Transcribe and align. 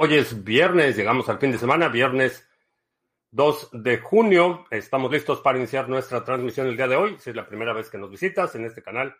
Hoy 0.00 0.14
es 0.14 0.44
viernes, 0.44 0.96
llegamos 0.96 1.28
al 1.28 1.40
fin 1.40 1.50
de 1.50 1.58
semana, 1.58 1.88
viernes 1.88 2.48
2 3.32 3.70
de 3.72 3.98
junio. 3.98 4.64
Estamos 4.70 5.10
listos 5.10 5.40
para 5.40 5.58
iniciar 5.58 5.88
nuestra 5.88 6.22
transmisión 6.22 6.68
el 6.68 6.76
día 6.76 6.86
de 6.86 6.94
hoy. 6.94 7.16
Si 7.18 7.30
es 7.30 7.36
la 7.36 7.48
primera 7.48 7.72
vez 7.72 7.90
que 7.90 7.98
nos 7.98 8.08
visitas 8.08 8.54
en 8.54 8.64
este 8.64 8.80
canal, 8.80 9.16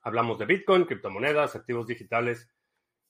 hablamos 0.00 0.38
de 0.38 0.46
Bitcoin, 0.46 0.84
criptomonedas, 0.84 1.56
activos 1.56 1.88
digitales 1.88 2.48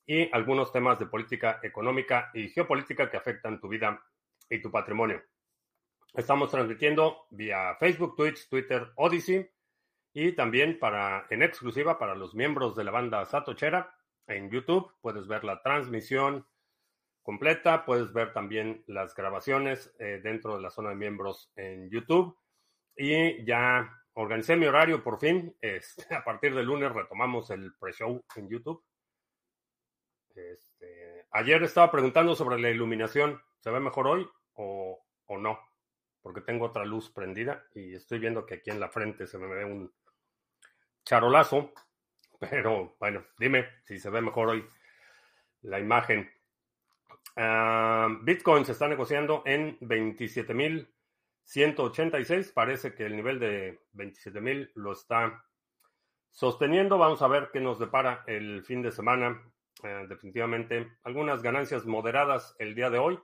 y 0.06 0.34
algunos 0.34 0.72
temas 0.72 0.98
de 0.98 1.04
política 1.04 1.60
económica 1.62 2.30
y 2.32 2.48
geopolítica 2.48 3.10
que 3.10 3.18
afectan 3.18 3.60
tu 3.60 3.68
vida 3.68 4.02
y 4.48 4.62
tu 4.62 4.70
patrimonio. 4.70 5.22
Estamos 6.14 6.50
transmitiendo 6.50 7.26
vía 7.28 7.76
Facebook, 7.78 8.16
Twitch, 8.16 8.48
Twitter, 8.48 8.90
Odyssey 8.96 9.50
y 10.14 10.32
también 10.32 10.78
para 10.78 11.26
en 11.28 11.42
exclusiva 11.42 11.98
para 11.98 12.14
los 12.14 12.34
miembros 12.34 12.74
de 12.74 12.84
la 12.84 12.90
banda 12.90 13.26
Satochera 13.26 13.94
en 14.26 14.50
YouTube. 14.50 14.90
Puedes 15.02 15.26
ver 15.26 15.44
la 15.44 15.60
transmisión 15.60 16.46
completa. 17.22 17.84
Puedes 17.84 18.12
ver 18.12 18.32
también 18.32 18.84
las 18.86 19.14
grabaciones 19.14 19.94
eh, 19.98 20.20
dentro 20.22 20.56
de 20.56 20.62
la 20.62 20.70
zona 20.70 20.90
de 20.90 20.96
miembros 20.96 21.52
en 21.56 21.90
YouTube. 21.90 22.36
Y 22.96 23.44
ya 23.44 23.90
organicé 24.14 24.56
mi 24.56 24.66
horario 24.66 25.02
por 25.02 25.18
fin. 25.18 25.56
Este, 25.62 26.14
a 26.14 26.24
partir 26.24 26.54
del 26.54 26.66
lunes 26.66 26.92
retomamos 26.92 27.50
el 27.50 27.74
pre-show 27.74 28.22
en 28.36 28.48
YouTube. 28.48 28.84
Este, 30.34 31.26
ayer 31.30 31.62
estaba 31.62 31.90
preguntando 31.90 32.34
sobre 32.34 32.60
la 32.60 32.70
iluminación. 32.70 33.40
¿Se 33.60 33.70
ve 33.70 33.80
mejor 33.80 34.06
hoy 34.06 34.28
o, 34.54 35.04
o 35.26 35.38
no? 35.38 35.58
Porque 36.20 36.40
tengo 36.40 36.66
otra 36.66 36.84
luz 36.84 37.10
prendida 37.10 37.66
y 37.74 37.94
estoy 37.94 38.18
viendo 38.18 38.46
que 38.46 38.54
aquí 38.54 38.70
en 38.70 38.80
la 38.80 38.88
frente 38.88 39.26
se 39.26 39.38
me 39.38 39.46
ve 39.46 39.64
un 39.64 39.92
charolazo. 41.04 41.72
Pero 42.40 42.96
bueno, 42.98 43.24
dime 43.38 43.68
si 43.84 43.98
se 43.98 44.10
ve 44.10 44.20
mejor 44.20 44.48
hoy 44.48 44.66
la 45.62 45.78
imagen. 45.78 46.28
Ah, 47.36 48.08
Bitcoin 48.22 48.64
se 48.64 48.72
está 48.72 48.88
negociando 48.88 49.42
en 49.46 49.78
27.186. 49.80 52.52
Parece 52.52 52.94
que 52.94 53.06
el 53.06 53.14
nivel 53.16 53.38
de 53.38 53.80
27.000 53.94 54.72
lo 54.74 54.92
está 54.92 55.44
sosteniendo. 56.30 56.98
Vamos 56.98 57.22
a 57.22 57.28
ver 57.28 57.50
qué 57.52 57.60
nos 57.60 57.78
depara 57.78 58.24
el 58.26 58.64
fin 58.64 58.82
de 58.82 58.90
semana. 58.90 59.40
Ah, 59.82 60.04
definitivamente 60.08 60.92
algunas 61.02 61.42
ganancias 61.42 61.86
moderadas 61.86 62.54
el 62.58 62.74
día 62.74 62.90
de 62.90 62.98
hoy. 62.98 63.18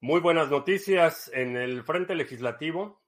Muy 0.00 0.20
buenas 0.20 0.50
noticias 0.50 1.30
en 1.32 1.56
el 1.56 1.84
frente 1.84 2.14
legislativo. 2.14 3.02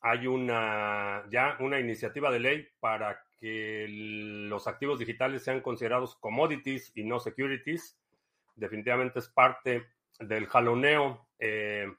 Hay 0.00 0.26
una 0.26 1.24
ya 1.30 1.56
una 1.60 1.78
iniciativa 1.78 2.30
de 2.30 2.40
ley 2.40 2.68
para 2.80 3.24
que 3.38 3.86
los 3.88 4.66
activos 4.66 4.98
digitales 4.98 5.44
sean 5.44 5.60
considerados 5.60 6.16
commodities 6.16 6.90
y 6.94 7.04
no 7.04 7.20
securities 7.20 7.98
definitivamente 8.54 9.18
es 9.18 9.28
parte 9.28 9.86
del 10.18 10.46
jaloneo 10.46 11.28
eh, 11.38 11.92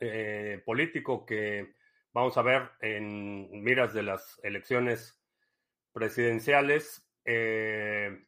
eh, 0.00 0.62
político 0.64 1.24
que 1.24 1.74
vamos 2.12 2.36
a 2.36 2.42
ver 2.42 2.70
en 2.80 3.62
miras 3.62 3.92
de 3.94 4.02
las 4.02 4.40
elecciones 4.42 5.20
presidenciales. 5.92 7.08
Eh, 7.24 8.26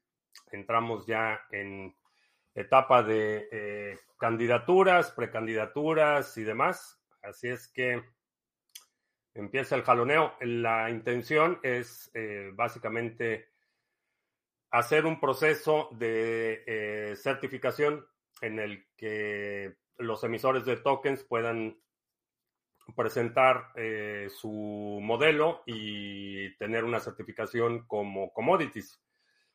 entramos 0.52 1.06
ya 1.06 1.40
en 1.50 1.96
etapa 2.54 3.02
de 3.02 3.98
candidaturas, 4.18 5.10
precandidaturas 5.12 6.36
y 6.36 6.44
demás. 6.44 7.02
Así 7.22 7.48
es 7.48 7.68
que 7.68 8.02
empieza 9.34 9.74
el 9.74 9.82
jaloneo. 9.82 10.34
La 10.40 10.90
intención 10.90 11.58
es 11.62 12.12
básicamente 12.52 13.51
hacer 14.72 15.04
un 15.04 15.20
proceso 15.20 15.90
de 15.92 16.64
eh, 16.66 17.14
certificación 17.14 18.06
en 18.40 18.58
el 18.58 18.86
que 18.96 19.76
los 19.98 20.24
emisores 20.24 20.64
de 20.64 20.78
tokens 20.78 21.22
puedan 21.22 21.78
presentar 22.96 23.70
eh, 23.76 24.28
su 24.30 24.98
modelo 25.02 25.62
y 25.66 26.56
tener 26.56 26.84
una 26.84 27.00
certificación 27.00 27.86
como 27.86 28.32
commodities. 28.32 29.00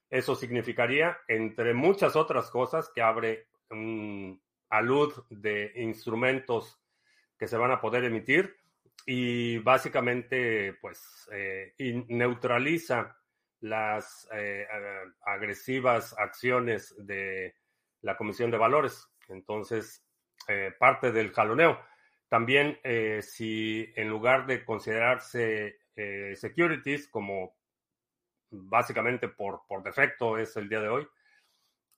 Eso 0.09 0.35
significaría, 0.35 1.17
entre 1.27 1.73
muchas 1.73 2.15
otras 2.15 2.49
cosas, 2.51 2.89
que 2.93 3.01
abre 3.01 3.47
un 3.71 4.41
alud 4.69 5.13
de 5.29 5.73
instrumentos 5.75 6.79
que 7.37 7.47
se 7.47 7.57
van 7.57 7.71
a 7.71 7.81
poder 7.81 8.05
emitir 8.05 8.55
y 9.05 9.57
básicamente 9.57 10.73
pues 10.79 11.27
eh, 11.31 11.73
neutraliza 12.07 13.17
las 13.61 14.27
eh, 14.33 14.67
agresivas 15.21 16.17
acciones 16.17 16.95
de 16.97 17.55
la 18.01 18.15
Comisión 18.15 18.51
de 18.51 18.57
Valores. 18.57 19.07
Entonces, 19.27 20.05
eh, 20.47 20.73
parte 20.77 21.11
del 21.11 21.31
jaloneo. 21.31 21.79
También, 22.29 22.79
eh, 22.83 23.21
si 23.21 23.91
en 23.95 24.09
lugar 24.09 24.45
de 24.45 24.63
considerarse 24.63 25.79
securities 26.35 27.07
como 27.07 27.57
básicamente 28.51 29.29
por, 29.29 29.61
por 29.67 29.81
defecto 29.81 30.37
es 30.37 30.55
el 30.55 30.69
día 30.69 30.79
de 30.79 30.89
hoy, 30.89 31.07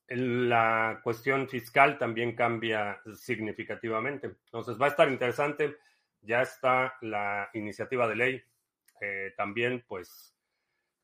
la 0.08 1.00
cuestión 1.04 1.46
fiscal 1.46 1.98
también 1.98 2.34
cambia 2.34 2.98
significativamente. 3.14 4.28
Entonces, 4.46 4.80
va 4.80 4.86
a 4.86 4.88
estar 4.88 5.10
interesante. 5.10 5.76
Ya 6.22 6.40
está 6.40 6.94
la 7.02 7.50
iniciativa 7.52 8.08
de 8.08 8.16
ley. 8.16 8.44
también, 9.36 9.84
pues, 9.86 10.34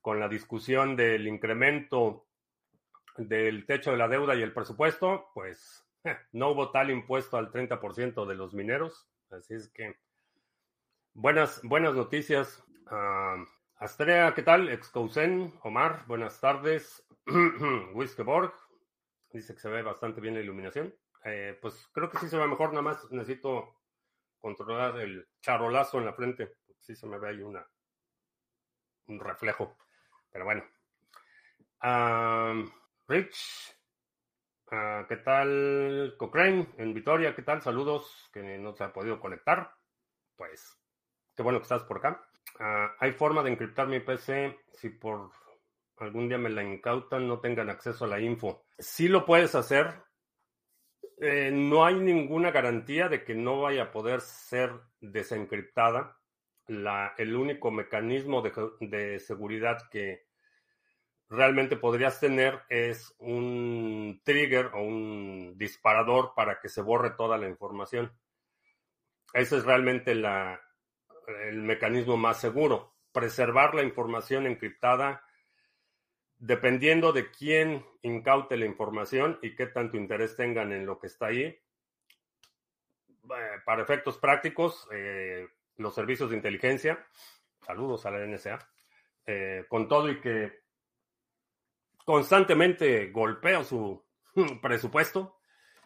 con 0.07 0.21
la 0.21 0.29
discusión 0.29 0.95
del 0.95 1.27
incremento 1.27 2.29
del 3.17 3.67
techo 3.67 3.91
de 3.91 3.97
la 3.97 4.07
deuda 4.07 4.37
y 4.37 4.43
el 4.43 4.53
presupuesto, 4.53 5.33
pues 5.35 5.85
no 6.31 6.51
hubo 6.51 6.71
tal 6.71 6.93
impuesto 6.93 7.37
al 7.37 7.51
30% 7.51 8.25
de 8.25 8.35
los 8.37 8.55
mineros. 8.55 9.11
Así 9.33 9.55
es 9.55 9.69
que 9.69 9.97
buenas, 11.13 11.61
buenas 11.65 11.97
noticias. 11.97 12.65
Uh, 12.89 13.45
Astrea, 13.79 14.33
¿qué 14.33 14.45
tal? 14.45 14.69
Excousen, 14.69 15.53
Omar, 15.65 16.05
buenas 16.07 16.41
tardes. 16.41 17.05
Wiskeborg, 17.95 18.55
dice 19.33 19.55
que 19.55 19.61
se 19.61 19.69
ve 19.69 19.83
bastante 19.83 20.21
bien 20.21 20.35
la 20.35 20.41
iluminación. 20.41 20.95
Eh, 21.25 21.59
pues 21.61 21.91
creo 21.93 22.09
que 22.09 22.19
sí 22.19 22.29
se 22.29 22.39
ve 22.39 22.47
mejor, 22.47 22.69
nada 22.69 22.83
más 22.83 23.11
necesito 23.11 23.75
controlar 24.39 25.01
el 25.01 25.27
charolazo 25.41 25.99
en 25.99 26.05
la 26.05 26.13
frente. 26.13 26.59
Sí 26.79 26.95
se 26.95 27.09
me 27.09 27.19
ve 27.19 27.31
ahí 27.31 27.43
una, 27.43 27.67
un 29.09 29.19
reflejo. 29.19 29.77
Pero 30.37 30.45
bueno. 30.45 30.65
Rich, 33.09 33.75
ah, 34.71 35.07
¿qué 35.09 35.17
tal? 35.17 36.15
Cochrane, 36.19 36.67
en 36.77 36.93
Vitoria, 36.93 37.35
¿qué 37.35 37.41
tal? 37.41 37.63
Saludos, 37.63 38.29
que 38.35 38.59
no 38.59 38.75
se 38.75 38.85
ha 38.85 38.93
podido 38.93 39.19
conectar. 39.19 39.73
Pues, 40.37 40.79
qué 41.35 41.43
bueno 41.43 41.59
que 41.59 41.63
estás 41.63 41.85
por 41.85 41.97
acá. 41.99 42.23
Ah, 42.61 42.95
¿Hay 42.99 43.13
forma 43.13 43.43
de 43.43 43.53
encriptar 43.53 43.89
mi 43.89 44.01
PC 44.01 44.59
si 44.75 44.91
por 44.91 45.31
algún 45.97 46.29
día 46.29 46.37
me 46.37 46.51
la 46.51 46.63
incautan, 46.63 47.27
no 47.27 47.41
tengan 47.41 47.71
acceso 47.71 48.05
a 48.05 48.09
la 48.09 48.21
info? 48.21 48.67
Sí 48.79 49.09
lo 49.09 49.25
puedes 49.25 49.55
hacer. 49.55 50.03
Eh, 51.19 51.51
no 51.51 51.87
hay 51.87 51.95
ninguna 51.95 52.51
garantía 52.51 53.09
de 53.09 53.25
que 53.25 53.35
no 53.35 53.63
vaya 53.63 53.85
a 53.85 53.91
poder 53.91 54.21
ser 54.21 54.71
desencriptada. 55.01 56.19
La, 56.69 57.15
el 57.17 57.35
único 57.37 57.71
mecanismo 57.71 58.43
de, 58.43 58.53
de 58.81 59.21
seguridad 59.21 59.89
que 59.89 60.26
realmente 61.29 61.77
podrías 61.77 62.21
tener 62.21 62.63
es 62.69 63.15
un 63.19 64.21
trigger 64.25 64.67
o 64.75 64.83
un 64.83 65.55
disparador 65.57 66.33
para 66.35 66.61
que 66.61 66.69
se 66.69 66.83
borre 66.83 67.11
toda 67.11 67.39
la 67.39 67.49
información. 67.49 68.13
Ese 69.33 69.59
es 69.59 69.65
realmente 69.65 70.15
la, 70.15 70.61
el 71.49 71.63
mecanismo 71.63 72.17
más 72.17 72.41
seguro. 72.41 72.95
Preservar 73.13 73.75
la 73.75 73.83
información 73.83 74.47
encriptada 74.47 75.23
dependiendo 76.39 77.13
de 77.13 77.31
quién 77.31 77.85
incaute 78.03 78.57
la 78.57 78.67
información 78.67 79.39
y 79.43 79.55
qué 79.55 79.67
tanto 79.67 79.97
interés 79.97 80.37
tengan 80.37 80.73
en 80.73 80.87
lo 80.87 80.99
que 80.99 81.07
está 81.07 81.27
ahí. 81.27 81.45
Eh, 81.45 81.61
para 83.65 83.83
efectos 83.83 84.19
prácticos, 84.19 84.87
eh, 84.93 85.49
los 85.77 85.95
servicios 85.95 86.31
de 86.31 86.37
inteligencia, 86.37 87.05
saludos 87.63 88.07
a 88.07 88.11
la 88.11 88.25
NSA, 88.25 88.59
eh, 89.27 89.65
con 89.69 89.89
todo 89.89 90.11
y 90.11 90.21
que 90.21 90.66
constantemente 92.07 93.11
golpea 93.11 93.65
su 93.65 94.03
presupuesto, 94.63 95.37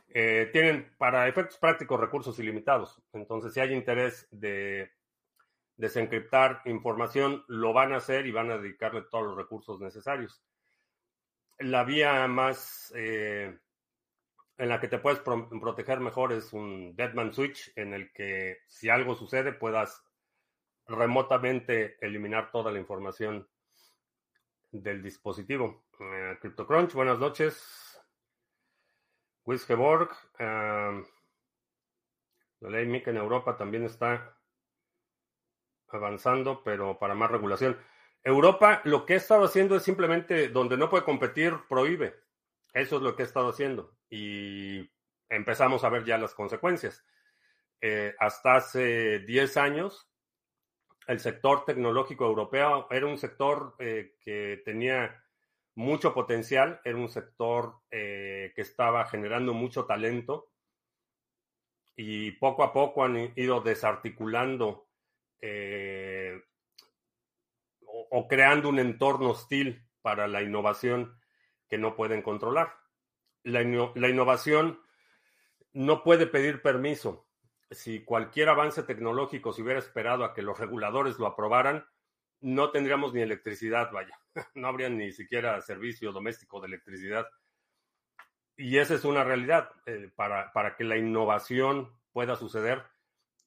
eh, 0.09 0.51
tienen 0.53 0.93
para 0.99 1.27
efectos 1.27 1.57
prácticos 1.57 1.99
recursos 1.99 2.39
ilimitados. 2.39 3.03
Entonces, 3.15 3.55
si 3.55 3.61
hay 3.61 3.73
interés 3.73 4.29
de 4.31 4.93
desencriptar 5.77 6.61
información, 6.67 7.43
lo 7.49 7.73
van 7.73 7.95
a 7.95 7.97
hacer 7.97 8.27
y 8.27 8.33
van 8.33 8.51
a 8.51 8.59
dedicarle 8.59 9.03
todos 9.11 9.29
los 9.29 9.37
recursos 9.37 9.81
necesarios. 9.81 10.43
La 11.59 11.85
vía 11.85 12.27
más 12.29 12.93
eh, 12.95 13.59
en 14.59 14.69
la 14.69 14.79
que 14.79 14.89
te 14.89 14.99
puedes 14.99 15.21
proteger 15.21 16.01
mejor 16.01 16.35
es 16.35 16.53
un 16.53 16.95
Deadman 16.97 17.33
Switch, 17.33 17.73
en 17.77 17.95
el 17.95 18.13
que 18.13 18.59
si 18.67 18.91
algo 18.91 19.15
sucede 19.15 19.55
puedas 19.55 20.05
remotamente 20.87 21.97
eliminar 22.05 22.51
toda 22.51 22.71
la 22.71 22.79
información 22.79 23.49
del 24.71 25.03
dispositivo. 25.03 25.83
Eh, 26.03 26.39
CryptoCrunch, 26.41 26.95
buenas 26.95 27.19
noches. 27.19 28.01
Wisgeborg, 29.45 30.09
la 30.39 31.03
ley 32.61 32.87
MIC 32.87 33.09
en 33.09 33.19
Europa 33.19 33.59
también 33.59 33.85
está 33.85 34.35
avanzando, 35.89 36.63
pero 36.65 36.99
para 36.99 37.15
más 37.15 37.31
regulación. 37.31 37.77
Europa 38.25 38.81
lo 38.85 39.05
que 39.05 39.15
ha 39.15 39.17
estado 39.19 39.45
haciendo 39.45 39.77
es 39.77 39.83
simplemente 39.83 40.49
donde 40.49 40.79
no 40.79 40.89
puede 40.89 41.05
competir, 41.05 41.55
prohíbe. 41.69 42.19
Eso 42.73 42.97
es 42.97 43.03
lo 43.03 43.15
que 43.15 43.23
ha 43.23 43.27
estado 43.27 43.51
haciendo. 43.51 43.95
Y 44.09 44.91
empezamos 45.29 45.85
a 45.85 45.91
ver 45.91 46.05
ya 46.07 46.17
las 46.17 46.35
consecuencias. 46.35 47.05
Eh, 47.83 48.15
hasta 48.19 48.57
hace 48.57 49.19
10 49.21 49.57
años, 49.59 50.11
el 51.07 51.21
sector 51.21 51.67
tecnológico 51.67 52.25
europeo 52.25 52.87
era 52.91 53.07
un 53.07 53.19
sector 53.19 53.75
eh, 53.79 54.17
que 54.23 54.63
tenía 54.65 55.23
mucho 55.75 56.13
potencial, 56.13 56.81
era 56.85 56.97
un 56.97 57.09
sector 57.09 57.81
eh, 57.91 58.53
que 58.55 58.63
estaba 58.63 59.07
generando 59.07 59.55
mucho 59.55 59.87
talento 59.87 60.51
y 61.97 62.33
poco 62.33 62.63
a 62.63 62.73
poco 62.73 63.05
han 63.05 63.33
ido 63.37 63.61
desarticulando 63.61 64.89
o, 68.11 68.29
creando 68.29 68.69
un 68.69 68.79
entorno 68.79 69.31
hostil 69.31 69.87
para 70.03 70.29
la 70.29 70.43
innovación 70.43 71.19
que 71.69 71.79
no 71.79 71.95
pueden 71.95 72.23
controlar. 72.23 72.75
La, 73.43 73.63
la 73.95 74.09
innovación 74.09 74.81
no 75.73 76.03
puede 76.03 76.27
pedir 76.27 76.63
permiso. 76.63 77.27
Si 77.71 78.05
cualquier 78.05 78.49
avance 78.49 78.83
tecnológico 78.83 79.53
se 79.53 79.63
hubiera 79.63 79.79
esperado 79.79 80.25
a 80.25 80.35
que 80.35 80.43
los 80.43 80.59
reguladores 80.59 81.19
lo 81.19 81.27
aprobaran, 81.27 81.87
no 82.41 82.71
tendríamos 82.71 83.15
ni 83.15 83.21
electricidad, 83.21 83.93
vaya, 83.93 84.20
no 84.55 84.69
habría 84.69 84.89
ni 84.89 85.13
siquiera 85.13 85.61
servicio 85.61 86.13
doméstico 86.13 86.61
de 86.61 86.69
electricidad. 86.69 87.27
Y 88.57 88.79
esa 88.79 88.95
es 88.95 89.05
una 89.05 89.25
realidad. 89.25 89.71
Eh, 89.87 90.11
para, 90.15 90.53
para, 90.53 90.77
que 90.77 90.85
la 90.85 90.97
innovación 90.97 91.99
pueda 92.13 92.37
suceder, 92.37 92.85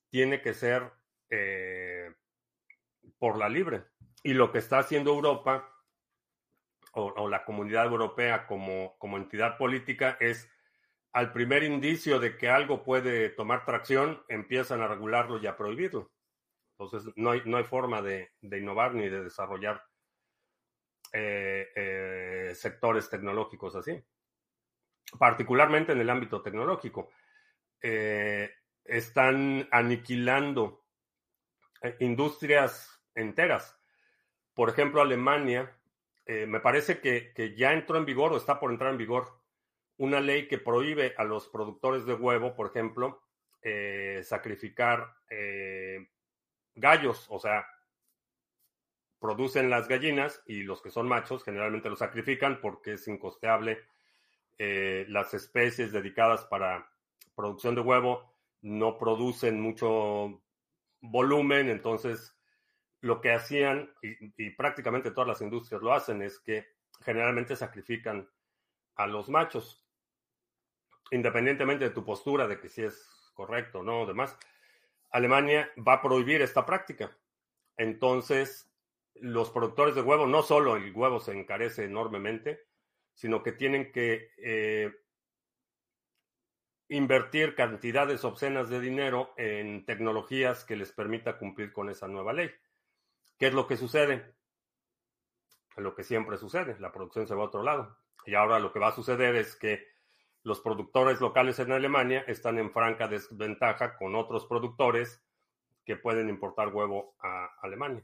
tiene 0.10 0.42
que 0.42 0.54
ser 0.54 0.92
eh, 1.30 2.14
por 3.18 3.38
la 3.38 3.50
libre. 3.50 3.84
Y 4.24 4.34
lo 4.34 4.52
que 4.52 4.60
está 4.60 4.80
haciendo 4.80 5.12
Europa 5.12 5.70
o, 6.94 7.28
la 7.28 7.44
comunidad 7.44 7.86
europea 7.86 8.46
como, 8.46 8.96
como 9.00 9.18
entidad 9.18 9.58
política 9.58 10.18
es 10.20 10.50
al 11.12 11.32
primer 11.32 11.64
indicio 11.64 12.20
de 12.20 12.38
que 12.38 12.50
algo 12.50 12.84
puede 12.84 13.30
tomar 13.30 13.66
tracción, 13.66 14.24
empiezan 14.28 14.82
a 14.82 14.88
regularlo 14.88 15.40
y 15.40 15.48
a 15.48 15.58
prohibirlo. 15.58 16.12
Entonces, 16.78 17.14
no 17.16 17.32
hay, 17.32 17.42
no 17.46 17.58
hay 17.58 17.64
forma 17.64 18.02
de, 18.02 18.32
innovar 18.42 18.96
ni 18.96 19.08
de 19.08 19.24
desarrollar 19.24 19.84
eh, 21.16 21.70
eh, 21.76 22.56
sectores 22.56 23.08
tecnológicos 23.08 23.76
así. 23.76 24.04
Particularmente 25.20 25.92
en 25.92 26.02
el 26.02 26.10
ámbito 26.10 26.42
tecnológico. 26.42 27.12
Eh, 27.80 28.50
están 28.84 29.68
aniquilando 29.72 30.86
industrias 32.00 33.00
enteras. 33.14 33.80
Por 34.56 34.70
ejemplo, 34.70 35.02
Alemania, 35.02 35.78
me 36.26 36.60
parece 36.60 37.00
que, 37.00 37.34
que 37.34 37.56
ya 37.56 37.74
entró 37.74 37.98
en 37.98 38.06
vigor 38.06 38.34
o 38.34 38.38
está 38.38 38.60
por 38.60 38.72
entrar 38.72 38.92
en 38.92 38.98
vigor 38.98 39.40
una 39.98 40.20
ley 40.20 40.48
que 40.48 40.58
prohíbe 40.58 41.14
a 41.18 41.24
los 41.24 41.48
productores 41.48 42.06
de 42.06 42.14
huevo, 42.14 42.56
por 42.56 42.68
ejemplo, 42.68 43.22
sacrificar 44.24 45.16
gallos, 46.76 47.26
o 47.30 47.40
sea, 47.40 47.66
producen 49.24 49.70
las 49.70 49.88
gallinas 49.88 50.44
y 50.48 50.64
los 50.64 50.82
que 50.82 50.92
son 50.92 51.08
machos 51.08 51.46
generalmente 51.46 51.90
los 51.90 52.00
sacrifican 52.00 52.60
porque 52.60 52.96
es 52.96 53.08
incosteable. 53.08 53.80
Eh, 54.58 55.06
las 55.08 55.34
especies 55.34 55.94
dedicadas 55.94 56.44
para 56.44 56.92
producción 57.34 57.74
de 57.74 57.80
huevo 57.80 58.36
no 58.64 58.98
producen 58.98 59.62
mucho 59.62 60.44
volumen, 61.00 61.70
entonces 61.70 62.38
lo 63.00 63.22
que 63.22 63.32
hacían, 63.32 63.94
y 64.02 64.50
prácticamente 64.50 65.12
todas 65.12 65.30
las 65.30 65.42
industrias 65.42 65.82
lo 65.82 65.94
hacen, 65.94 66.22
es 66.22 66.42
que 66.42 66.66
generalmente 67.00 67.56
sacrifican 67.56 68.30
a 68.96 69.08
los 69.08 69.30
machos 69.30 69.88
independientemente 71.12 71.86
de 71.86 71.92
tu 71.92 72.04
postura 72.04 72.46
de 72.46 72.60
que 72.60 72.68
si 72.68 72.84
es 72.84 73.32
correcto 73.34 73.80
o 73.80 73.84
no, 73.84 74.06
demás, 74.06 74.38
Alemania 75.12 75.72
va 75.78 75.94
a 75.94 76.02
prohibir 76.02 76.42
esta 76.42 76.66
práctica. 76.66 77.18
Entonces, 77.78 78.73
los 79.16 79.52
productores 79.52 79.96
de 79.96 80.02
huevo, 80.02 80.28
no 80.28 80.42
solo 80.42 80.76
el 80.76 80.94
huevo 80.94 81.20
se 81.20 81.32
encarece 81.32 81.86
enormemente, 81.86 82.66
sino 83.14 83.44
que 83.44 83.52
tienen 83.52 83.92
que 83.92 84.32
eh, 84.38 84.92
invertir 86.90 87.56
cantidades 87.56 88.24
obscenas 88.24 88.70
de 88.70 88.80
dinero 88.80 89.34
en 89.38 89.86
tecnologías 89.86 90.66
que 90.66 90.76
les 90.76 90.92
permita 90.92 91.38
cumplir 91.38 91.72
con 91.72 91.90
esa 91.90 92.08
nueva 92.08 92.34
ley. 92.34 92.52
¿Qué 93.38 93.48
es 93.48 93.54
lo 93.54 93.68
que 93.68 93.78
sucede? 93.78 94.36
Lo 95.78 95.96
que 95.96 96.04
siempre 96.04 96.38
sucede, 96.38 96.80
la 96.80 96.92
producción 96.92 97.28
se 97.28 97.36
va 97.36 97.44
a 97.44 97.48
otro 97.48 97.64
lado. 97.64 97.98
Y 98.26 98.36
ahora 98.36 98.60
lo 98.60 98.72
que 98.72 98.80
va 98.80 98.90
a 98.90 98.96
suceder 98.96 99.36
es 99.36 99.56
que 99.56 99.88
los 100.44 100.60
productores 100.60 101.20
locales 101.22 101.58
en 101.60 101.72
Alemania 101.72 102.24
están 102.28 102.60
en 102.60 102.72
franca 102.72 103.08
desventaja 103.08 103.98
con 103.98 104.16
otros 104.16 104.46
productores 104.46 105.24
que 105.86 105.96
pueden 105.96 106.30
importar 106.30 106.70
huevo 106.70 107.16
a 107.20 107.56
Alemania. 107.62 108.04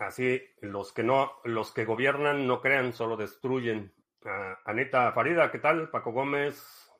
Así, 0.00 0.42
los 0.62 0.94
que 0.94 1.02
no, 1.02 1.30
los 1.44 1.72
que 1.72 1.84
gobiernan 1.84 2.46
no 2.46 2.62
crean, 2.62 2.94
solo 2.94 3.18
destruyen. 3.18 3.94
Anita 4.64 5.12
Farida, 5.12 5.50
¿qué 5.50 5.58
tal? 5.58 5.90
Paco 5.90 6.10
Gómez, 6.12 6.90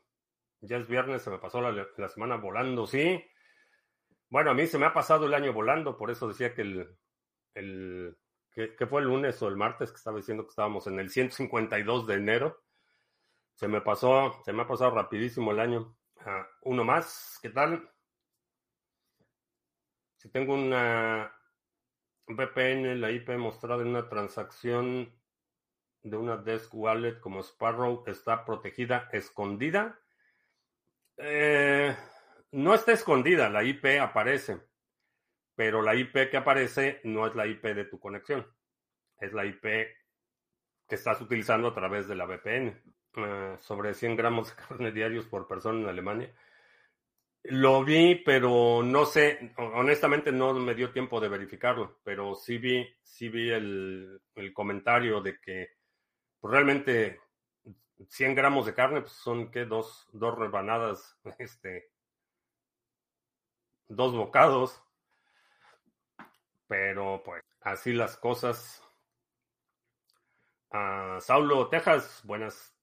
ya 0.61 0.77
es 0.77 0.87
viernes, 0.87 1.23
se 1.23 1.31
me 1.31 1.39
pasó 1.39 1.63
la, 1.63 2.09
semana 2.11 2.37
volando, 2.37 2.87
sí. 2.87 3.25
Bueno, 4.29 4.51
a 4.51 4.55
mí 4.55 4.67
se 4.67 4.77
me 4.77 4.85
ha 4.85 4.93
pasado 4.93 5.25
el 5.25 5.33
año 5.33 5.55
volando, 5.55 5.97
por 5.97 6.11
eso 6.11 6.29
decía 6.29 6.55
que 6.55 6.61
el, 6.61 6.99
el 7.55 8.19
que, 8.53 8.87
fue 8.87 9.01
el 9.01 9.07
lunes 9.07 9.41
o 9.41 9.49
el 9.49 9.57
martes 9.57 9.91
que 9.91 9.97
estaba 9.97 10.19
diciendo 10.19 10.45
que 10.45 10.51
estábamos 10.51 10.87
en 10.87 11.01
el 11.01 11.09
152 11.09 12.07
de 12.07 12.15
enero. 12.15 12.63
Se 13.55 13.67
me 13.67 13.81
pasó, 13.81 14.43
se 14.45 14.53
me 14.53 14.65
ha 14.65 14.69
pasado 14.69 14.91
rapidísimo 14.91 15.53
el 15.53 15.61
año. 15.61 15.97
Ah, 16.19 16.47
uno 16.65 16.85
más, 16.85 17.39
¿qué 17.41 17.49
tal? 17.49 17.91
Si 20.19 20.31
tengo 20.31 20.53
una 20.53 21.35
VPN, 22.37 23.01
la 23.01 23.11
IP 23.11 23.31
mostrada 23.31 23.83
en 23.83 23.89
una 23.89 24.09
transacción 24.09 25.13
de 26.03 26.17
una 26.17 26.37
desk 26.37 26.75
wallet 26.75 27.21
como 27.21 27.41
Sparrow 27.43 28.05
está 28.07 28.45
protegida, 28.45 29.09
escondida. 29.13 29.99
Eh, 31.17 31.95
no 32.53 32.75
está 32.75 32.93
escondida, 32.93 33.51
la 33.51 33.63
IP 33.63 34.01
aparece, 34.01 34.61
pero 35.55 35.83
la 35.83 35.95
IP 35.95 36.31
que 36.31 36.37
aparece 36.37 37.01
no 37.05 37.27
es 37.27 37.35
la 37.35 37.47
IP 37.47 37.63
de 37.63 37.85
tu 37.85 38.01
conexión, 38.01 38.47
es 39.19 39.33
la 39.33 39.45
IP 39.45 39.63
que 39.63 40.95
estás 40.95 41.21
utilizando 41.21 41.69
a 41.69 41.75
través 41.75 42.09
de 42.09 42.17
la 42.17 42.27
VPN. 42.27 42.83
Eh, 43.17 43.57
sobre 43.61 43.93
100 43.93 44.17
gramos 44.17 44.51
de 44.51 44.63
carne 44.69 44.93
diarios 44.93 45.27
por 45.27 45.47
persona 45.47 45.81
en 45.81 45.89
Alemania. 45.89 46.35
Lo 47.45 47.85
vi, 47.85 48.17
pero 48.17 48.83
no 48.83 49.07
sé, 49.07 49.55
honestamente 49.57 50.31
no 50.31 50.53
me 50.55 50.75
dio 50.75 50.93
tiempo 50.93 51.21
de 51.21 51.29
verificarlo, 51.29 51.99
pero 52.05 52.35
sí 52.35 52.59
vi, 52.59 52.87
sí 53.03 53.31
vi 53.31 53.51
el, 53.51 54.21
comentario 54.53 55.23
de 55.23 55.41
que 55.41 55.71
pues, 56.39 56.53
realmente 56.53 57.21
100 58.09 58.35
gramos 58.35 58.67
de 58.67 58.75
carne 58.75 59.01
pues, 59.01 59.13
son 59.13 59.51
que 59.51 59.65
dos, 59.65 60.07
dos 60.13 60.39
rebanadas, 60.39 61.19
este, 61.39 61.91
dos 63.89 64.15
bocados, 64.15 64.83
pero 66.67 67.23
pues 67.25 67.43
así 67.63 67.93
las 67.93 68.17
cosas. 68.19 68.83
Ah, 70.71 71.19
Saulo, 71.21 71.69
Texas, 71.69 72.23
buenas 72.25 72.77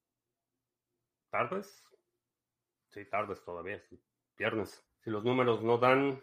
tardes. 1.29 1.83
Sí, 2.89 3.05
tardes 3.05 3.43
todavía, 3.43 3.81
viernes. 4.37 4.83
Si 5.03 5.09
los 5.09 5.23
números 5.23 5.63
no 5.63 5.77
dan, 5.77 6.21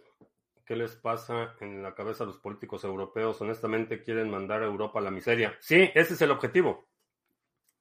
¿qué 0.64 0.76
les 0.76 0.97
pasa 0.97 1.54
en 1.61 1.83
la 1.83 1.94
cabeza 1.94 2.25
a 2.25 2.26
los 2.26 2.38
políticos 2.38 2.85
europeos? 2.85 3.40
Honestamente, 3.40 4.02
quieren 4.02 4.30
mandar 4.30 4.62
a 4.62 4.66
Europa 4.66 4.99
a 4.99 5.02
la 5.02 5.11
miseria. 5.11 5.56
Sí, 5.61 5.90
ese 5.94 6.14
es 6.14 6.23
el 6.23 6.30
objetivo. 6.30 6.88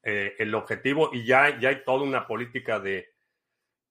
Eh, 0.04 0.36
el 0.40 0.54
objetivo, 0.56 1.10
y 1.13 1.25
ya, 1.25 1.60
ya 1.60 1.70
hay 1.70 1.84
toda 1.86 2.04
una 2.04 2.28
política 2.28 2.80
de, 2.80 3.13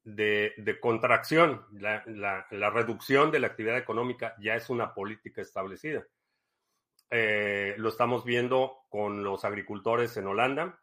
de, 0.05 0.79
contracción. 0.81 1.65
La, 1.73 2.05
la, 2.07 2.71
reducción 2.71 3.31
de 3.31 3.41
la 3.41 3.49
actividad 3.49 3.79
económica 3.79 4.35
ya 4.41 4.55
es 4.55 4.69
una 4.69 4.95
política 4.95 5.41
establecida. 5.41 6.05
Eh, 7.11 7.75
lo 7.79 7.89
estamos 7.89 8.25
viendo 8.25 8.85
con 8.89 9.23
los 9.23 9.45
agricultores 9.45 10.17
en 10.17 10.27
Holanda. 10.27 10.81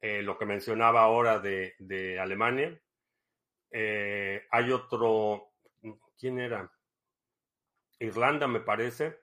Eh, 0.00 0.22
lo 0.22 0.38
que 0.38 0.46
mencionaba 0.46 1.02
ahora 1.02 1.38
de, 1.38 2.18
Alemania. 2.20 2.78
Eh, 3.70 4.46
hay 4.50 4.72
otro, 4.72 5.52
¿quién 6.18 6.38
era? 6.38 6.70
Irlanda, 7.98 8.46
me 8.46 8.60
parece. 8.60 9.20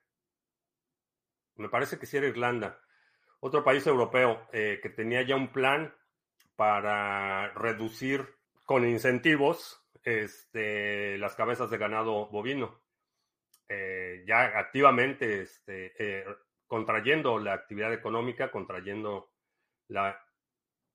Me 1.55 1.69
parece 1.69 1.97
que 1.97 2.05
sí 2.05 2.17
era 2.17 2.27
Irlanda. 2.27 2.79
Otro 3.39 3.63
país 3.63 3.85
europeo 3.85 4.47
eh, 4.51 4.79
que 4.81 4.89
tenía 4.89 5.21
ya 5.23 5.35
un 5.35 5.51
plan 5.51 5.93
para 6.55 7.49
reducir 7.53 8.35
con 8.65 8.85
incentivos 8.85 9.83
este, 10.03 11.17
las 11.17 11.35
cabezas 11.35 11.69
de 11.69 11.77
ganado 11.77 12.27
bovino. 12.27 12.81
Eh, 13.69 14.23
ya 14.25 14.57
activamente 14.57 15.41
este, 15.41 15.93
eh, 15.99 16.25
contrayendo 16.65 17.39
la 17.39 17.53
actividad 17.53 17.93
económica, 17.93 18.49
contrayendo 18.49 19.31
la... 19.87 20.17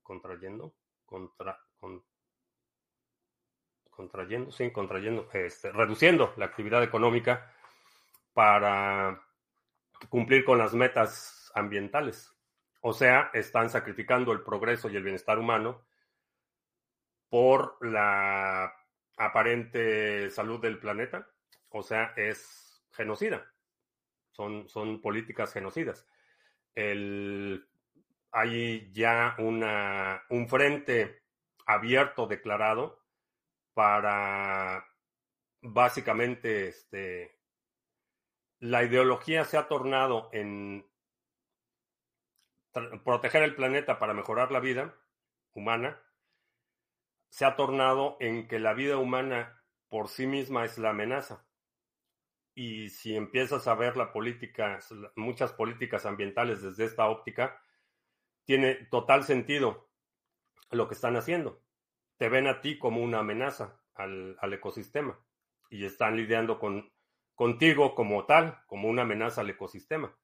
contrayendo, 0.03 0.75
contra, 1.05 1.61
contrayendo, 3.93 4.51
sí, 4.51 4.71
contrayendo, 4.73 5.29
este, 5.33 5.71
reduciendo 5.71 6.33
la 6.37 6.47
actividad 6.47 6.83
económica 6.83 7.53
para 8.33 9.23
cumplir 10.09 10.45
con 10.45 10.59
las 10.59 10.75
metas 10.75 11.53
ambientales. 11.55 12.35
O 12.81 12.93
sea, 12.93 13.31
están 13.33 13.71
sacrificando 13.71 14.33
el 14.33 14.43
progreso 14.43 14.89
y 14.89 14.97
el 14.97 15.05
bienestar 15.05 15.39
humano 15.39 15.83
por 17.29 17.77
la 17.81 18.75
aparente 19.17 20.29
salud 20.31 20.61
del 20.61 20.79
planeta. 20.79 21.29
O 21.69 21.83
sea, 21.83 22.13
es 22.17 22.85
genocida. 22.93 23.47
Son, 24.33 24.69
son 24.69 25.01
políticas 25.01 25.53
genocidas. 25.53 26.07
Hay 28.35 28.91
ya 28.93 29.37
una, 29.39 30.25
un 30.31 30.49
frente 30.49 31.23
abierto 31.67 32.27
declarado 32.27 33.02
para 33.75 34.87
básicamente 35.61 36.69
este, 36.69 37.39
la 38.59 38.83
ideología 38.85 39.45
se 39.45 39.57
ha 39.57 39.69
tornado 39.69 40.29
en 40.33 40.87
proteger 43.05 43.43
el 43.43 43.55
planeta 43.55 43.99
para 43.99 44.15
mejorar 44.15 44.51
la 44.51 44.61
vida 44.61 44.95
humana, 45.53 46.01
se 47.29 47.45
ha 47.45 47.57
tornado 47.57 48.17
en 48.21 48.49
que 48.49 48.59
la 48.59 48.75
vida 48.75 48.99
humana 48.99 49.63
por 49.89 50.09
sí 50.09 50.27
misma 50.27 50.65
es 50.65 50.79
la 50.79 50.91
amenaza. 50.91 51.47
Y 52.55 52.91
si 52.91 53.17
empiezas 53.17 53.67
a 53.67 53.75
ver 53.75 53.97
la 53.97 54.13
política, 54.13 54.79
muchas 55.17 55.53
políticas 55.53 56.05
ambientales 56.05 56.63
desde 56.63 56.85
esta 56.85 57.09
óptica, 57.09 57.63
tiene 58.45 58.75
total 58.91 59.25
sentido 59.25 59.89
lo 60.71 60.89
que 60.89 60.95
están 60.95 61.17
haciendo. 61.17 61.62
Te 62.23 62.29
ven 62.29 62.47
a 62.47 62.61
ti 62.61 62.79
como 62.79 63.03
una 63.03 63.19
amenaza 63.19 63.83
al, 63.97 64.37
ecosistema 64.53 65.19
y 65.69 65.85
están 65.85 66.15
lidiando 66.15 66.57
con, 66.57 66.89
contigo 67.35 67.97
como 67.97 68.27
tal, 68.27 68.63
como 68.69 68.89
una 68.89 69.03
amenaza 69.03 69.41
al 69.41 69.51
ecosistema. 69.51 70.17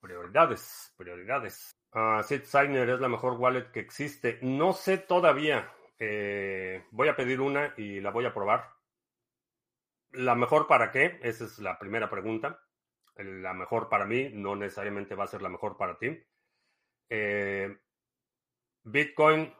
Prioridades, 0.00 0.94
prioridades. 0.96 1.76
Uh, 1.92 2.22
Signer 2.22 2.88
es 2.88 2.98
la 2.98 3.10
mejor 3.10 3.34
wallet 3.34 3.70
que 3.72 3.80
existe. 3.80 4.38
No 4.40 4.72
sé 4.72 4.96
todavía. 4.96 5.70
Eh, 5.98 6.86
voy 6.90 7.08
a 7.08 7.16
pedir 7.16 7.42
una 7.42 7.74
y 7.76 8.00
la 8.00 8.10
voy 8.10 8.24
a 8.24 8.32
probar. 8.32 8.72
¿La 10.12 10.34
mejor 10.34 10.66
para 10.66 10.90
qué? 10.92 11.20
Esa 11.22 11.44
es 11.44 11.58
la 11.58 11.78
primera 11.78 12.08
pregunta. 12.08 12.58
La 13.16 13.52
mejor 13.52 13.90
para 13.90 14.06
mí 14.06 14.30
no 14.32 14.56
necesariamente 14.56 15.14
va 15.14 15.24
a 15.24 15.26
ser 15.26 15.42
la 15.42 15.50
mejor 15.50 15.76
para 15.76 15.98
ti. 15.98 16.18
Eh, 17.10 17.76
Bitcoin, 18.84 19.52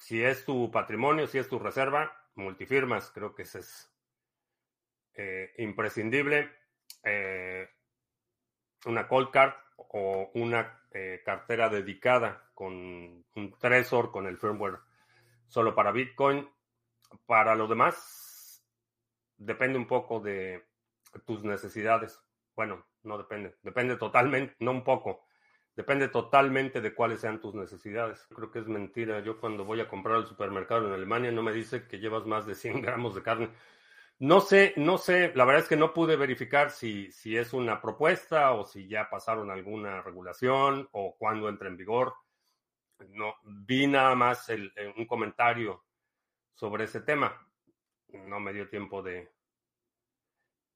si 0.00 0.24
es 0.24 0.44
tu 0.44 0.70
patrimonio, 0.70 1.26
si 1.26 1.38
es 1.38 1.48
tu 1.48 1.58
reserva, 1.58 2.10
multifirmas, 2.34 3.10
creo 3.10 3.34
que 3.34 3.42
ese 3.42 3.60
es 3.60 3.92
eh, 5.14 5.52
imprescindible. 5.58 6.50
una 8.86 9.06
cold 9.06 9.30
card 9.30 9.52
o 9.76 10.30
una 10.34 10.84
eh, 10.90 11.22
cartera 11.24 11.68
dedicada 11.68 12.50
con 12.54 12.74
un 13.34 13.58
Trezor, 13.58 14.10
con 14.10 14.26
el 14.26 14.38
firmware 14.38 14.78
solo 15.46 15.74
para 15.74 15.92
Bitcoin. 15.92 16.48
Para 17.26 17.54
lo 17.54 17.66
demás, 17.66 18.64
depende 19.36 19.78
un 19.78 19.86
poco 19.86 20.20
de 20.20 20.66
tus 21.26 21.44
necesidades. 21.44 22.20
Bueno, 22.56 22.86
no 23.02 23.18
depende, 23.18 23.56
depende 23.62 23.96
totalmente, 23.96 24.56
no 24.60 24.70
un 24.70 24.84
poco, 24.84 25.26
depende 25.80 26.08
totalmente 26.08 26.82
de 26.82 26.92
cuáles 26.94 27.20
sean 27.20 27.40
tus 27.40 27.54
necesidades. 27.54 28.26
Creo 28.36 28.50
que 28.50 28.58
es 28.58 28.66
mentira. 28.66 29.20
Yo 29.20 29.40
cuando 29.40 29.64
voy 29.64 29.80
a 29.80 29.88
comprar 29.88 30.16
al 30.16 30.26
supermercado 30.26 30.86
en 30.86 30.92
Alemania 30.92 31.32
no 31.32 31.42
me 31.42 31.54
dice 31.54 31.86
que 31.88 31.98
llevas 31.98 32.26
más 32.26 32.44
de 32.44 32.54
100 32.54 32.82
gramos 32.82 33.14
de 33.14 33.22
carne. 33.22 33.48
No 34.18 34.42
sé, 34.42 34.74
no 34.76 34.98
sé, 34.98 35.32
la 35.34 35.46
verdad 35.46 35.62
es 35.62 35.68
que 35.70 35.78
no 35.78 35.94
pude 35.94 36.16
verificar 36.16 36.70
si, 36.70 37.10
si 37.12 37.34
es 37.38 37.54
una 37.54 37.80
propuesta 37.80 38.52
o 38.52 38.66
si 38.66 38.88
ya 38.88 39.08
pasaron 39.08 39.50
alguna 39.50 40.02
regulación 40.02 40.86
o 40.92 41.16
cuándo 41.16 41.48
entra 41.48 41.68
en 41.68 41.78
vigor. 41.78 42.12
No, 43.08 43.36
vi 43.42 43.86
nada 43.86 44.14
más 44.14 44.50
eh, 44.50 44.70
un 44.98 45.06
comentario 45.06 45.82
sobre 46.52 46.84
ese 46.84 47.00
tema. 47.00 47.34
No 48.08 48.38
me 48.38 48.52
dio 48.52 48.68
tiempo 48.68 49.02
de 49.02 49.30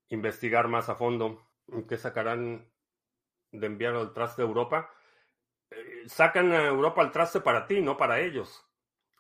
investigar 0.09 0.67
más 0.69 0.89
a 0.89 0.95
fondo. 0.95 1.47
¿Qué 1.87 1.99
sacarán 1.99 2.73
de 3.59 3.67
enviar 3.67 3.95
al 3.95 4.13
traste 4.13 4.43
de 4.43 4.49
Europa? 4.49 4.91
Eh, 5.71 6.05
sacan 6.07 6.53
a 6.53 6.67
Europa 6.67 7.03
al 7.03 7.11
traste 7.11 7.41
para 7.41 7.67
ti, 7.67 7.81
no 7.81 7.97
para 7.97 8.21
ellos 8.21 8.65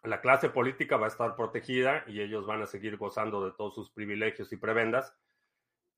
la 0.05 0.21
clase 0.21 0.50
política 0.50 0.97
va 0.97 1.07
a 1.07 1.09
estar 1.09 1.35
protegida 1.35 2.05
y 2.07 2.21
ellos 2.21 2.47
van 2.47 2.62
a 2.62 2.67
seguir 2.67 2.97
gozando 2.97 3.45
de 3.45 3.53
todos 3.53 3.75
sus 3.75 3.91
privilegios 3.91 4.53
y 4.53 4.57
prebendas. 4.57 5.17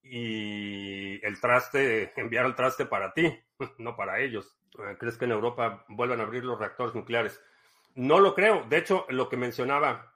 Y 0.03 1.25
el 1.27 1.41
traste, 1.41 2.13
enviar 2.17 2.47
el 2.47 2.55
traste 2.55 2.87
para 2.87 3.13
ti, 3.13 3.37
no 3.79 3.97
para 3.97 4.21
ellos. 4.21 4.57
Eh, 4.79 4.97
¿Crees 4.99 5.19
que 5.19 5.25
en 5.25 5.33
Europa 5.33 5.85
vuelvan 5.89 6.21
a 6.21 6.23
abrir 6.23 6.45
los 6.45 6.59
reactores 6.59 6.95
nucleares? 6.95 7.43
No 7.95 8.21
lo 8.21 8.35
creo. 8.35 8.65
De 8.69 8.79
hecho, 8.79 9.07
lo 9.09 9.29
que 9.29 9.37
mencionaba, 9.37 10.15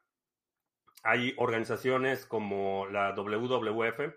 hay 1.02 1.34
organizaciones 1.38 2.26
como 2.26 2.86
la 2.86 3.14
WWF, 3.14 4.14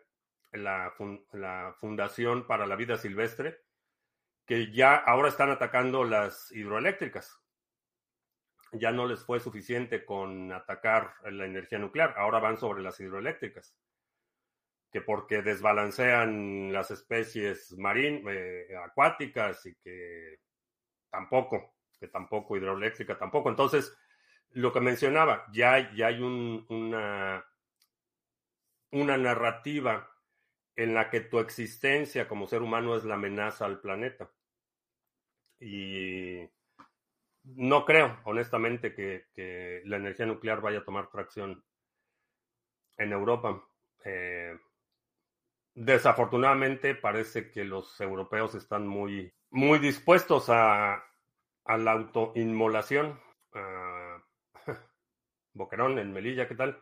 la, 0.51 0.93
la 1.31 1.75
Fundación 1.79 2.45
para 2.45 2.67
la 2.67 2.75
Vida 2.75 2.97
Silvestre, 2.97 3.61
que 4.45 4.71
ya 4.71 4.95
ahora 4.95 5.29
están 5.29 5.51
atacando 5.51 6.03
las 6.03 6.51
hidroeléctricas 6.51 7.43
ya 8.73 8.91
no 8.91 9.05
les 9.05 9.23
fue 9.23 9.39
suficiente 9.39 10.03
con 10.03 10.51
atacar 10.51 11.13
la 11.31 11.45
energía 11.45 11.79
nuclear, 11.79 12.15
ahora 12.17 12.39
van 12.39 12.57
sobre 12.57 12.81
las 12.81 12.99
hidroeléctricas, 12.99 13.75
que 14.91 15.01
porque 15.01 15.41
desbalancean 15.41 16.73
las 16.73 16.91
especies 16.91 17.77
marín, 17.77 18.23
eh, 18.27 18.67
acuáticas 18.83 19.65
y 19.65 19.75
que 19.75 20.39
tampoco, 21.09 21.75
que 21.99 22.07
tampoco 22.07 22.57
hidroeléctrica 22.57 23.17
tampoco. 23.17 23.49
Entonces, 23.49 23.95
lo 24.51 24.73
que 24.73 24.81
mencionaba, 24.81 25.45
ya, 25.51 25.93
ya 25.93 26.07
hay 26.07 26.21
una, 26.21 27.45
una 28.91 29.17
narrativa 29.17 30.09
en 30.75 30.93
la 30.93 31.09
que 31.09 31.21
tu 31.21 31.39
existencia 31.39 32.27
como 32.27 32.47
ser 32.47 32.61
humano 32.61 32.95
es 32.95 33.03
la 33.03 33.15
amenaza 33.15 33.65
al 33.65 33.79
planeta. 33.79 34.31
Y 35.59 36.47
no 37.43 37.85
creo, 37.85 38.19
honestamente, 38.25 38.93
que, 38.93 39.81
la 39.85 39.97
energía 39.97 40.25
nuclear 40.25 40.61
vaya 40.61 40.79
a 40.79 40.85
tomar 40.85 41.09
tracción 41.09 41.63
en 42.97 43.11
Europa. 43.11 43.63
Eh, 44.05 44.57
desafortunadamente, 45.75 46.95
parece 46.95 47.51
que 47.51 47.63
los 47.63 47.99
europeos 48.01 48.55
están 48.55 48.87
muy, 48.87 49.33
muy 49.49 49.79
dispuestos 49.79 50.49
a, 50.49 51.03
la 51.65 51.91
autoinmolación. 51.91 53.19
Uh, 53.53 54.19
Boquerón, 55.53 55.99
en 55.99 56.11
Melilla, 56.11 56.47
¿qué 56.47 56.55
tal? 56.55 56.81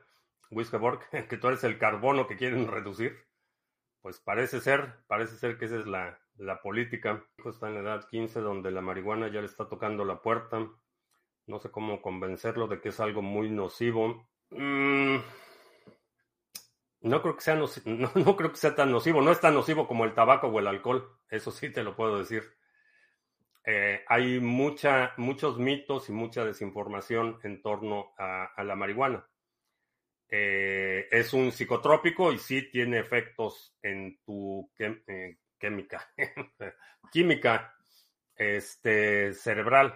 Wiskeborg, 0.50 1.10
que 1.30 1.38
tú 1.38 1.48
eres 1.48 1.64
el 1.64 1.78
carbono 1.78 2.28
que 2.28 2.38
quieren 2.38 2.68
reducir. 2.68 3.31
Pues 4.02 4.20
parece 4.20 4.60
ser, 4.60 4.96
parece 5.08 5.36
ser 5.38 5.58
que 5.58 5.66
esa 5.66 5.78
es 5.78 5.86
la, 5.86 6.20
la 6.38 6.62
política. 6.62 7.24
Está 7.46 7.68
en 7.68 7.76
la 7.76 7.82
edad 7.82 8.08
15 8.10 8.40
donde 8.42 8.72
la 8.72 8.82
marihuana 8.82 9.28
ya 9.28 9.42
le 9.42 9.48
está 9.48 9.68
tocando 9.68 10.06
la 10.06 10.22
puerta. 10.22 10.68
No 11.48 11.60
sé 11.60 11.72
cómo 11.72 12.02
convencerlo 12.02 12.68
de 12.68 12.82
que 12.82 12.90
es 12.90 13.00
algo 13.00 13.22
muy 13.22 13.50
nocivo. 13.50 14.28
Mm, 14.50 15.18
no 17.02 17.22
creo 17.22 17.36
que 17.36 17.42
sea 17.42 17.56
no, 17.86 18.38
creo 18.38 18.52
que 18.52 18.58
sea 18.58 18.76
tan 18.76 18.92
nocivo. 18.92 19.22
No 19.22 19.32
es 19.32 19.40
tan 19.40 19.54
nocivo 19.54 19.88
como 19.88 20.06
el 20.06 20.14
tabaco 20.14 20.48
o 20.48 20.60
el 20.60 20.68
alcohol. 20.68 21.18
Eso 21.30 21.52
sí 21.52 21.72
te 21.72 21.84
lo 21.84 21.96
puedo 21.96 22.18
decir. 22.20 22.44
Eh, 23.66 24.04
hay 24.08 24.40
mucha, 24.40 25.14
muchos 25.18 25.58
mitos 25.58 26.10
y 26.10 26.14
mucha 26.14 26.44
desinformación 26.44 27.40
en 27.44 27.62
torno 27.62 28.14
a, 28.18 28.64
la 28.64 28.76
marihuana. 28.76 29.28
Eh, 30.34 31.10
es 31.12 31.34
un 31.34 31.52
psicotrópico 31.52 32.32
y 32.32 32.38
sí 32.38 32.72
tiene 32.72 33.00
efectos 33.00 33.76
en 33.82 34.18
tu 34.24 34.72
eh, 34.80 35.38
química, 35.60 36.10
química 37.12 37.76
este, 38.38 39.34
cerebral, 39.34 39.94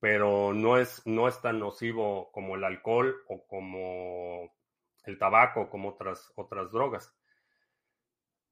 pero 0.00 0.54
no 0.54 0.78
es, 0.78 1.06
no 1.06 1.28
es 1.28 1.38
tan 1.42 1.58
nocivo 1.58 2.32
como 2.32 2.56
el 2.56 2.64
alcohol 2.64 3.14
o 3.28 3.46
como 3.46 4.56
el 5.04 5.18
tabaco, 5.18 5.68
como 5.68 5.90
otras, 5.90 6.32
otras 6.36 6.72
drogas. 6.72 7.14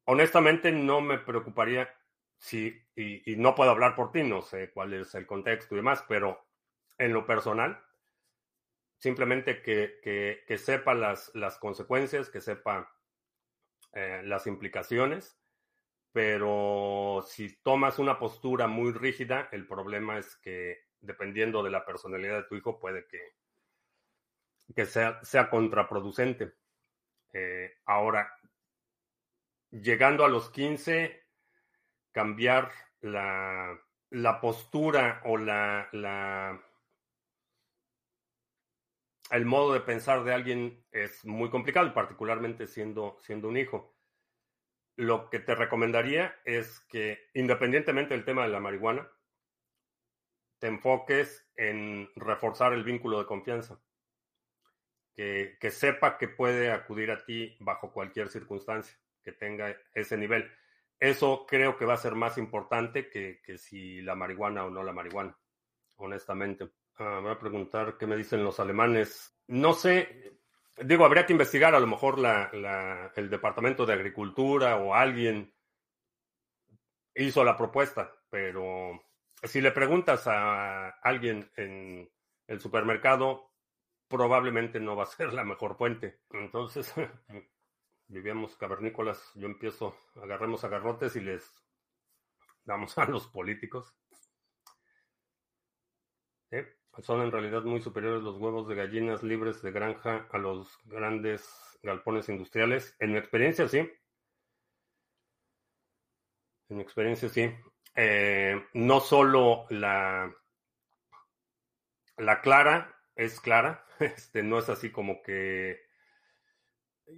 Honestamente, 0.05 0.71
no 0.71 1.01
me 1.01 1.19
preocuparía 1.19 1.89
sí, 2.37 2.75
y, 2.95 3.37
no 3.37 3.55
puedo 3.55 3.71
hablar 3.71 3.95
por 3.95 4.13
ti, 4.13 4.23
no 4.23 4.43
sé 4.43 4.71
cuál 4.71 4.95
es 4.95 5.15
el 5.15 5.27
contexto 5.27 5.75
y 5.75 5.79
demás, 5.79 6.05
pero 6.09 6.47
en 6.99 7.13
lo 7.13 7.27
personal, 7.27 7.83
simplemente 8.99 9.63
que, 9.63 10.59
sepa 10.59 10.95
las, 10.95 11.35
las, 11.35 11.59
consecuencias, 11.59 12.31
que 12.31 12.41
sepa 12.41 12.93
eh, 13.93 14.23
las 14.25 14.47
implicaciones, 14.47 15.39
pero 16.13 17.25
si 17.27 17.57
tomas 17.63 17.99
una 17.99 18.19
postura 18.19 18.67
muy 18.67 18.93
rígida, 18.93 19.49
el 19.53 19.67
problema 19.67 20.19
es 20.19 20.37
que 20.37 20.89
dependiendo 21.01 21.63
de 21.63 21.71
la 21.71 21.85
personalidad 21.85 22.37
de 22.37 22.49
tu 22.49 22.57
hijo 22.57 22.81
puede 22.81 23.07
que, 23.07 23.21
que 24.75 24.85
sea, 24.85 25.23
sea 25.23 25.49
contraproducente. 25.49 26.55
Eh, 27.33 27.79
ahora, 27.85 28.35
llegando 29.71 30.25
a 30.25 30.29
los 30.29 30.51
15, 30.51 31.25
cambiar 32.11 32.73
la, 33.01 33.79
la 34.11 34.41
postura 34.41 35.23
o 35.25 35.37
la, 35.37 35.89
la, 35.93 36.61
el 39.31 39.45
modo 39.45 39.73
de 39.73 39.81
pensar 39.81 40.25
de 40.25 40.35
alguien 40.35 40.85
es 40.91 41.25
muy 41.25 41.51
complicado, 41.51 41.93
particularmente 41.93 42.67
siendo, 42.67 43.17
siendo 43.21 43.49
un 43.49 43.57
hijo. 43.57 43.95
Lo 44.97 45.31
que 45.31 45.39
te 45.39 45.55
recomendaría 45.55 46.35
es 46.45 46.81
que, 46.89 47.29
independientemente 47.35 48.15
del 48.15 48.25
tema 48.25 48.43
de 48.43 48.49
la 48.49 48.61
marihuana, 48.61 49.09
te 50.59 50.67
enfoques 50.67 51.49
en 51.57 52.11
reforzar 52.17 52.73
el 52.73 52.85
vínculo 52.85 53.19
de 53.19 53.27
confianza. 53.27 53.81
Que, 55.15 55.57
que 55.61 55.71
sepa 55.71 56.17
que 56.17 56.29
puede 56.29 56.71
acudir 56.71 57.11
a 57.11 57.25
ti 57.25 57.57
bajo 57.61 57.93
cualquier 57.93 58.29
circunstancia, 58.29 58.97
que 59.23 59.33
tenga 59.33 59.77
ese 59.93 60.17
nivel. 60.17 60.51
Eso 61.01 61.45
creo 61.47 61.77
que 61.77 61.85
va 61.85 61.95
a 61.95 61.99
ser 61.99 62.15
más 62.15 62.39
importante 62.39 63.09
que, 63.09 63.41
que 63.43 63.59
si 63.59 64.01
la 64.01 64.15
marihuana 64.15 64.65
o 64.65 64.71
no 64.71 64.83
la 64.83 64.93
marihuana, 64.93 65.37
honestamente. 65.97 66.71
Ah, 66.99 67.21
voy 67.23 67.31
a 67.31 67.39
preguntar 67.39 67.97
qué 67.97 68.07
me 68.07 68.17
dicen 68.17 68.43
los 68.45 68.59
alemanes. 68.59 69.33
No 69.47 69.73
sé, 69.73 70.41
digo, 70.85 71.05
habría 71.05 71.27
que 71.27 71.33
investigar 71.33 71.75
a 71.75 71.81
lo 71.81 71.87
mejor 71.87 72.19
la, 72.19 73.13
el 73.15 73.31
Departamento 73.31 73.87
de 73.87 73.93
Agricultura 73.95 74.77
o 74.77 74.95
alguien 74.95 75.55
hizo 77.15 77.45
la 77.45 77.57
propuesta, 77.57 78.13
pero 78.31 79.01
si 79.43 79.61
le 79.61 79.73
preguntas 79.73 80.27
a 80.27 80.89
alguien 81.03 81.51
en 81.57 82.11
el 82.47 82.61
supermercado, 82.61 83.53
probablemente 84.09 84.81
no 84.81 84.97
va 84.97 85.05
a 85.05 85.07
ser 85.17 85.33
la 85.33 85.45
mejor 85.45 85.77
fuente. 85.77 86.23
Entonces, 86.31 86.93
vivíamos 88.09 88.57
cavernícolas, 88.57 89.33
yo 89.37 89.47
empiezo, 89.47 89.97
agarremos 90.17 90.65
agarrotes 90.65 91.15
y 91.17 91.21
les 91.21 91.49
damos 92.65 92.99
a 92.99 93.05
los 93.07 93.29
políticos. 93.29 93.95
Son 97.03 97.23
en 97.23 97.31
realidad 97.31 97.63
muy 97.63 97.81
superiores 97.81 98.23
los 98.23 98.39
huevos 98.39 98.67
de 98.67 98.75
gallinas 98.75 99.23
libres 99.23 99.63
de 99.63 99.71
granja 99.71 100.27
a 100.33 100.39
los 100.39 100.79
grandes 100.85 101.79
galpones 101.83 102.29
industriales. 102.29 102.97
En 102.99 103.13
mi 103.13 103.19
experiencia, 103.19 103.69
sí. 103.69 103.79
En 106.69 106.77
mi 106.77 106.83
experiencia, 106.83 107.29
sí. 107.29 107.51
Eh, 107.95 108.67
no 108.75 109.01
solo 109.01 109.67
la, 109.71 110.35
la 112.17 112.41
clara 112.41 112.97
es 113.15 113.41
clara, 113.41 113.85
este, 114.01 114.43
no 114.43 114.59
es 114.59 114.69
así 114.69 114.91
como 114.91 115.23
que... 115.23 115.87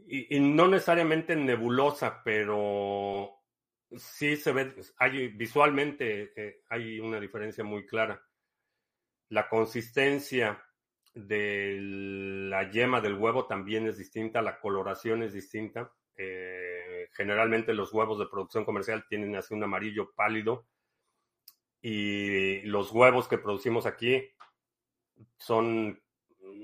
Y, 0.06 0.38
no 0.38 0.68
necesariamente 0.68 1.34
nebulosa, 1.34 2.22
pero 2.22 3.40
sí 3.97 4.36
se 4.36 4.52
ve, 4.52 4.73
hay, 4.99 5.28
visualmente 5.28 6.32
eh, 6.36 6.62
hay 6.69 7.00
una 7.00 7.19
diferencia 7.19 7.64
muy 7.64 7.84
clara 7.86 8.23
la 9.30 9.49
consistencia 9.49 10.62
de 11.14 11.78
la 11.80 12.71
yema 12.71 13.00
del 13.00 13.14
huevo 13.14 13.47
también 13.47 13.86
es 13.86 13.97
distinta, 13.97 14.43
la 14.43 14.60
coloración 14.60 15.23
es 15.23 15.32
distinta. 15.32 15.93
Eh, 16.16 17.08
generalmente 17.12 17.73
los 17.73 17.93
huevos 17.93 18.19
de 18.19 18.26
producción 18.26 18.64
comercial 18.64 19.06
tienen 19.08 19.34
así 19.36 19.54
un 19.54 19.64
amarillo 19.64 20.12
pálido 20.14 20.66
y 21.80 22.60
los 22.62 22.93
huevos 22.93 23.26
que 23.26 23.38
producimos 23.38 23.86
aquí 23.86 24.30
son 25.38 26.00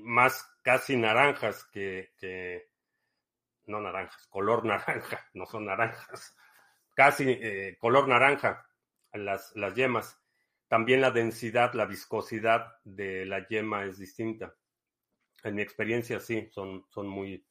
más 0.03 0.47
casi 0.61 0.95
naranjas 0.95 1.65
que, 1.71 2.69
no 3.65 3.79
naranjas, 3.79 4.27
color 4.27 4.65
naranja, 4.65 5.25
no 5.33 5.45
son 5.45 5.65
naranjas, 5.65 6.35
casi 6.95 7.25
eh, 7.29 7.77
color 7.79 8.07
naranja 8.07 8.65
las, 9.13 9.55
las 9.55 9.73
yemas. 9.73 10.21
También 10.67 11.01
la 11.01 11.11
densidad, 11.11 11.73
la 11.73 11.85
viscosidad 11.85 12.75
de 12.83 13.25
la 13.25 13.47
yema 13.47 13.85
es 13.85 13.97
distinta. 13.97 14.53
En 15.43 15.55
mi 15.55 15.61
experiencia, 15.61 16.19
sí, 16.19 16.49
son, 16.51 16.85
son 16.89 17.07
muy, 17.07 17.45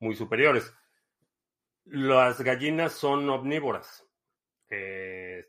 muy 0.00 0.14
superiores. 0.14 0.74
Las 1.84 2.40
gallinas 2.40 2.92
son 2.92 3.28
omnívoras. 3.28 4.06
Eh, 4.68 5.46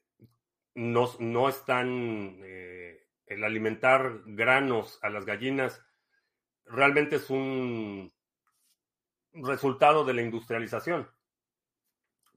no, 0.75 1.49
están. 1.49 2.39
Eh, 2.43 3.07
el 3.25 3.43
alimentar 3.43 4.21
granos 4.25 4.99
a 5.01 5.09
las 5.09 5.25
gallinas 5.25 5.83
realmente 6.65 7.15
es 7.15 7.29
un 7.29 8.13
resultado 9.33 10.05
de 10.05 10.13
la 10.13 10.21
industrialización. 10.21 11.09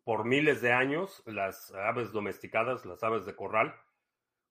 Por 0.04 0.24
miles 0.24 0.62
de 0.62 0.72
años, 0.72 1.22
las 1.26 1.72
aves 1.72 2.12
domesticadas, 2.12 2.86
las 2.86 3.02
aves 3.02 3.26
de 3.26 3.36
corral, 3.36 3.74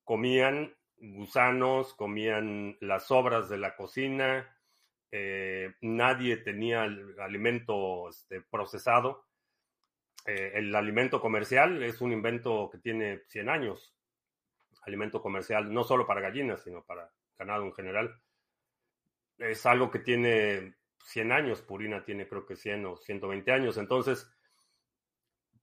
comían 0.08 0.74
gusanos, 1.00 1.94
comían 1.94 2.78
las 2.80 3.08
sobras 3.08 3.50
de 3.50 3.58
la 3.58 3.76
cocina, 3.76 4.58
eh, 5.12 5.76
nadie 5.82 6.38
tenía 6.38 6.84
alimento 7.20 8.08
este, 8.08 8.42
procesado. 8.42 9.26
Eh, 10.26 10.54
el 10.56 10.74
alimento 10.74 11.20
comercial 11.20 11.84
es 11.84 12.00
un 12.00 12.14
invento 12.14 12.70
que 12.72 12.78
tiene 12.78 13.20
100 13.28 13.50
años. 13.50 13.94
Alimento 14.84 15.22
comercial 15.22 15.74
no 15.74 15.84
solo 15.84 16.08
para 16.08 16.22
gallinas, 16.22 16.64
sino 16.64 16.86
para 16.86 17.12
ganado 17.38 17.66
en 17.66 17.74
general. 17.74 18.18
Es 19.38 19.66
algo 19.66 19.92
que 19.92 20.00
tiene 20.00 20.76
100 21.04 21.34
años. 21.34 21.62
Purina 21.62 22.06
tiene 22.06 22.30
creo 22.30 22.46
que 22.46 22.56
100 22.56 22.86
o 22.86 22.96
120 22.96 23.52
años. 23.52 23.78
Entonces, 23.78 24.32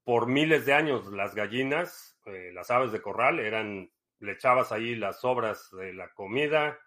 por 0.04 0.26
miles 0.26 0.66
de 0.66 0.74
años, 0.74 1.06
las 1.06 1.34
gallinas, 1.34 2.18
eh, 2.26 2.50
las 2.52 2.70
aves 2.70 2.92
de 2.92 3.00
corral, 3.00 3.40
eran 3.40 3.90
le 4.24 4.32
echabas 4.32 4.72
ahí 4.72 4.94
las 4.94 5.20
sobras 5.20 5.70
de 5.72 5.92
la 5.92 6.12
comida, 6.12 6.78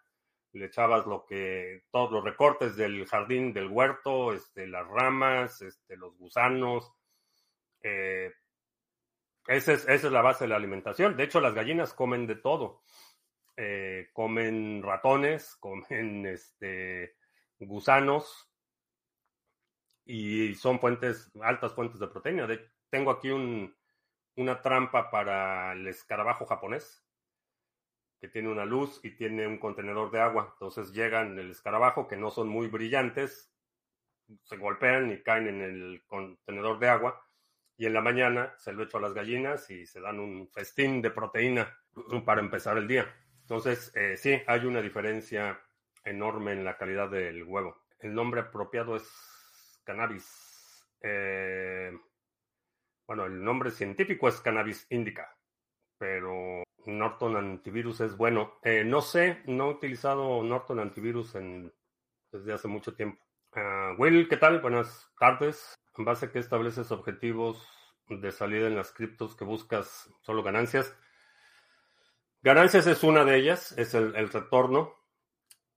le 0.53 0.65
echabas 0.65 1.05
lo 1.05 1.25
que, 1.25 1.83
todos 1.91 2.11
los 2.11 2.23
recortes 2.23 2.75
del 2.75 3.05
jardín, 3.05 3.53
del 3.53 3.67
huerto, 3.67 4.33
este, 4.33 4.67
las 4.67 4.87
ramas, 4.87 5.61
este, 5.61 5.95
los 5.95 6.17
gusanos. 6.17 6.91
Eh, 7.81 8.33
esa, 9.47 9.73
es, 9.73 9.87
esa 9.87 10.07
es 10.07 10.11
la 10.11 10.21
base 10.21 10.43
de 10.43 10.49
la 10.49 10.55
alimentación. 10.55 11.15
De 11.15 11.23
hecho, 11.23 11.39
las 11.39 11.53
gallinas 11.53 11.93
comen 11.93 12.27
de 12.27 12.35
todo. 12.35 12.83
Eh, 13.55 14.09
comen 14.13 14.81
ratones, 14.83 15.55
comen 15.59 16.25
este, 16.25 17.15
gusanos 17.59 18.51
y 20.05 20.55
son 20.55 20.79
fuentes, 20.79 21.31
altas 21.41 21.73
fuentes 21.73 21.99
de 21.99 22.07
proteína. 22.07 22.47
Tengo 22.89 23.11
aquí 23.11 23.29
un, 23.29 23.75
una 24.35 24.61
trampa 24.61 25.11
para 25.11 25.73
el 25.73 25.87
escarabajo 25.87 26.45
japonés 26.45 27.06
que 28.19 28.27
tiene 28.27 28.49
una 28.49 28.65
luz 28.65 28.99
y 29.03 29.11
tiene 29.11 29.47
un 29.47 29.57
contenedor 29.57 30.11
de 30.11 30.21
agua. 30.21 30.49
Entonces 30.53 30.93
llegan 30.93 31.37
el 31.37 31.51
escarabajo, 31.51 32.07
que 32.07 32.17
no 32.17 32.29
son 32.29 32.47
muy 32.47 32.67
brillantes, 32.67 33.51
se 34.43 34.57
golpean 34.57 35.11
y 35.11 35.21
caen 35.21 35.47
en 35.47 35.61
el 35.61 36.03
contenedor 36.07 36.79
de 36.79 36.89
agua. 36.89 37.23
Y 37.77 37.85
en 37.85 37.93
la 37.93 38.01
mañana 38.01 38.53
se 38.57 38.73
lo 38.73 38.83
echo 38.83 38.97
a 38.97 39.01
las 39.01 39.13
gallinas 39.13 39.69
y 39.69 39.85
se 39.85 40.01
dan 40.01 40.19
un 40.19 40.49
festín 40.49 41.01
de 41.01 41.11
proteína 41.11 41.77
para 42.25 42.41
empezar 42.41 42.77
el 42.77 42.87
día. 42.87 43.07
Entonces, 43.41 43.91
eh, 43.95 44.17
sí, 44.17 44.41
hay 44.47 44.65
una 44.65 44.81
diferencia 44.81 45.61
enorme 46.03 46.53
en 46.53 46.65
la 46.65 46.77
calidad 46.77 47.09
del 47.09 47.43
huevo. 47.43 47.83
El 47.99 48.15
nombre 48.15 48.41
apropiado 48.41 48.95
es 48.95 49.79
cannabis. 49.83 50.85
Eh, 51.01 51.91
bueno, 53.05 53.25
el 53.25 53.43
nombre 53.43 53.71
científico 53.71 54.27
es 54.27 54.41
cannabis 54.41 54.87
indica, 54.89 55.33
pero 55.97 56.66
Norton 56.87 57.35
Antivirus 57.35 57.99
es 57.99 58.15
bueno. 58.15 58.59
Eh, 58.63 58.83
no 58.85 59.01
sé, 59.01 59.41
no 59.45 59.65
he 59.65 59.73
utilizado 59.73 60.41
Norton 60.41 60.79
Antivirus 60.79 61.35
en, 61.35 61.73
desde 62.31 62.53
hace 62.53 62.69
mucho 62.69 62.95
tiempo. 62.95 63.21
Ah, 63.53 63.93
Will, 63.97 64.29
¿qué 64.29 64.37
tal? 64.37 64.61
Buenas 64.61 65.11
tardes. 65.19 65.75
En 65.97 66.05
base 66.05 66.27
a 66.27 66.31
qué 66.31 66.39
estableces 66.39 66.91
objetivos 66.91 67.67
de 68.07 68.31
salida 68.31 68.67
en 68.67 68.75
las 68.75 68.93
criptos 68.93 69.35
que 69.35 69.43
buscas 69.43 70.09
solo 70.21 70.43
ganancias. 70.43 70.95
Ganancias 72.41 72.87
es 72.87 73.03
una 73.03 73.25
de 73.25 73.35
ellas, 73.35 73.73
es 73.77 73.93
el, 73.93 74.13
retorno. 74.29 74.95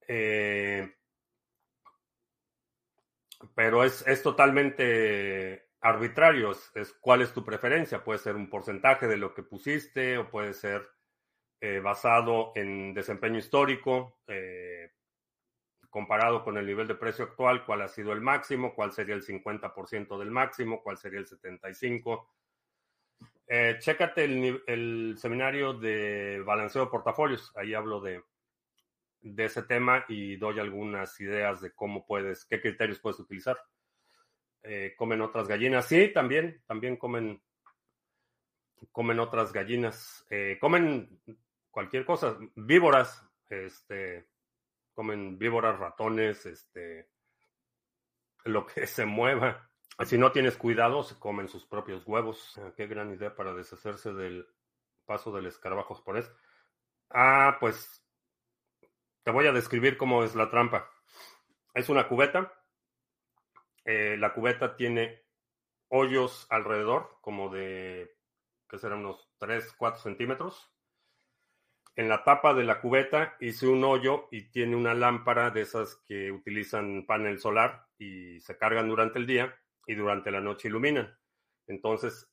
Eh, 0.06 0.94
pero 3.56 3.82
es, 3.82 4.06
es 4.06 4.22
totalmente 4.22 5.70
arbitrarios. 5.80 6.70
Es 6.76 6.92
cuál 6.92 7.22
es 7.22 7.32
tu 7.32 7.44
preferencia. 7.44 8.04
Puede 8.04 8.20
ser 8.20 8.36
un 8.36 8.48
porcentaje 8.48 9.08
de 9.08 9.16
lo 9.16 9.34
que 9.34 9.42
pusiste 9.42 10.16
o 10.16 10.30
puede 10.30 10.52
ser 10.52 10.88
eh, 11.60 11.80
basado 11.80 12.52
en 12.54 12.94
desempeño 12.94 13.38
histórico, 13.38 14.20
eh, 14.26 14.92
comparado 15.90 16.42
con 16.42 16.56
el 16.56 16.66
nivel 16.66 16.86
de 16.86 16.94
precio 16.94 17.24
actual, 17.24 17.64
cuál 17.66 17.82
ha 17.82 17.88
sido 17.88 18.12
el 18.12 18.20
máximo, 18.20 18.74
cuál 18.74 18.92
sería 18.92 19.14
el 19.14 19.22
50% 19.22 20.18
del 20.18 20.30
máximo, 20.30 20.82
cuál 20.82 20.96
sería 20.96 21.18
el 21.18 21.26
75%. 21.26 22.26
Eh, 23.52 23.76
chécate 23.80 24.24
el, 24.24 24.62
el, 24.68 25.14
seminario 25.18 25.72
de 25.72 26.40
balanceo 26.46 26.84
de 26.84 26.90
portafolios. 26.90 27.52
Ahí 27.56 27.74
hablo 27.74 28.00
de, 28.00 28.22
de 29.22 29.44
ese 29.44 29.64
tema 29.64 30.04
y 30.08 30.36
doy 30.36 30.60
algunas 30.60 31.20
ideas 31.20 31.60
de 31.60 31.72
cómo 31.72 32.06
puedes, 32.06 32.44
qué 32.44 32.60
criterios 32.60 33.00
puedes 33.00 33.18
utilizar. 33.18 33.58
Eh, 34.62 34.94
comen 34.96 35.20
otras 35.20 35.48
gallinas. 35.48 35.86
Sí, 35.86 36.12
también, 36.12 36.62
también 36.66 36.96
comen, 36.96 37.42
comen 38.92 39.18
otras 39.18 39.52
gallinas. 39.52 40.26
Eh, 40.30 40.58
comen 40.60 41.20
cualquier 41.70 42.04
cosa, 42.04 42.36
víboras, 42.56 43.24
este, 43.48 44.28
comen 44.94 45.38
víboras, 45.38 45.78
ratones, 45.78 46.46
este, 46.46 47.08
lo 48.44 48.66
que 48.66 48.86
se 48.86 49.06
mueva. 49.06 49.70
Si 50.04 50.16
no 50.16 50.32
tienes 50.32 50.56
cuidado, 50.56 51.02
se 51.02 51.18
comen 51.18 51.48
sus 51.48 51.66
propios 51.66 52.06
huevos. 52.06 52.58
Ah, 52.58 52.72
qué 52.74 52.86
gran 52.86 53.12
idea 53.12 53.34
para 53.34 53.52
deshacerse 53.52 54.12
del 54.14 54.46
paso 55.04 55.30
del 55.32 55.46
escarabajo 55.46 55.94
japonés. 55.94 56.32
Ah, 57.10 57.58
pues 57.60 58.02
te 59.22 59.30
voy 59.30 59.46
a 59.46 59.52
describir 59.52 59.98
cómo 59.98 60.24
es 60.24 60.34
la 60.34 60.48
trampa. 60.50 60.90
Es 61.74 61.88
una 61.88 62.08
cubeta. 62.08 62.54
Eh, 63.84 64.16
la 64.16 64.32
cubeta 64.32 64.76
tiene 64.76 65.24
hoyos 65.88 66.46
alrededor, 66.48 67.18
como 67.20 67.50
de, 67.50 68.16
que 68.68 68.78
serán 68.78 69.00
unos 69.00 69.30
3, 69.38 69.74
4 69.76 70.00
centímetros. 70.00 70.72
En 72.00 72.08
la 72.08 72.24
tapa 72.24 72.54
de 72.54 72.64
la 72.64 72.80
cubeta 72.80 73.36
hice 73.40 73.68
un 73.68 73.84
hoyo 73.84 74.26
y 74.30 74.44
tiene 74.44 74.74
una 74.74 74.94
lámpara 74.94 75.50
de 75.50 75.60
esas 75.60 75.96
que 76.06 76.32
utilizan 76.32 77.04
panel 77.04 77.38
solar 77.38 77.88
y 77.98 78.40
se 78.40 78.56
cargan 78.56 78.88
durante 78.88 79.18
el 79.18 79.26
día 79.26 79.54
y 79.86 79.96
durante 79.96 80.30
la 80.30 80.40
noche 80.40 80.68
iluminan. 80.68 81.14
Entonces, 81.66 82.32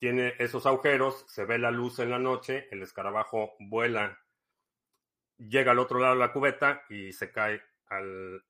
tiene 0.00 0.34
esos 0.40 0.66
agujeros, 0.66 1.24
se 1.28 1.44
ve 1.44 1.60
la 1.60 1.70
luz 1.70 2.00
en 2.00 2.10
la 2.10 2.18
noche, 2.18 2.66
el 2.72 2.82
escarabajo 2.82 3.54
vuela, 3.60 4.18
llega 5.38 5.70
al 5.70 5.78
otro 5.78 6.00
lado 6.00 6.14
de 6.14 6.20
la 6.20 6.32
cubeta 6.32 6.82
y 6.90 7.12
se 7.12 7.30
cae 7.30 7.62
al, 7.86 8.44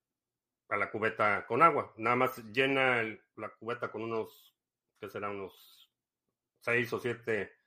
a 0.70 0.78
la 0.78 0.90
cubeta 0.90 1.44
con 1.46 1.60
agua. 1.60 1.92
Nada 1.98 2.16
más 2.16 2.42
llena 2.54 3.02
la 3.36 3.50
cubeta 3.50 3.90
con 3.90 4.00
unos, 4.00 4.56
que 4.98 5.10
será 5.10 5.28
unos 5.28 5.92
6 6.60 6.90
o 6.94 6.98
7 6.98 7.61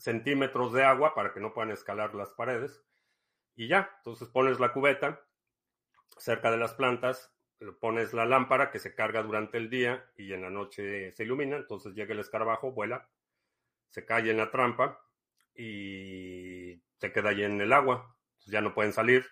centímetros 0.00 0.72
de 0.72 0.82
agua 0.82 1.14
para 1.14 1.32
que 1.32 1.40
no 1.40 1.52
puedan 1.52 1.70
escalar 1.70 2.14
las 2.14 2.30
paredes. 2.30 2.82
Y 3.54 3.68
ya, 3.68 3.90
entonces 3.98 4.28
pones 4.28 4.58
la 4.58 4.72
cubeta 4.72 5.20
cerca 6.16 6.50
de 6.50 6.56
las 6.56 6.74
plantas, 6.74 7.32
pones 7.80 8.12
la 8.14 8.24
lámpara 8.24 8.70
que 8.70 8.78
se 8.78 8.94
carga 8.94 9.22
durante 9.22 9.58
el 9.58 9.68
día 9.68 10.10
y 10.16 10.32
en 10.32 10.42
la 10.42 10.50
noche 10.50 11.12
se 11.12 11.24
ilumina, 11.24 11.56
entonces 11.56 11.94
llega 11.94 12.14
el 12.14 12.20
escarabajo, 12.20 12.72
vuela, 12.72 13.08
se 13.90 14.04
cae 14.04 14.30
en 14.30 14.38
la 14.38 14.50
trampa 14.50 15.00
y 15.54 16.82
se 16.98 17.12
queda 17.12 17.30
ahí 17.30 17.42
en 17.42 17.60
el 17.60 17.72
agua. 17.72 18.16
ya 18.46 18.60
no 18.60 18.74
pueden 18.74 18.92
salir. 18.92 19.26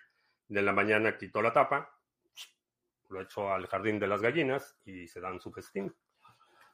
De 0.47 0.61
la 0.61 0.73
mañana 0.73 1.17
quito 1.17 1.41
la 1.41 1.53
tapa, 1.53 1.91
lo 3.09 3.21
echo 3.21 3.51
al 3.53 3.67
jardín 3.67 3.99
de 3.99 4.07
las 4.07 4.21
gallinas 4.21 4.79
y 4.85 5.07
se 5.07 5.19
dan 5.19 5.39
su 5.39 5.51
festín. 5.51 5.93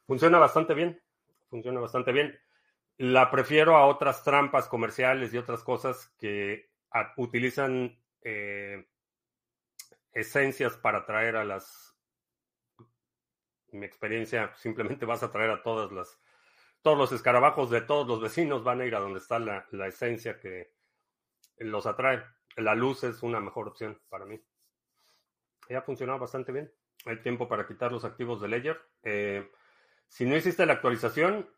Funciona 0.07 0.37
bastante 0.37 0.73
bien, 0.73 1.01
funciona 1.49 1.79
bastante 1.79 2.11
bien. 2.11 2.37
La 2.97 3.29
prefiero 3.29 3.75
a 3.75 3.87
otras 3.87 4.23
trampas 4.23 4.67
comerciales 4.67 5.33
y 5.33 5.37
otras 5.37 5.63
cosas 5.63 6.13
que 6.17 6.71
utilizan 7.17 8.01
eh, 8.21 8.87
esencias 10.13 10.77
para 10.77 10.99
atraer 10.99 11.35
a 11.35 11.43
las... 11.43 11.97
Mi 13.71 13.85
experiencia, 13.85 14.53
simplemente 14.55 15.05
vas 15.05 15.23
a 15.23 15.31
traer 15.31 15.51
a 15.51 15.61
todas 15.61 15.91
las... 15.91 16.17
Todos 16.81 16.97
los 16.97 17.11
escarabajos 17.11 17.69
de 17.69 17.81
todos 17.81 18.07
los 18.07 18.21
vecinos 18.21 18.63
van 18.63 18.79
a 18.79 18.85
ir 18.85 18.95
a 18.95 18.99
donde 18.99 19.19
está 19.19 19.39
la, 19.39 19.67
la 19.71 19.87
esencia 19.87 20.39
que 20.39 20.71
los 21.57 21.85
atrae. 21.87 22.23
La 22.55 22.75
luz 22.75 23.03
es 23.03 23.23
una 23.23 23.41
mejor 23.41 23.67
opción 23.67 23.99
para 24.07 24.25
mí. 24.25 24.39
Ya 25.67 25.79
ha 25.79 25.81
funcionado 25.81 26.19
bastante 26.19 26.51
bien. 26.51 26.71
Hay 27.05 27.21
tiempo 27.21 27.47
para 27.49 27.67
quitar 27.67 27.91
los 27.91 28.05
activos 28.05 28.39
de 28.39 28.47
Ledger. 28.47 28.81
Eh, 29.03 29.51
si 30.07 30.25
no 30.25 30.37
hiciste 30.37 30.65
la 30.65 30.73
actualización, 30.73 31.49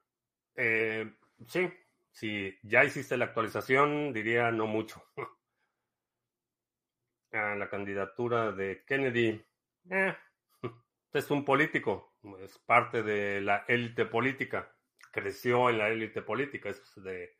eh, 0.55 1.13
sí. 1.45 1.69
Si 2.11 2.57
ya 2.63 2.83
hiciste 2.83 3.15
la 3.15 3.25
actualización, 3.25 4.11
diría 4.11 4.49
no 4.51 4.65
mucho. 4.65 5.03
a 7.31 7.55
la 7.55 7.69
candidatura 7.69 8.51
de 8.51 8.83
Kennedy. 8.85 9.45
Eh, 9.91 10.15
es 11.13 11.29
un 11.29 11.45
político, 11.45 12.15
es 12.39 12.57
parte 12.59 13.03
de 13.03 13.41
la 13.41 13.65
élite 13.67 14.05
política, 14.05 14.75
creció 15.11 15.69
en 15.69 15.77
la 15.77 15.89
élite 15.89 16.21
política, 16.23 16.69
es 16.69 16.81
de 16.95 17.37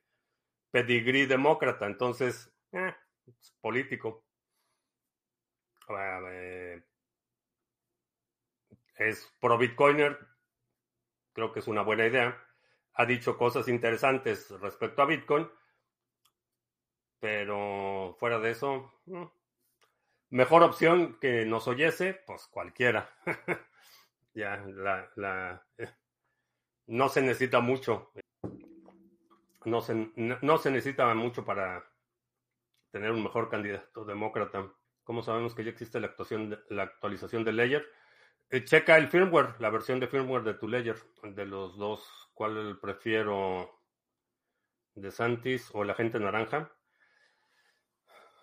pedigrí 0.69 1.25
demócrata, 1.25 1.87
entonces 1.87 2.53
eh, 2.71 2.93
es 3.25 3.57
político. 3.59 4.25
Eh, 5.89 6.83
es 8.95 9.33
pro 9.39 9.57
Bitcoiner, 9.57 10.19
creo 11.33 11.51
que 11.51 11.61
es 11.61 11.67
una 11.67 11.81
buena 11.81 12.05
idea. 12.05 12.46
Ha 12.97 13.05
dicho 13.05 13.37
cosas 13.37 13.67
interesantes 13.67 14.49
respecto 14.59 15.01
a 15.01 15.05
Bitcoin, 15.05 15.49
pero 17.19 18.15
fuera 18.19 18.39
de 18.39 18.51
eso, 18.51 18.91
mm, 19.05 19.25
Mejor 20.29 20.61
opción 20.63 21.17
que 21.21 21.45
nos 21.45 21.69
oyese, 21.69 22.13
pues 22.25 22.47
cualquiera. 22.47 23.09
ya, 24.33 24.57
la, 24.57 25.09
la, 25.15 25.65
no 26.87 27.07
se 27.07 27.21
necesita 27.21 27.61
mucho. 27.61 28.11
No 29.63 29.79
se, 29.79 30.11
no 30.15 30.57
se 30.57 30.71
necesita 30.71 31.13
mucho 31.13 31.45
para 31.45 31.85
tener 32.91 33.11
un 33.11 33.23
mejor 33.23 33.49
candidato 33.49 34.03
demócrata. 34.03 34.69
¿Cómo 35.05 35.23
sabemos 35.23 35.55
que 35.55 35.63
ya 35.63 35.69
existe 35.69 35.99
la, 36.01 36.07
actuación 36.07 36.49
de, 36.49 36.59
la 36.69 36.83
actualización 36.83 37.45
de 37.45 37.53
Ledger? 37.53 37.85
Eh, 38.49 38.63
checa 38.63 38.97
el 38.97 39.09
firmware, 39.09 39.55
la 39.59 39.69
versión 39.69 39.99
de 39.99 40.07
firmware 40.07 40.43
de 40.43 40.53
tu 40.53 40.67
Ledger. 40.67 40.97
De 41.23 41.45
los 41.45 41.77
dos, 41.77 42.29
¿cuál 42.33 42.79
prefiero? 42.79 43.81
¿De 44.95 45.11
Santis 45.11 45.69
o 45.73 45.83
la 45.83 45.93
gente 45.93 46.19
naranja? 46.19 46.71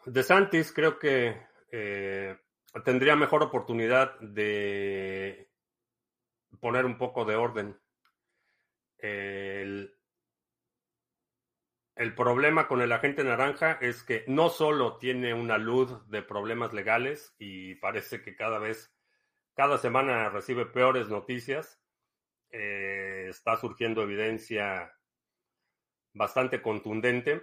De 0.06 0.22
Santis 0.22 0.72
creo 0.72 0.98
que 0.98 1.46
eh, 1.72 2.38
tendría 2.84 3.16
mejor 3.16 3.42
oportunidad 3.42 4.18
de 4.20 5.50
poner 6.60 6.84
un 6.84 6.98
poco 6.98 7.24
de 7.24 7.34
orden. 7.34 7.80
El, 8.98 9.98
el, 11.96 12.14
problema 12.14 12.68
con 12.68 12.80
el 12.80 12.92
agente 12.92 13.24
naranja 13.24 13.72
es 13.80 14.02
que 14.02 14.24
no 14.28 14.50
solo 14.50 14.98
tiene 14.98 15.34
una 15.34 15.58
luz 15.58 16.08
de 16.08 16.22
problemas 16.22 16.72
legales 16.72 17.34
y 17.38 17.74
parece 17.76 18.22
que 18.22 18.36
cada 18.36 18.58
vez, 18.58 18.93
cada 19.54 19.78
semana 19.78 20.28
recibe 20.28 20.66
peores 20.66 21.08
noticias, 21.08 21.80
eh, 22.50 23.26
está 23.28 23.56
surgiendo 23.56 24.02
evidencia 24.02 24.92
bastante 26.12 26.60
contundente. 26.60 27.42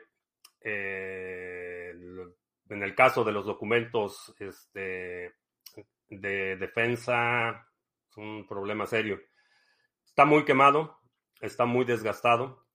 Eh, 0.62 1.93
en 2.69 2.84
el 2.84 2.95
caso 2.95 3.24
de 3.24 3.32
los 3.32 3.45
documentos 3.45 4.34
este, 4.39 5.36
de 6.08 6.56
defensa, 6.58 7.67
es 8.10 8.17
un 8.17 8.45
problema 8.47 8.86
serio. 8.86 9.19
Está 10.06 10.26
muy 10.26 10.45
quemado, 10.45 11.00
está 11.39 11.65
muy 11.65 11.86
desgastado. 11.86 12.65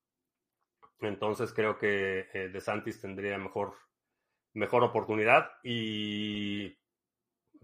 Entonces 1.00 1.52
creo 1.52 1.78
que 1.78 2.26
eh, 2.32 2.48
De 2.48 2.60
Santis 2.60 3.00
tendría 3.00 3.36
mejor, 3.36 3.74
mejor 4.54 4.82
oportunidad 4.82 5.50
y 5.62 6.78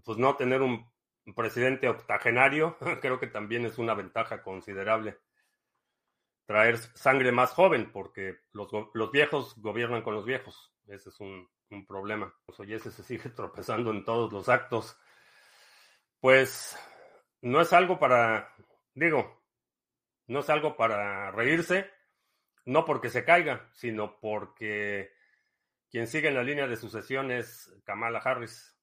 pues 0.04 0.18
no 0.18 0.36
tener 0.36 0.60
un 0.60 0.91
presidente 1.34 1.88
octogenario 1.88 2.76
creo 3.00 3.18
que 3.18 3.26
también 3.26 3.64
es 3.64 3.78
una 3.78 3.94
ventaja 3.94 4.42
considerable. 4.42 5.18
Traer 6.46 6.76
sangre 6.78 7.32
más 7.32 7.52
joven 7.52 7.90
porque 7.92 8.40
los, 8.52 8.70
los 8.94 9.12
viejos 9.12 9.54
gobiernan 9.58 10.02
con 10.02 10.14
los 10.14 10.24
viejos. 10.24 10.74
Ese 10.86 11.10
es 11.10 11.20
un, 11.20 11.48
problema. 11.86 12.34
Pues 12.44 12.60
ese 12.68 12.90
se 12.90 13.02
sigue 13.02 13.30
tropezando 13.34 13.90
en 13.90 14.04
todos 14.04 14.32
los 14.32 14.48
actos. 14.48 14.98
Pues 16.20 16.78
no 17.40 17.60
es 17.60 17.72
algo 17.72 17.98
para, 17.98 18.52
digo, 18.94 19.42
no 20.26 20.40
es 20.40 20.50
algo 20.50 20.76
para 20.76 21.30
reírse, 21.30 21.90
no 22.64 22.84
porque 22.84 23.10
se 23.10 23.24
caiga, 23.24 23.68
sino 23.72 24.20
porque 24.20 25.12
quien 25.90 26.06
sigue 26.06 26.28
en 26.28 26.34
la 26.34 26.44
línea 26.44 26.66
de 26.66 26.76
sucesión 26.76 27.30
es 27.30 27.74
Kamala 27.84 28.18
Harris. 28.18 28.78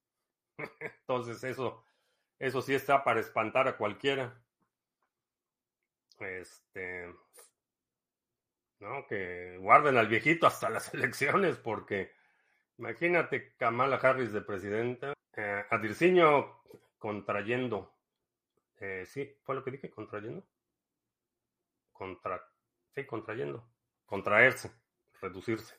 Entonces 0.80 1.43
eso, 1.43 1.86
eso 2.39 2.62
sí 2.62 2.73
está 2.73 3.04
para 3.04 3.19
espantar 3.19 3.67
a 3.67 3.78
cualquiera. 3.78 4.41
Este, 6.19 7.13
¿no? 8.80 9.06
Que 9.08 9.58
guarden 9.60 9.97
al 9.97 10.08
viejito 10.08 10.47
hasta 10.47 10.69
las 10.69 10.93
elecciones, 10.93 11.58
porque 11.58 12.13
imagínate 12.78 13.56
Kamala 13.58 13.97
Harris 13.97 14.32
de 14.32 14.41
presidenta, 14.41 15.13
eh, 15.36 15.65
contrayendo. 16.97 17.93
Eh, 18.80 19.06
sí, 19.06 19.38
fue 19.43 19.56
lo 19.56 19.63
que 19.63 19.71
dije, 19.71 19.89
contrayendo. 19.89 20.45
Contra, 21.91 22.41
sí, 22.95 23.06
contrayendo. 23.06 23.69
Contraerse, 24.06 24.71
reducirse. 25.21 25.75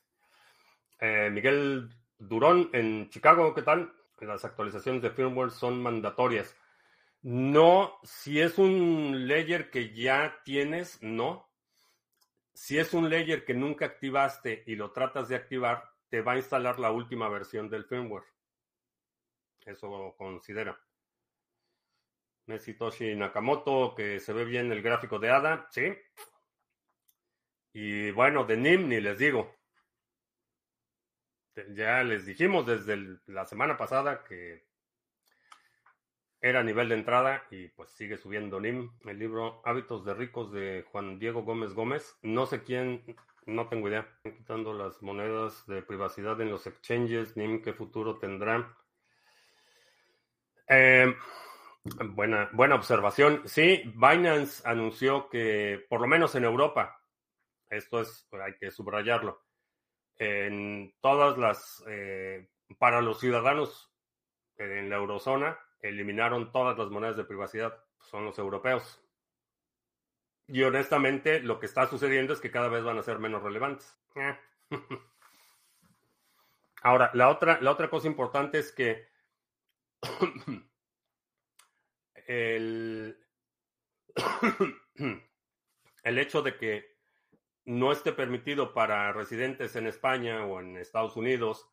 Eh, 1.01 1.31
Miguel 1.31 1.89
Durón 2.19 2.69
en 2.75 3.09
Chicago, 3.09 3.55
¿qué 3.55 3.63
tal? 3.63 3.95
Las 4.27 4.45
actualizaciones 4.45 5.03
de 5.03 5.11
firmware 5.11 5.51
son 5.51 5.83
mandatorias. 5.83 6.57
No, 7.23 7.99
si 8.03 8.41
es 8.41 8.59
un 8.59 9.29
layer 9.29 9.71
que 9.71 9.95
ya 9.95 10.41
tienes, 10.45 11.03
no. 11.03 11.51
Si 12.55 12.79
es 12.79 12.95
un 12.95 13.11
layer 13.11 13.45
que 13.45 13.55
nunca 13.55 13.87
activaste 13.87 14.65
y 14.67 14.77
lo 14.77 14.93
tratas 14.93 15.29
de 15.29 15.37
activar, 15.37 15.91
te 16.09 16.23
va 16.23 16.33
a 16.33 16.37
instalar 16.37 16.79
la 16.79 16.91
última 16.91 17.29
versión 17.29 17.69
del 17.69 17.85
firmware. 17.85 18.25
Eso 19.65 20.15
considera. 20.17 20.79
Mesitoshi 22.47 23.15
Nakamoto, 23.15 23.95
que 23.95 24.19
se 24.19 24.33
ve 24.33 24.45
bien 24.45 24.73
el 24.73 24.83
gráfico 24.83 25.19
de 25.19 25.31
ADA, 25.31 25.69
sí. 25.71 25.93
Y 27.73 28.11
bueno, 28.11 28.45
de 28.45 28.57
NIM 28.57 28.89
ni 28.89 29.01
les 29.01 29.19
digo. 29.19 29.60
Ya 31.75 32.03
les 32.03 32.27
dijimos 32.27 32.67
desde 32.67 33.19
la 33.27 33.47
semana 33.47 33.77
pasada 33.77 34.25
que 34.25 34.65
era 36.41 36.63
nivel 36.63 36.89
de 36.89 36.95
entrada 36.95 37.45
y 37.51 37.69
pues 37.69 37.91
sigue 37.91 38.17
subiendo 38.17 38.61
NIM. 38.61 38.91
El 39.05 39.19
libro 39.19 39.61
Hábitos 39.65 40.05
de 40.05 40.15
Ricos 40.15 40.53
de 40.53 40.85
Juan 40.91 41.19
Diego 41.19 41.43
Gómez 41.43 41.75
Gómez. 41.75 42.17
No 42.23 42.47
sé 42.47 42.63
quién, 42.63 43.05
no 43.47 43.69
tengo 43.69 43.89
idea. 43.89 44.09
Quitando 44.23 44.73
las 44.73 45.03
monedas 45.03 45.67
de 45.67 45.83
privacidad 45.83 46.41
en 46.41 46.51
los 46.51 46.67
exchanges. 46.67 47.37
NIM, 47.37 47.63
¿qué 47.63 47.75
futuro 47.75 48.19
tendrá? 48.19 48.75
Eh, 50.67 51.15
buena, 51.85 52.49
buena 52.53 52.77
observación. 52.77 53.43
Sí, 53.45 53.83
Binance 53.95 54.63
anunció 54.67 55.29
que 55.29 55.85
por 55.89 56.01
lo 56.01 56.07
menos 56.07 56.35
en 56.37 56.45
Europa, 56.45 57.03
esto 57.69 58.01
es, 58.01 58.29
hay 58.33 58.57
que 58.57 58.71
subrayarlo, 58.71 59.43
en 60.21 60.95
todas 61.01 61.39
las, 61.39 61.83
eh, 61.89 62.47
para 62.79 63.01
los 63.01 63.19
ciudadanos 63.19 63.91
en 64.59 64.91
la 64.91 64.97
eurozona, 64.97 65.59
eliminaron 65.81 66.53
todas 66.53 66.77
las 66.77 66.91
monedas 66.91 67.17
de 67.17 67.25
privacidad, 67.25 67.83
son 68.03 68.27
los 68.27 68.39
europeos. 68.39 69.03
Y 70.47 70.63
honestamente, 70.63 71.41
lo 71.41 71.59
que 71.59 71.65
está 71.65 71.87
sucediendo 71.87 72.35
es 72.35 72.41
que 72.41 72.51
cada 72.51 72.69
vez 72.69 72.85
van 72.85 72.99
a 72.99 73.03
ser 73.03 73.19
menos 73.19 73.43
relevantes. 73.43 73.97
Eh. 74.15 74.39
Ahora, 76.83 77.11
la 77.15 77.31
otra, 77.31 77.59
la 77.63 77.71
otra 77.71 77.89
cosa 77.89 78.07
importante 78.07 78.59
es 78.59 78.73
que 78.73 79.09
el, 82.27 83.19
el 86.03 86.19
hecho 86.19 86.43
de 86.43 86.59
que 86.59 87.00
no 87.71 87.93
esté 87.93 88.13
permitido 88.13 88.75
para 88.75 89.13
residentes 89.13 89.77
en 89.77 89.87
España 89.87 90.45
o 90.45 90.61
en 90.61 90.77
Estados 90.77 91.17
Unidos 91.17 91.71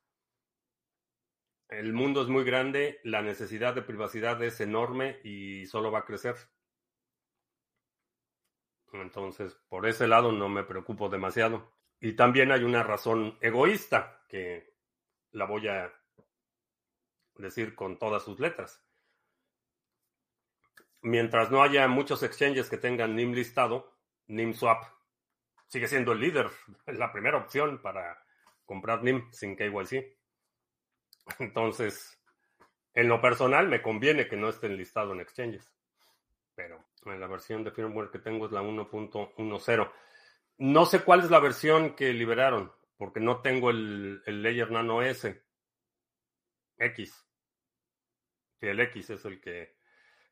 el 1.69 1.91
mundo 1.91 2.21
es 2.21 2.29
muy 2.29 2.45
grande, 2.45 3.01
la 3.03 3.21
necesidad 3.21 3.75
de 3.75 3.81
privacidad 3.81 4.41
es 4.41 4.61
enorme 4.61 5.19
y 5.23 5.65
solo 5.65 5.91
va 5.91 5.99
a 5.99 6.05
crecer. 6.05 6.35
Entonces, 8.93 9.53
por 9.67 9.85
ese 9.85 10.07
lado 10.07 10.31
no 10.31 10.47
me 10.47 10.63
preocupo 10.63 11.09
demasiado. 11.09 11.73
Y 11.99 12.13
también 12.13 12.51
hay 12.51 12.63
una 12.63 12.83
razón 12.83 13.37
egoísta 13.41 14.23
que 14.29 14.75
la 15.31 15.45
voy 15.45 15.67
a 15.67 15.91
decir 17.35 17.75
con 17.75 17.99
todas 17.99 18.23
sus 18.23 18.39
letras. 18.39 18.81
Mientras 21.01 21.51
no 21.51 21.61
haya 21.61 21.87
muchos 21.89 22.23
exchanges 22.23 22.69
que 22.69 22.77
tengan 22.77 23.15
NIM 23.15 23.33
listado, 23.33 23.93
NIMSwap 24.27 24.96
sigue 25.67 25.87
siendo 25.87 26.13
el 26.13 26.19
líder, 26.19 26.49
la 26.87 27.11
primera 27.11 27.37
opción 27.37 27.81
para 27.81 28.23
comprar 28.65 29.03
NIM 29.03 29.31
sin 29.31 29.55
KYC. 29.55 30.17
Entonces, 31.39 32.19
en 32.93 33.07
lo 33.07 33.21
personal 33.21 33.67
me 33.67 33.81
conviene 33.81 34.27
que 34.27 34.37
no 34.37 34.49
estén 34.49 34.75
listados 34.75 35.13
en 35.13 35.21
exchanges. 35.21 35.71
Pero 36.55 36.83
en 37.05 37.19
la 37.19 37.27
versión 37.27 37.63
de 37.63 37.71
firmware 37.71 38.09
que 38.09 38.19
tengo 38.19 38.45
es 38.45 38.51
la 38.51 38.61
1.10. 38.61 39.91
No 40.59 40.85
sé 40.85 41.03
cuál 41.03 41.19
es 41.19 41.29
la 41.29 41.39
versión 41.39 41.95
que 41.95 42.11
liberaron, 42.13 42.71
porque 42.97 43.19
no 43.19 43.41
tengo 43.41 43.69
el, 43.69 44.23
el 44.25 44.41
layer 44.41 44.71
nano 44.71 45.03
S. 45.03 45.43
X. 46.79 47.25
Y 48.61 48.67
el 48.67 48.79
X 48.79 49.11
es 49.11 49.25
el 49.25 49.39
que 49.39 49.77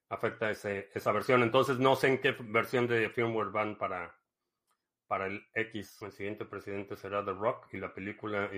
afecta 0.09 0.49
ese, 0.49 0.89
esa 0.93 1.11
versión. 1.11 1.43
Entonces 1.43 1.77
no 1.77 1.95
sé 1.95 2.07
en 2.07 2.21
qué 2.21 2.35
versión 2.39 2.87
de 2.87 3.09
firmware 3.09 3.49
van 3.49 3.77
para, 3.77 4.15
para 5.07 5.27
el 5.27 5.45
X. 5.53 6.01
El 6.01 6.11
siguiente 6.11 6.45
presidente 6.45 6.95
será 6.95 7.23
The 7.23 7.33
Rock 7.33 7.73
y 7.73 7.77
la 7.77 7.93
película 7.93 8.49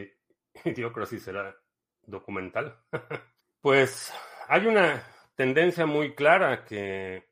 Idiocracy 0.65 1.19
será 1.19 1.55
documental. 2.03 2.77
pues 3.61 4.13
hay 4.47 4.65
una 4.65 5.03
tendencia 5.35 5.85
muy 5.85 6.15
clara 6.15 6.65
que, 6.65 7.29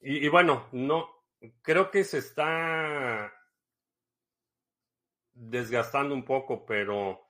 y, 0.00 0.28
bueno, 0.28 0.68
no, 0.72 1.08
creo 1.62 1.90
que 1.90 2.04
se 2.04 2.18
está 2.18 3.32
desgastando 5.32 6.14
un 6.14 6.24
poco, 6.24 6.64
pero 6.66 7.28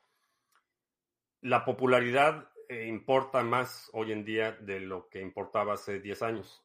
la 1.42 1.64
popularidad 1.64 2.50
eh, 2.68 2.86
importa 2.86 3.42
más 3.42 3.90
hoy 3.92 4.12
en 4.12 4.24
día 4.24 4.52
de 4.52 4.80
lo 4.80 5.08
que 5.08 5.20
importaba 5.20 5.74
hace 5.74 6.00
10 6.00 6.22
años 6.22 6.61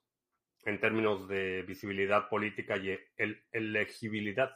en 0.67 0.81
términos 0.81 1.27
de 1.29 1.61
visibilidad 1.61 2.27
política 2.27 2.75
y 2.75 2.99
elegibilidad. 3.51 4.51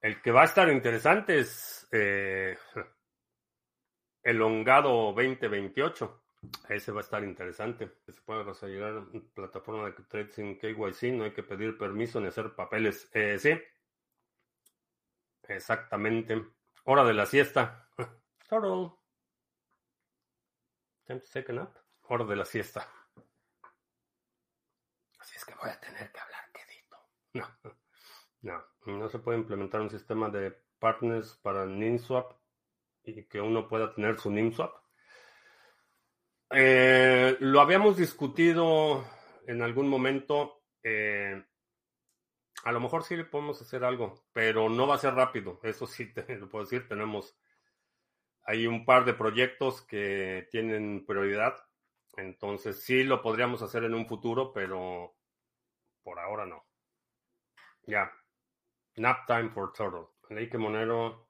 El 0.00 0.22
que 0.22 0.32
va 0.32 0.42
a 0.42 0.46
estar 0.46 0.70
interesante 0.70 1.40
es 1.40 1.86
eh, 1.92 2.56
elongado 4.22 5.12
2028. 5.12 6.24
Ese 6.70 6.90
va 6.90 7.00
a 7.00 7.02
estar 7.02 7.22
interesante. 7.22 7.98
Se 8.06 8.22
puede 8.22 8.44
desarrollar 8.44 9.04
plataforma 9.34 9.84
de 9.84 9.92
trade 9.92 10.32
sin 10.32 10.58
KYC, 10.58 11.12
no 11.12 11.24
hay 11.24 11.32
que 11.32 11.42
pedir 11.42 11.76
permiso 11.76 12.18
ni 12.18 12.28
hacer 12.28 12.54
papeles. 12.54 13.10
Eh, 13.12 13.38
sí. 13.38 13.60
Exactamente. 15.42 16.46
Hora 16.84 17.04
de 17.04 17.12
la 17.12 17.26
siesta. 17.26 17.90
Total. 18.48 18.90
Time 21.04 21.20
to 21.20 21.26
take 21.30 21.52
a 21.52 21.54
nap. 21.56 21.76
Hora 22.04 22.24
de 22.24 22.36
la 22.36 22.46
siesta. 22.46 22.88
Que 25.48 25.54
voy 25.54 25.70
a 25.70 25.80
tener 25.80 26.12
que 26.12 26.20
hablar 26.20 26.44
quedito. 26.52 26.98
No. 27.32 27.46
No. 28.42 28.62
No 28.84 29.08
se 29.08 29.18
puede 29.18 29.38
implementar 29.38 29.80
un 29.80 29.88
sistema 29.88 30.28
de 30.28 30.50
partners 30.78 31.38
para 31.42 31.64
NinSwap 31.64 32.32
y 33.02 33.24
que 33.24 33.40
uno 33.40 33.66
pueda 33.66 33.94
tener 33.94 34.18
su 34.18 34.30
NIMSwap. 34.30 34.74
Eh, 36.50 37.38
lo 37.40 37.60
habíamos 37.62 37.96
discutido 37.96 39.04
en 39.46 39.62
algún 39.62 39.88
momento. 39.88 40.64
Eh, 40.82 41.42
a 42.64 42.72
lo 42.72 42.80
mejor 42.80 43.04
sí 43.04 43.16
le 43.16 43.24
podemos 43.24 43.62
hacer 43.62 43.84
algo, 43.84 44.26
pero 44.34 44.68
no 44.68 44.86
va 44.86 44.96
a 44.96 44.98
ser 44.98 45.14
rápido. 45.14 45.60
Eso 45.62 45.86
sí 45.86 46.12
te 46.12 46.22
lo 46.36 46.50
puedo 46.50 46.64
decir. 46.64 46.86
Tenemos 46.86 47.38
hay 48.44 48.66
un 48.66 48.84
par 48.86 49.04
de 49.04 49.14
proyectos 49.14 49.82
que 49.82 50.46
tienen 50.50 51.04
prioridad. 51.06 51.54
Entonces 52.16 52.82
sí 52.82 53.04
lo 53.04 53.22
podríamos 53.22 53.62
hacer 53.62 53.84
en 53.84 53.94
un 53.94 54.06
futuro, 54.06 54.52
pero 54.52 55.17
por 56.02 56.18
ahora 56.18 56.46
no. 56.46 56.64
Ya. 57.86 58.12
Nap 58.96 59.26
time 59.26 59.50
for 59.50 59.72
turtle. 59.72 60.08
Leí 60.30 60.48
que 60.48 60.58
Monero 60.58 61.28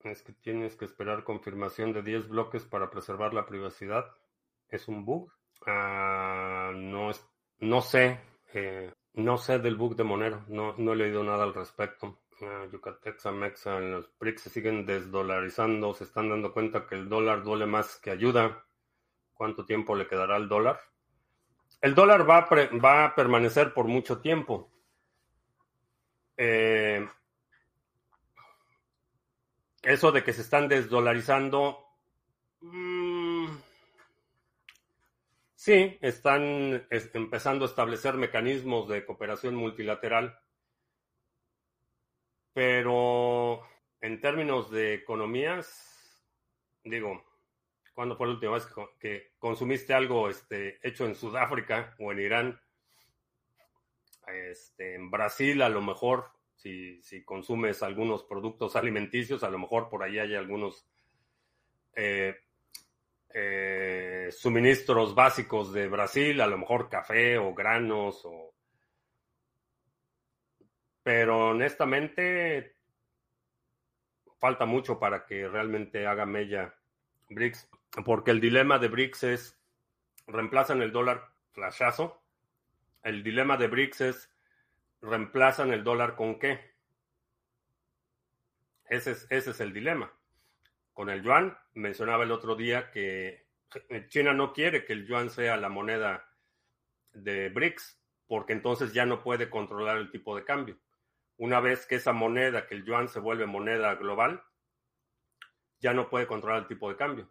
es 0.00 0.22
que 0.22 0.32
tienes 0.32 0.76
que 0.76 0.84
esperar 0.84 1.24
confirmación 1.24 1.92
de 1.92 2.02
10 2.02 2.28
bloques 2.28 2.64
para 2.64 2.90
preservar 2.90 3.34
la 3.34 3.46
privacidad. 3.46 4.06
¿Es 4.68 4.88
un 4.88 5.04
bug? 5.04 5.32
Ah, 5.66 6.72
no, 6.74 7.10
es, 7.10 7.24
no 7.58 7.80
sé. 7.80 8.20
Eh, 8.54 8.92
no 9.14 9.38
sé 9.38 9.58
del 9.58 9.76
bug 9.76 9.96
de 9.96 10.04
Monero. 10.04 10.44
No, 10.48 10.74
no 10.78 10.92
he 10.92 10.96
leído 10.96 11.24
nada 11.24 11.44
al 11.44 11.54
respecto. 11.54 12.20
Uh, 12.40 12.70
Yucatex, 12.70 13.24
Amexa, 13.26 13.80
los 13.80 14.10
BRICS 14.18 14.42
se 14.42 14.50
siguen 14.50 14.86
desdolarizando. 14.86 15.94
Se 15.94 16.04
están 16.04 16.28
dando 16.28 16.52
cuenta 16.52 16.86
que 16.86 16.94
el 16.94 17.08
dólar 17.08 17.42
duele 17.42 17.66
más 17.66 17.98
que 17.98 18.10
ayuda. 18.10 18.66
¿Cuánto 19.32 19.64
tiempo 19.64 19.96
le 19.96 20.06
quedará 20.06 20.36
al 20.36 20.48
dólar? 20.48 20.80
El 21.80 21.94
dólar 21.94 22.28
va 22.28 22.48
va 22.84 23.04
a 23.04 23.14
permanecer 23.14 23.72
por 23.72 23.86
mucho 23.86 24.20
tiempo. 24.20 24.70
Eh, 26.36 27.06
eso 29.82 30.12
de 30.12 30.24
que 30.24 30.32
se 30.32 30.42
están 30.42 30.68
desdolarizando, 30.68 31.86
mm, 32.60 33.46
Sí, 35.66 35.98
están 36.00 36.86
empezando 37.12 37.64
a 37.64 37.68
establecer 37.68 38.14
mecanismos 38.14 38.88
de 38.88 39.04
cooperación 39.04 39.56
multilateral, 39.56 40.38
pero 42.52 43.66
en 44.00 44.20
términos 44.20 44.70
de 44.70 44.94
economías, 44.94 46.22
digo, 46.84 47.20
¿cuándo 47.96 48.14
fue 48.14 48.26
la 48.26 48.34
última 48.34 48.52
vez 48.52 48.68
que, 49.00 49.32
consumiste 49.38 49.94
algo 49.94 50.28
este, 50.28 50.78
hecho 50.86 51.06
en 51.06 51.14
Sudáfrica 51.14 51.96
o 51.98 52.12
en 52.12 52.20
Irán? 52.20 52.60
Este, 54.26 54.96
en 54.96 55.10
Brasil, 55.10 55.62
a 55.62 55.70
lo 55.70 55.80
mejor, 55.80 56.30
si, 56.56 57.02
si, 57.02 57.24
consumes 57.24 57.82
algunos 57.82 58.22
productos 58.22 58.76
alimenticios, 58.76 59.42
a 59.42 59.50
lo 59.50 59.58
mejor 59.58 59.88
por 59.88 60.02
ahí 60.02 60.18
hay 60.18 60.34
algunos 60.34 60.86
eh, 61.94 62.36
eh, 63.32 64.28
suministros 64.30 65.14
básicos 65.14 65.72
de 65.72 65.88
Brasil, 65.88 66.38
a 66.42 66.46
lo 66.46 66.58
mejor 66.58 66.90
café 66.90 67.38
o 67.38 67.54
granos 67.54 68.20
o... 68.26 68.52
Pero 71.02 71.50
honestamente 71.50 72.76
falta 74.38 74.66
mucho 74.66 74.98
para 74.98 75.24
que 75.24 75.48
realmente 75.48 76.06
haga 76.06 76.26
mella 76.26 76.74
BRICS, 77.30 77.70
porque 78.04 78.30
el 78.30 78.40
dilema 78.40 78.78
de 78.78 78.88
BRICS 78.88 79.22
es 79.24 79.60
reemplazan 80.26 80.82
el 80.82 80.92
dólar 80.92 81.32
flashazo. 81.52 82.22
El 83.02 83.22
dilema 83.22 83.56
de 83.56 83.68
BRICS 83.68 84.00
es 84.00 84.30
reemplazan 85.00 85.72
el 85.72 85.84
dólar 85.84 86.16
con 86.16 86.38
qué. 86.38 86.74
Ese 88.84 89.12
es, 89.12 89.26
ese 89.30 89.50
es 89.50 89.60
el 89.60 89.72
dilema 89.72 90.12
con 90.92 91.10
el 91.10 91.22
yuan. 91.22 91.56
Mencionaba 91.74 92.24
el 92.24 92.32
otro 92.32 92.56
día 92.56 92.90
que 92.90 93.46
China 94.08 94.32
no 94.32 94.52
quiere 94.52 94.84
que 94.84 94.92
el 94.92 95.06
yuan 95.06 95.30
sea 95.30 95.56
la 95.56 95.68
moneda 95.68 96.26
de 97.12 97.50
BRICS, 97.50 98.00
porque 98.26 98.52
entonces 98.52 98.92
ya 98.92 99.06
no 99.06 99.22
puede 99.22 99.50
controlar 99.50 99.98
el 99.98 100.10
tipo 100.10 100.36
de 100.36 100.44
cambio. 100.44 100.78
Una 101.36 101.60
vez 101.60 101.86
que 101.86 101.96
esa 101.96 102.12
moneda, 102.12 102.66
que 102.66 102.74
el 102.74 102.84
yuan 102.84 103.08
se 103.08 103.20
vuelve 103.20 103.46
moneda 103.46 103.94
global, 103.96 104.42
ya 105.80 105.92
no 105.92 106.08
puede 106.08 106.26
controlar 106.26 106.62
el 106.62 106.68
tipo 106.68 106.88
de 106.88 106.96
cambio. 106.96 107.30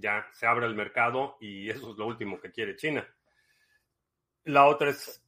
Ya 0.00 0.28
se 0.32 0.46
abre 0.46 0.66
el 0.66 0.74
mercado 0.74 1.36
y 1.40 1.70
eso 1.70 1.92
es 1.92 1.98
lo 1.98 2.06
último 2.06 2.40
que 2.40 2.52
quiere 2.52 2.76
China. 2.76 3.06
La 4.44 4.66
otra 4.66 4.90
es 4.90 5.24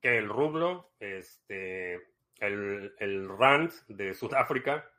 que 0.00 0.18
el 0.18 0.28
rublo, 0.28 0.92
este, 0.98 1.94
el, 2.38 2.94
el 2.98 3.28
rand 3.28 3.72
de 3.88 4.14
Sudáfrica, 4.14 4.90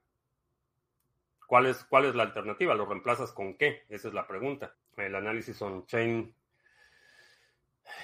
¿Cuál 1.51 1.65
es, 1.65 1.84
¿Cuál 1.84 2.06
es 2.06 2.15
la 2.15 2.23
alternativa? 2.23 2.73
¿Lo 2.75 2.86
reemplazas 2.86 3.34
con 3.34 3.58
qué? 3.58 3.84
Esa 3.89 4.08
es 4.08 4.13
la 4.13 4.25
pregunta. 4.25 4.73
El 4.95 5.13
análisis 5.15 5.62
on-chain. 5.62 6.34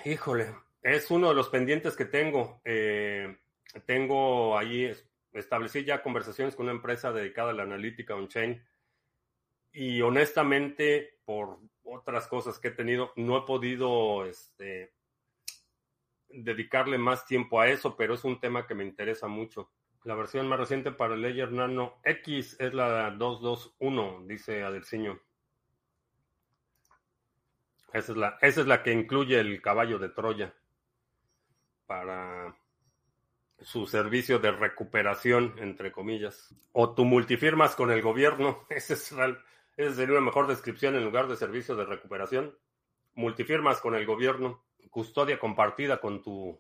Híjole, 0.04 0.54
es 0.82 1.10
uno 1.10 1.30
de 1.30 1.36
los 1.36 1.48
pendientes 1.48 1.96
que 1.96 2.04
tengo. 2.04 2.60
Eh, 2.66 3.38
tengo 3.86 4.58
ahí, 4.58 4.92
establecí 5.32 5.86
ya 5.86 6.04
conversaciones 6.04 6.58
con 6.58 6.66
una 6.66 6.76
empresa 6.76 7.14
dedicada 7.14 7.52
a 7.52 7.54
la 7.54 7.64
analítica 7.64 8.16
on-chain. 8.16 8.62
Y 9.80 10.02
honestamente, 10.02 11.20
por 11.24 11.60
otras 11.84 12.28
cosas 12.28 12.58
que 12.58 12.70
he 12.70 12.72
tenido, 12.72 13.14
no 13.16 13.38
he 13.38 13.42
podido 13.42 14.26
este, 14.26 14.92
dedicarle 16.30 16.98
más 16.98 17.28
tiempo 17.28 17.62
a 17.62 17.70
eso, 17.70 17.96
pero 17.96 18.16
es 18.16 18.24
un 18.24 18.40
tema 18.40 18.66
que 18.66 18.74
me 18.74 18.84
interesa 18.84 19.28
mucho. 19.28 19.72
La 20.04 20.16
versión 20.16 20.48
más 20.48 20.60
reciente 20.60 20.92
para 20.92 21.14
el 21.14 21.22
Ledger 21.22 21.52
Nano 21.52 22.00
X 22.04 22.56
es 22.60 22.74
la 22.74 23.12
221, 23.12 24.24
dice 24.26 24.64
Adelciño. 24.64 25.22
Esa 27.94 28.12
es, 28.14 28.18
la, 28.18 28.40
esa 28.42 28.62
es 28.62 28.66
la 28.66 28.82
que 28.82 28.94
incluye 28.94 29.40
el 29.40 29.62
caballo 29.62 30.00
de 30.00 30.10
Troya 30.10 30.56
para 31.86 32.58
su 33.62 33.86
servicio 33.86 34.40
de 34.40 34.54
recuperación, 34.54 35.54
entre 35.60 35.92
comillas. 35.92 36.56
O 36.72 36.96
tu 36.96 37.06
multifirmas 37.06 37.76
con 37.76 37.92
el 37.92 38.02
gobierno. 38.02 38.66
Esa, 38.70 38.96
es 38.96 39.12
esa 39.78 39.96
sería 39.96 40.18
una 40.18 40.26
mejor 40.26 40.48
descripción 40.48 40.96
en 40.96 41.06
lugar 41.06 41.28
de 41.28 41.38
servicio 41.38 41.76
de 41.76 41.86
recuperación. 41.86 42.58
Multifirmas 43.14 43.80
con 43.80 43.94
el 43.96 44.08
gobierno. 44.08 44.66
Custodia 44.90 45.40
compartida 45.40 46.02
con 46.02 46.24
tu 46.24 46.60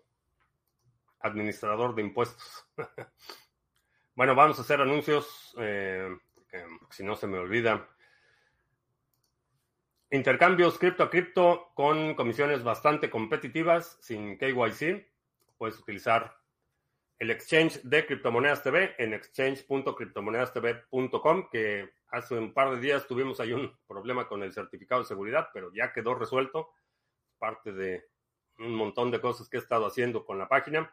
administrador 1.19 1.95
de 1.95 2.03
impuestos. 2.03 2.67
bueno, 4.15 4.36
vamos 4.36 4.60
a 4.60 4.62
hacer 4.62 4.82
anuncios, 4.82 5.56
eh, 5.58 6.15
si 6.91 7.03
no 7.03 7.15
se 7.15 7.25
me 7.25 7.39
olvida. 7.39 7.89
Intercambios 10.12 10.77
cripto 10.77 11.01
a 11.03 11.10
cripto 11.10 11.71
con 11.73 12.13
comisiones 12.13 12.63
bastante 12.63 13.10
competitivas, 13.10 13.97
sin 13.99 14.38
KYC. 14.38 15.12
Puedes 15.58 15.80
utilizar 15.80 16.38
el 17.17 17.32
exchange 17.32 17.82
de 17.82 18.06
criptomonedas 18.06 18.62
TV 18.62 18.93
en 18.99 19.15
exchange.criptomonedastv.com, 19.15 21.49
que 21.49 21.97
hace 22.10 22.36
un 22.36 22.54
par 22.54 22.72
de 22.72 22.80
días 22.80 23.08
tuvimos 23.08 23.39
ahí 23.39 23.54
un 23.54 23.76
problema 23.88 24.28
con 24.28 24.43
el 24.43 24.54
certificado 24.54 25.02
de 25.02 25.08
seguridad, 25.08 25.50
pero 25.54 25.72
ya 25.74 25.93
quedó 25.93 26.15
resuelto. 26.15 26.70
Parte 27.38 27.72
de 27.72 28.06
un 28.60 28.74
montón 28.74 29.12
de 29.12 29.22
cosas 29.22 29.50
que 29.50 29.58
he 29.58 29.60
estado 29.60 29.86
haciendo 29.86 30.26
con 30.26 30.39
la 30.39 30.48
página 30.48 30.91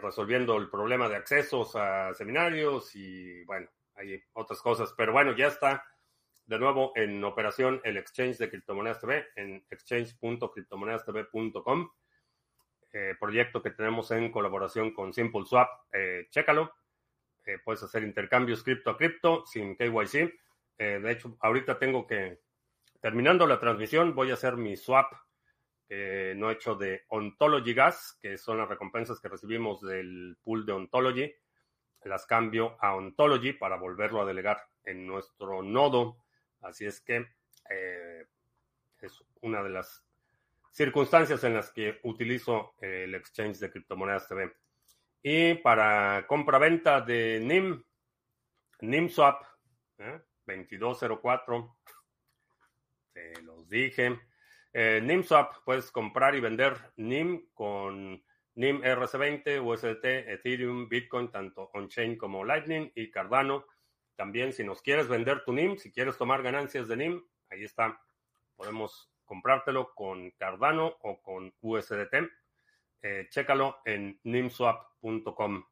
resolviendo 0.00 0.56
el 0.56 0.68
problema 0.68 1.08
de 1.08 1.16
accesos 1.16 1.74
a 1.74 2.14
seminarios 2.14 2.94
y 2.94 3.42
bueno, 3.44 3.68
hay 3.94 4.22
otras 4.34 4.60
cosas. 4.60 4.92
Pero 4.96 5.12
bueno, 5.12 5.34
ya 5.36 5.48
está 5.48 5.84
de 6.46 6.58
nuevo 6.58 6.92
en 6.96 7.22
operación 7.24 7.80
el 7.84 7.96
exchange 7.96 8.36
de 8.38 8.50
criptomonedas 8.50 9.00
TV 9.00 9.26
en 9.36 9.64
exchange.criptomonedastv.com. 9.70 11.90
Eh, 12.92 13.14
proyecto 13.20 13.62
que 13.62 13.70
tenemos 13.70 14.10
en 14.10 14.32
colaboración 14.32 14.92
con 14.92 15.14
Simple 15.14 15.46
Swap. 15.46 15.68
Eh, 15.92 16.26
chécalo. 16.30 16.74
Eh, 17.46 17.58
puedes 17.64 17.82
hacer 17.82 18.02
intercambios 18.02 18.62
cripto 18.62 18.90
a 18.90 18.96
cripto 18.96 19.44
sin 19.46 19.76
KYC. 19.76 20.34
Eh, 20.78 21.00
de 21.02 21.12
hecho, 21.12 21.36
ahorita 21.40 21.78
tengo 21.78 22.06
que, 22.06 22.40
terminando 23.00 23.46
la 23.46 23.58
transmisión, 23.58 24.14
voy 24.14 24.30
a 24.30 24.34
hacer 24.34 24.56
mi 24.56 24.76
swap 24.76 25.12
no 26.36 26.52
hecho 26.52 26.76
de 26.76 27.02
Ontology 27.08 27.74
Gas, 27.74 28.16
que 28.22 28.38
son 28.38 28.58
las 28.58 28.68
recompensas 28.68 29.18
que 29.18 29.28
recibimos 29.28 29.80
del 29.80 30.38
pool 30.40 30.64
de 30.64 30.70
Ontology. 30.70 31.34
Las 32.04 32.26
cambio 32.26 32.76
a 32.80 32.94
Ontology 32.94 33.54
para 33.54 33.76
volverlo 33.76 34.22
a 34.22 34.24
delegar 34.24 34.62
en 34.84 35.04
nuestro 35.04 35.64
nodo. 35.64 36.18
Así 36.60 36.86
es 36.86 37.00
que 37.00 37.26
eh, 37.70 38.24
es 39.00 39.24
una 39.40 39.64
de 39.64 39.70
las 39.70 40.04
circunstancias 40.70 41.42
en 41.42 41.54
las 41.54 41.72
que 41.72 41.98
utilizo 42.04 42.74
el 42.80 43.14
exchange 43.16 43.58
de 43.58 43.70
criptomonedas 43.70 44.28
TV. 44.28 44.52
Y 45.22 45.54
para 45.54 46.26
compra-venta 46.26 47.02
de 47.02 47.40
NIM, 47.40 47.84
NIMSwap, 48.80 49.44
¿eh? 49.98 50.20
2204, 50.46 51.76
te 53.12 53.42
los 53.42 53.68
dije. 53.68 54.18
Eh, 54.72 55.00
NIMSwap, 55.02 55.62
puedes 55.64 55.90
comprar 55.90 56.34
y 56.34 56.40
vender 56.40 56.74
NIM 56.96 57.50
con 57.52 58.24
NIM 58.54 58.82
RC20, 58.82 59.62
USDT, 59.62 60.04
Ethereum, 60.04 60.88
Bitcoin, 60.88 61.30
tanto 61.30 61.70
on-chain 61.74 62.16
como 62.16 62.44
Lightning 62.44 62.90
y 62.94 63.10
Cardano. 63.10 63.66
También 64.16 64.52
si 64.52 64.64
nos 64.64 64.80
quieres 64.80 65.08
vender 65.08 65.44
tu 65.44 65.52
NIM, 65.52 65.76
si 65.76 65.92
quieres 65.92 66.16
tomar 66.16 66.42
ganancias 66.42 66.88
de 66.88 66.96
NIM, 66.96 67.22
ahí 67.50 67.64
está. 67.64 68.00
Podemos 68.56 69.10
comprártelo 69.24 69.94
con 69.94 70.30
Cardano 70.32 70.96
o 71.02 71.20
con 71.20 71.54
USDT. 71.60 72.14
Eh, 73.02 73.28
chécalo 73.30 73.78
en 73.84 74.20
nimswap.com. 74.24 75.64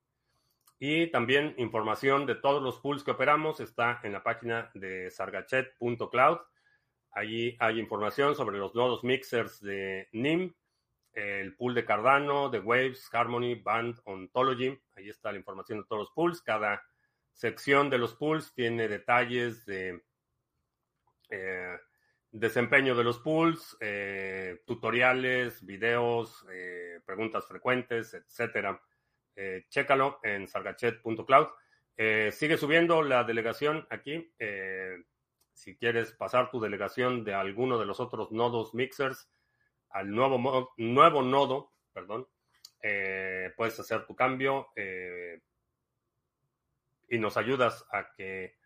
Y 0.78 1.08
también 1.08 1.54
información 1.58 2.24
de 2.24 2.36
todos 2.36 2.62
los 2.62 2.78
pools 2.80 3.03
que 3.03 3.11
operamos 3.11 3.61
está 3.61 4.00
en 4.05 4.12
la 4.12 4.22
página 4.22 4.70
de 4.74 5.11
sargachet.cloud. 5.11 6.38
Allí 7.11 7.57
hay 7.59 7.80
información 7.80 8.36
sobre 8.36 8.59
los 8.59 8.74
nodos 8.74 9.03
mixers 9.03 9.61
de 9.61 10.09
NIM, 10.12 10.55
el 11.14 11.57
pool 11.57 11.74
de 11.74 11.84
Cardano, 11.84 12.48
de 12.48 12.61
Waves, 12.61 13.09
Harmony, 13.12 13.57
Band, 13.57 14.00
Ontology. 14.05 14.78
Ahí 14.94 15.09
está 15.09 15.32
la 15.32 15.38
información 15.38 15.80
de 15.80 15.84
todos 15.84 16.03
los 16.03 16.11
pools. 16.12 16.42
Cada 16.42 16.82
sección 17.32 17.90
de 17.90 17.98
los 17.98 18.14
pools 18.14 18.55
tiene 18.55 18.86
detalles 18.86 19.66
de 19.66 20.03
eh, 21.30 21.76
desempeño 22.31 22.95
de 22.95 23.05
los 23.05 23.18
pools, 23.18 23.76
eh, 23.81 24.62
tutoriales, 24.66 25.64
videos, 25.64 26.47
eh, 26.51 27.01
preguntas 27.05 27.47
frecuentes, 27.47 28.14
etcétera. 28.14 28.81
chécalo 29.68 30.18
en 30.24 30.49
sargachet.cloud. 30.49 31.49
sigue 32.33 32.57
subiendo 32.57 33.03
la 33.03 33.22
delegación 33.22 33.87
aquí. 33.89 34.33
Si 35.53 35.76
quieres 35.76 36.12
pasar 36.12 36.51
tu 36.51 36.61
delegación 36.61 37.24
de 37.24 37.35
alguno 37.35 37.79
de 37.79 37.87
los 37.87 38.01
otros 38.01 38.33
nodos 38.33 38.74
mixers 38.74 39.31
al 39.91 40.11
nuevo, 40.11 40.72
nuevo 40.76 41.22
nodo, 41.22 41.72
perdón, 41.93 42.29
eh, 42.81 43.53
puedes 43.57 43.79
hacer 43.81 44.07
tu 44.07 44.14
cambio 44.14 44.68
eh, 44.76 45.41
y 47.09 47.18
nos 47.18 47.37
ayudas 47.37 47.85
a 47.91 48.12
que 48.16 48.57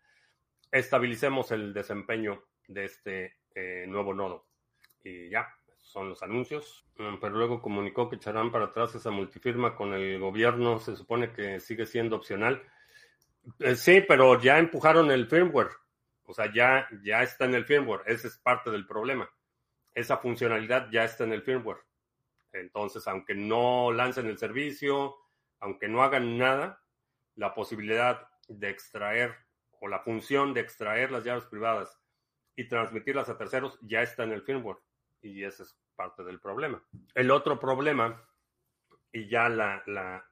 estabilicemos 0.71 1.51
el 1.51 1.73
desempeño 1.73 2.43
de 2.67 2.85
este 2.85 3.37
eh, 3.55 3.85
nuevo 3.87 4.13
nodo. 4.13 4.47
Y 5.03 5.29
ya, 5.29 5.47
son 5.77 6.09
los 6.09 6.23
anuncios. 6.23 6.85
Mm, 6.97 7.15
pero 7.19 7.35
luego 7.35 7.61
comunicó 7.61 8.09
que 8.09 8.15
echarán 8.15 8.51
para 8.51 8.65
atrás 8.65 8.95
esa 8.95 9.11
multifirma 9.11 9.75
con 9.75 9.93
el 9.93 10.19
gobierno. 10.19 10.79
Se 10.79 10.95
supone 10.95 11.31
que 11.31 11.59
sigue 11.59 11.85
siendo 11.85 12.15
opcional. 12.15 12.63
Eh, 13.59 13.75
sí, 13.75 14.03
pero 14.07 14.39
ya 14.41 14.57
empujaron 14.57 15.11
el 15.11 15.27
firmware. 15.27 15.69
O 16.25 16.33
sea, 16.33 16.51
ya, 16.53 16.87
ya 17.03 17.21
está 17.21 17.45
en 17.45 17.55
el 17.55 17.65
firmware. 17.65 18.01
Ese 18.05 18.27
es 18.27 18.37
parte 18.37 18.71
del 18.71 18.87
problema. 18.87 19.29
Esa 19.93 20.17
funcionalidad 20.17 20.89
ya 20.91 21.03
está 21.03 21.25
en 21.25 21.33
el 21.33 21.43
firmware. 21.43 21.81
Entonces, 22.53 23.07
aunque 23.07 23.35
no 23.35 23.91
lancen 23.91 24.27
el 24.27 24.37
servicio, 24.37 25.17
aunque 25.59 25.87
no 25.87 26.03
hagan 26.03 26.37
nada, 26.37 26.81
la 27.35 27.53
posibilidad 27.53 28.27
de 28.47 28.69
extraer 28.69 29.35
o 29.79 29.87
la 29.87 29.99
función 29.99 30.53
de 30.53 30.61
extraer 30.61 31.11
las 31.11 31.23
llaves 31.23 31.45
privadas 31.45 31.99
y 32.55 32.67
transmitirlas 32.67 33.29
a 33.29 33.37
terceros 33.37 33.77
ya 33.81 34.01
está 34.01 34.23
en 34.23 34.31
el 34.31 34.43
firmware. 34.43 34.77
Y 35.21 35.43
ese 35.43 35.63
es 35.63 35.77
parte 35.95 36.23
del 36.23 36.39
problema. 36.39 36.83
El 37.15 37.31
otro 37.31 37.59
problema, 37.59 38.21
y 39.11 39.27
ya 39.27 39.49
la, 39.49 39.81
la 39.85 40.25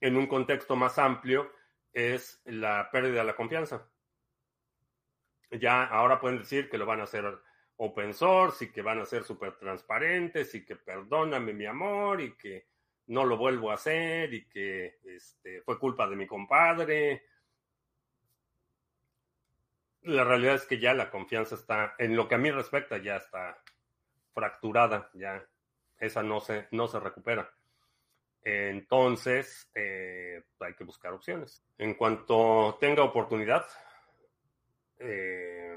en 0.00 0.16
un 0.16 0.26
contexto 0.26 0.76
más 0.76 0.98
amplio, 0.98 1.50
es 1.92 2.42
la 2.44 2.90
pérdida 2.90 3.20
de 3.20 3.24
la 3.24 3.36
confianza. 3.36 3.88
Ya 5.50 5.84
ahora 5.84 6.20
pueden 6.20 6.38
decir 6.38 6.68
que 6.68 6.78
lo 6.78 6.86
van 6.86 7.00
a 7.00 7.04
hacer 7.04 7.24
open 7.76 8.12
source 8.12 8.64
y 8.64 8.70
que 8.70 8.82
van 8.82 9.00
a 9.00 9.06
ser 9.06 9.24
súper 9.24 9.56
transparentes 9.56 10.54
y 10.54 10.64
que 10.64 10.76
perdóname 10.76 11.52
mi 11.52 11.66
amor 11.66 12.20
y 12.20 12.36
que 12.36 12.66
no 13.06 13.24
lo 13.24 13.36
vuelvo 13.36 13.70
a 13.70 13.74
hacer 13.74 14.32
y 14.32 14.48
que 14.48 14.98
este, 15.04 15.62
fue 15.62 15.78
culpa 15.78 16.08
de 16.08 16.16
mi 16.16 16.26
compadre. 16.26 17.24
La 20.04 20.24
realidad 20.24 20.56
es 20.56 20.66
que 20.66 20.78
ya 20.78 20.94
la 20.94 21.10
confianza 21.10 21.54
está, 21.54 21.94
en 21.98 22.14
lo 22.14 22.28
que 22.28 22.34
a 22.34 22.38
mí 22.38 22.50
respecta, 22.50 22.98
ya 22.98 23.16
está 23.16 23.58
fracturada, 24.34 25.10
ya 25.14 25.44
esa 25.98 26.22
no 26.22 26.40
se, 26.40 26.68
no 26.70 26.86
se 26.88 27.00
recupera. 27.00 27.50
Entonces, 28.42 29.70
eh, 29.74 30.42
hay 30.60 30.74
que 30.74 30.84
buscar 30.84 31.14
opciones. 31.14 31.64
En 31.78 31.94
cuanto 31.94 32.76
tenga 32.78 33.02
oportunidad, 33.02 33.64
eh, 34.98 35.74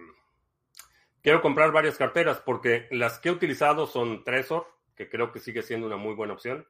quiero 1.22 1.42
comprar 1.42 1.72
varias 1.72 1.98
carteras 1.98 2.42
porque 2.42 2.88
las 2.92 3.20
que 3.20 3.30
he 3.30 3.32
utilizado 3.32 3.88
son 3.88 4.26
Trezor, 4.26 4.68
que 4.96 5.10
creo 5.10 5.32
que 5.32 5.40
sigue 5.40 5.62
siendo 5.62 5.88
una 5.88 5.96
muy 5.96 6.14
buena 6.14 6.34
opción. 6.34 6.68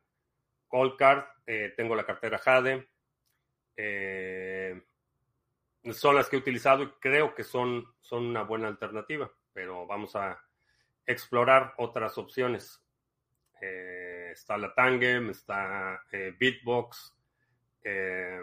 Coldcard, 0.67 1.25
eh, 1.47 1.73
tengo 1.75 1.95
la 1.95 2.05
cartera 2.05 2.37
Jade. 2.37 2.87
Son 5.93 6.15
las 6.15 6.29
que 6.29 6.35
he 6.35 6.39
utilizado 6.39 6.83
y 6.83 6.91
creo 6.99 7.33
que 7.35 7.43
son, 7.43 7.85
son 8.01 8.25
una 8.25 8.43
buena 8.43 8.67
alternativa, 8.67 9.31
pero 9.53 9.85
vamos 9.85 10.15
a 10.15 10.39
explorar 11.05 11.73
otras 11.77 12.17
opciones. 12.17 12.83
Eh, 13.61 14.29
está 14.31 14.57
la 14.57 14.73
Tangem, 14.73 15.29
está 15.29 16.01
eh, 16.11 16.33
Bitbox, 16.37 17.15
eh, 17.83 18.41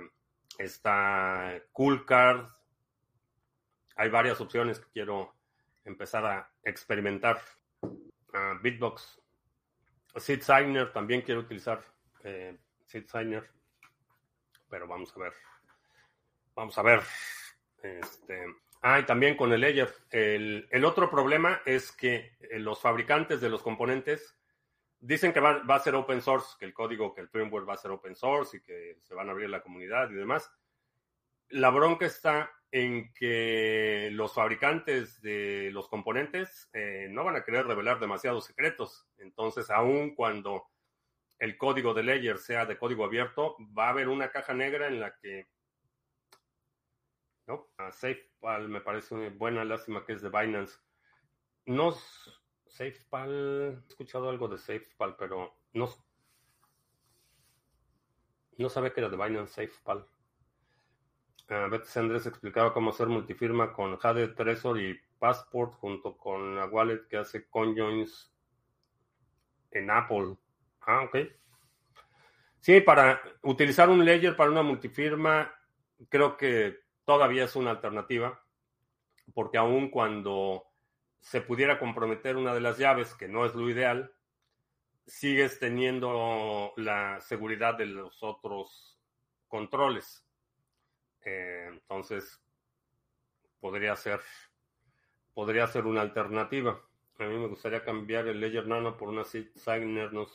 está 0.58 1.62
Coolcard. 1.72 2.48
Hay 3.96 4.08
varias 4.08 4.40
opciones 4.40 4.80
que 4.80 4.90
quiero 4.90 5.34
empezar 5.84 6.24
a 6.24 6.50
experimentar. 6.62 7.40
Uh, 7.82 8.58
Bitbox. 8.60 9.20
SeedSigner 10.16 10.92
también 10.92 11.22
quiero 11.22 11.40
utilizar. 11.40 11.84
Eh, 12.24 12.58
SeedSigner. 12.86 13.48
Pero 14.68 14.88
vamos 14.88 15.14
a 15.16 15.20
ver. 15.20 15.32
Vamos 16.54 16.78
a 16.78 16.82
ver. 16.82 17.00
Este, 17.82 18.44
ah, 18.82 19.00
y 19.00 19.04
también 19.04 19.36
con 19.36 19.52
el 19.52 19.60
Ledger. 19.60 19.92
El, 20.10 20.68
el 20.70 20.84
otro 20.84 21.10
problema 21.10 21.60
es 21.64 21.92
que 21.92 22.36
eh, 22.40 22.58
los 22.58 22.80
fabricantes 22.80 23.40
de 23.40 23.48
los 23.48 23.62
componentes 23.62 24.36
dicen 25.04 25.32
que 25.32 25.40
va, 25.40 25.62
a 25.68 25.80
ser 25.80 25.94
open 25.94 26.22
source, 26.22 26.56
que 26.58 26.64
el 26.64 26.72
código, 26.72 27.12
que 27.12 27.20
el 27.20 27.28
firmware 27.28 27.68
va 27.68 27.74
a 27.74 27.78
ser 27.78 27.90
open 27.90 28.16
source 28.16 28.56
y 28.56 28.60
que 28.60 28.96
se 29.02 29.14
van 29.14 29.28
a 29.28 29.32
abrir 29.32 29.50
la 29.50 29.62
comunidad 29.62 30.10
y 30.10 30.14
demás. 30.14 30.50
La 31.50 31.70
bronca 31.70 32.06
está 32.06 32.50
en 32.70 33.12
que 33.12 34.08
los 34.12 34.32
fabricantes 34.32 35.20
de 35.20 35.70
los 35.72 35.88
componentes 35.88 36.70
eh, 36.72 37.08
no 37.10 37.22
van 37.22 37.36
a 37.36 37.44
querer 37.44 37.66
revelar 37.66 38.00
demasiados 38.00 38.46
secretos. 38.46 39.06
Entonces, 39.18 39.70
aun 39.70 40.14
cuando 40.14 40.64
el 41.38 41.58
código 41.58 41.92
de 41.92 42.02
Ledger 42.02 42.38
sea 42.38 42.64
de 42.64 42.78
código 42.78 43.04
abierto, 43.04 43.56
va 43.76 43.88
a 43.88 43.90
haber 43.90 44.08
una 44.08 44.30
caja 44.30 44.54
negra 44.54 44.86
en 44.86 45.00
la 45.00 45.14
que... 45.16 45.48
¿no? 47.46 47.68
A 47.78 47.92
SafePal 47.92 48.68
me 48.68 48.80
parece 48.80 49.14
una 49.14 49.28
buena 49.30 49.64
lástima 49.64 50.04
que 50.04 50.14
es 50.14 50.22
de 50.22 50.30
Binance. 50.30 50.78
No, 51.66 51.94
SafePal, 52.66 53.82
he 53.84 53.88
escuchado 53.88 54.28
algo 54.28 54.48
de 54.48 54.58
SafePal, 54.58 55.16
pero 55.16 55.54
no, 55.72 55.88
no 58.58 58.68
sabía 58.68 58.92
que 58.92 59.00
era 59.00 59.08
de 59.08 59.16
Binance 59.16 59.52
SafePal. 59.54 60.06
Uh, 61.50 61.68
Betsy 61.70 61.98
Andrés 61.98 62.26
explicaba 62.26 62.72
cómo 62.72 62.90
hacer 62.90 63.06
multifirma 63.06 63.72
con 63.74 63.98
Jade, 63.98 64.28
Trezor 64.28 64.80
y 64.80 64.98
Passport 65.18 65.74
junto 65.74 66.16
con 66.16 66.56
la 66.56 66.66
wallet 66.66 67.06
que 67.06 67.18
hace 67.18 67.48
conjoins 67.50 68.32
en 69.70 69.90
Apple. 69.90 70.36
Ah, 70.80 71.02
ok. 71.02 71.16
Sí, 72.60 72.80
para 72.80 73.20
utilizar 73.42 73.90
un 73.90 74.02
ledger 74.02 74.36
para 74.36 74.50
una 74.50 74.62
multifirma, 74.62 75.54
creo 76.08 76.36
que 76.38 76.83
todavía 77.04 77.44
es 77.44 77.56
una 77.56 77.70
alternativa, 77.70 78.44
porque 79.32 79.58
aun 79.58 79.90
cuando 79.90 80.64
se 81.20 81.40
pudiera 81.40 81.78
comprometer 81.78 82.36
una 82.36 82.54
de 82.54 82.60
las 82.60 82.78
llaves, 82.78 83.14
que 83.14 83.28
no 83.28 83.46
es 83.46 83.54
lo 83.54 83.68
ideal, 83.70 84.14
sigues 85.06 85.58
teniendo 85.58 86.72
la 86.76 87.20
seguridad 87.20 87.76
de 87.76 87.86
los 87.86 88.22
otros 88.22 88.98
controles. 89.48 90.26
Eh, 91.24 91.68
entonces, 91.72 92.42
podría 93.60 93.96
ser, 93.96 94.20
podría 95.32 95.66
ser 95.66 95.86
una 95.86 96.02
alternativa. 96.02 96.82
A 97.18 97.24
mí 97.24 97.38
me 97.38 97.46
gustaría 97.46 97.82
cambiar 97.82 98.26
el 98.26 98.40
Ledger 98.40 98.66
Nano 98.66 98.96
por 98.96 99.08
una 99.08 99.24
Signer. 99.24 100.12
No, 100.12 100.26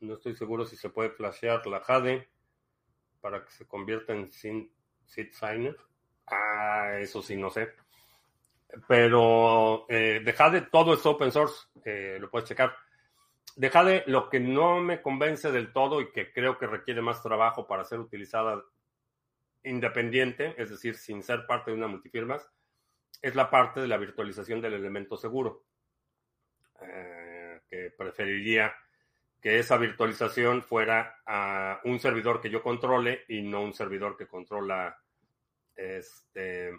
no 0.00 0.14
estoy 0.14 0.34
seguro 0.34 0.64
si 0.64 0.76
se 0.76 0.90
puede 0.90 1.10
flashear 1.10 1.66
la 1.66 1.80
Jade 1.80 2.28
para 3.20 3.44
que 3.44 3.50
se 3.50 3.66
convierta 3.66 4.14
en 4.14 4.30
Seed 5.10 5.32
Signer. 5.32 5.76
Ah, 6.26 6.98
eso 7.00 7.20
sí, 7.20 7.36
no 7.36 7.50
sé. 7.50 7.72
Pero 8.86 9.84
eh, 9.88 10.20
de 10.24 10.60
todo 10.70 10.94
es 10.94 11.04
open 11.04 11.32
source, 11.32 11.66
eh, 11.84 12.18
lo 12.20 12.30
puedes 12.30 12.48
checar. 12.48 12.74
De 13.56 14.04
lo 14.06 14.30
que 14.30 14.38
no 14.38 14.80
me 14.80 15.02
convence 15.02 15.50
del 15.50 15.72
todo 15.72 16.00
y 16.00 16.12
que 16.12 16.32
creo 16.32 16.56
que 16.56 16.68
requiere 16.68 17.02
más 17.02 17.20
trabajo 17.22 17.66
para 17.66 17.84
ser 17.84 17.98
utilizada 17.98 18.62
independiente, 19.64 20.54
es 20.56 20.70
decir, 20.70 20.94
sin 20.94 21.22
ser 21.22 21.46
parte 21.46 21.72
de 21.72 21.76
una 21.76 21.88
multifirmas, 21.88 22.48
es 23.20 23.34
la 23.34 23.50
parte 23.50 23.80
de 23.80 23.88
la 23.88 23.98
virtualización 23.98 24.60
del 24.60 24.74
elemento 24.74 25.16
seguro. 25.16 25.64
Eh, 26.80 27.60
que 27.68 27.90
preferiría 27.90 28.72
que 29.40 29.58
esa 29.58 29.76
virtualización 29.76 30.62
fuera 30.62 31.20
a 31.26 31.80
un 31.84 31.98
servidor 31.98 32.40
que 32.40 32.50
yo 32.50 32.62
controle 32.62 33.24
y 33.28 33.42
no 33.42 33.62
un 33.62 33.72
servidor 33.72 34.16
que 34.16 34.26
controla 34.26 34.98
este 35.76 36.78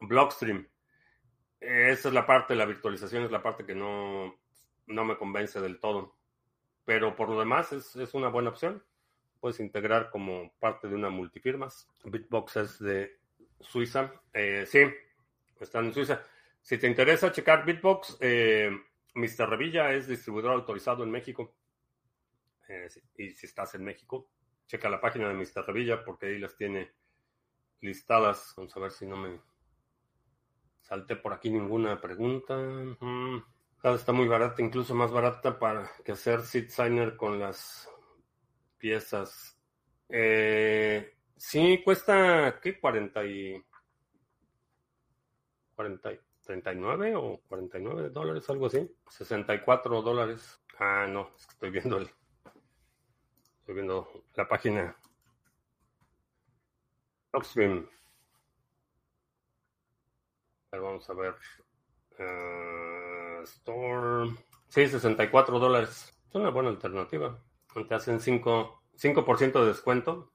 Blockstream. 0.00 0.68
Esa 1.60 2.08
es 2.08 2.14
la 2.14 2.26
parte, 2.26 2.54
la 2.54 2.66
virtualización 2.66 3.24
es 3.24 3.30
la 3.30 3.42
parte 3.42 3.64
que 3.64 3.74
no, 3.74 4.38
no 4.86 5.04
me 5.04 5.16
convence 5.16 5.60
del 5.60 5.80
todo. 5.80 6.16
Pero 6.84 7.16
por 7.16 7.30
lo 7.30 7.38
demás 7.38 7.72
es, 7.72 7.96
una 8.12 8.28
buena 8.28 8.50
opción. 8.50 8.82
Puedes 9.40 9.60
integrar 9.60 10.10
como 10.10 10.52
parte 10.58 10.88
de 10.88 10.94
una 10.94 11.08
multifirmas. 11.08 11.88
Bitbox 12.04 12.56
es 12.56 12.78
de 12.78 13.18
Suiza. 13.60 14.12
Eh, 14.34 14.64
sí, 14.66 14.80
están 15.60 15.86
en 15.86 15.94
Suiza. 15.94 16.22
Si 16.60 16.76
te 16.76 16.86
interesa 16.86 17.32
checar 17.32 17.64
Bitbox, 17.64 18.18
eh, 18.20 18.70
Mr. 19.14 19.48
Revilla 19.48 19.92
es 19.92 20.06
distribuidor 20.06 20.52
autorizado 20.52 21.04
en 21.04 21.10
México. 21.10 21.54
Eh, 22.68 22.88
y 23.16 23.30
si 23.30 23.46
estás 23.46 23.74
en 23.74 23.84
México, 23.84 24.30
checa 24.66 24.88
la 24.88 25.00
página 25.00 25.28
de 25.28 25.34
Mr. 25.34 25.66
Revilla 25.66 26.04
porque 26.04 26.26
ahí 26.26 26.38
las 26.38 26.56
tiene 26.56 26.92
listadas. 27.80 28.54
Vamos 28.56 28.76
a 28.76 28.80
ver 28.80 28.90
si 28.90 29.06
no 29.06 29.16
me 29.16 29.40
Salte 30.84 31.16
por 31.16 31.32
aquí 31.32 31.48
ninguna 31.48 31.98
pregunta. 31.98 32.54
está 33.82 34.12
muy 34.12 34.28
barata, 34.28 34.60
incluso 34.60 34.94
más 34.94 35.10
barata 35.10 35.58
para 35.58 35.90
que 36.04 36.12
hacer 36.12 36.42
Seed 36.42 36.68
Signer 36.68 37.16
con 37.16 37.40
las 37.40 37.88
piezas. 38.76 39.58
Eh, 40.10 41.16
sí, 41.38 41.80
cuesta, 41.82 42.60
¿qué? 42.60 42.78
40 42.78 43.24
y... 43.24 43.64
40 45.74 46.12
39 46.44 47.16
o 47.16 47.40
49 47.48 48.10
dólares, 48.10 48.48
algo 48.50 48.66
así. 48.66 48.90
64 49.08 50.02
dólares. 50.02 50.60
Ah, 50.78 51.06
no, 51.08 51.30
estoy 51.36 51.70
viendo 51.70 51.98
el... 51.98 52.10
Estoy 53.60 53.74
viendo 53.74 54.24
la 54.34 54.46
página. 54.46 54.96
Oxfam 57.32 57.88
vamos 60.78 61.08
a 61.08 61.14
ver. 61.14 61.34
Uh, 62.18 63.42
store. 63.42 64.30
Sí, 64.68 64.86
64 64.86 65.58
dólares. 65.58 66.12
Es 66.28 66.34
una 66.34 66.50
buena 66.50 66.70
alternativa. 66.70 67.38
Te 67.88 67.94
hacen 67.94 68.20
5%, 68.20 68.78
5 68.96 69.60
de 69.60 69.66
descuento 69.66 70.32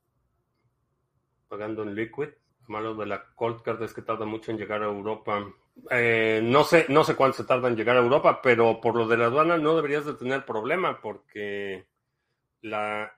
pagando 1.47 1.83
en 1.83 1.95
Liquid. 1.95 2.29
Lo 2.61 2.67
malo 2.67 2.95
de 2.95 3.05
la 3.05 3.33
Cold 3.35 3.61
Card 3.61 3.81
es 3.83 3.93
que 3.93 4.01
tarda 4.01 4.25
mucho 4.25 4.51
en 4.51 4.57
llegar 4.57 4.83
a 4.83 4.87
Europa. 4.87 5.45
Eh, 5.89 6.41
no 6.43 6.63
sé, 6.63 6.85
no 6.89 7.03
sé 7.03 7.15
cuánto 7.15 7.37
se 7.37 7.43
tarda 7.43 7.67
en 7.67 7.75
llegar 7.75 7.95
a 7.95 8.01
Europa, 8.01 8.41
pero 8.41 8.79
por 8.81 8.95
lo 8.95 9.07
de 9.07 9.17
la 9.17 9.25
aduana 9.25 9.57
no 9.57 9.75
deberías 9.75 10.05
de 10.05 10.13
tener 10.13 10.45
problema 10.45 10.99
porque 11.01 11.87
la, 12.61 13.13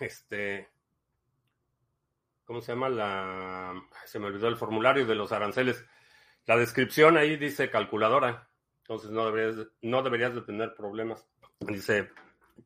este, 0.00 0.68
¿cómo 2.44 2.60
se 2.60 2.72
llama? 2.72 2.88
La, 2.88 3.74
se 4.04 4.18
me 4.18 4.26
olvidó 4.26 4.48
el 4.48 4.56
formulario 4.56 5.06
de 5.06 5.14
los 5.14 5.32
aranceles. 5.32 5.84
La 6.46 6.56
descripción 6.56 7.16
ahí 7.16 7.36
dice 7.36 7.70
calculadora, 7.70 8.48
entonces 8.82 9.10
no 9.10 9.24
deberías, 9.24 9.66
no 9.82 10.02
deberías 10.02 10.34
de 10.34 10.42
tener 10.42 10.74
problemas. 10.74 11.26
Dice 11.60 12.10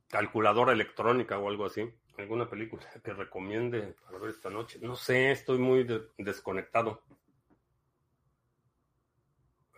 calculadora 0.08 0.72
electrónica 0.72 1.38
o 1.38 1.48
algo 1.48 1.66
así. 1.66 1.88
¿Alguna 2.18 2.48
película 2.48 2.82
que 3.04 3.12
recomiende 3.12 3.94
para 4.04 4.18
ver 4.18 4.30
esta 4.30 4.50
noche? 4.50 4.78
No 4.82 4.96
sé, 4.96 5.30
estoy 5.30 5.58
muy 5.58 5.86
desconectado. 6.16 7.02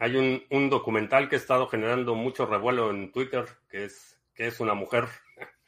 Hay 0.00 0.16
un, 0.16 0.42
un, 0.48 0.70
documental 0.70 1.28
que 1.28 1.36
ha 1.36 1.38
estado 1.38 1.68
generando 1.68 2.14
mucho 2.14 2.46
revuelo 2.46 2.90
en 2.90 3.12
Twitter, 3.12 3.44
que 3.68 3.84
es, 3.84 4.18
que 4.34 4.46
es 4.46 4.58
una 4.58 4.74
mujer. 4.74 5.04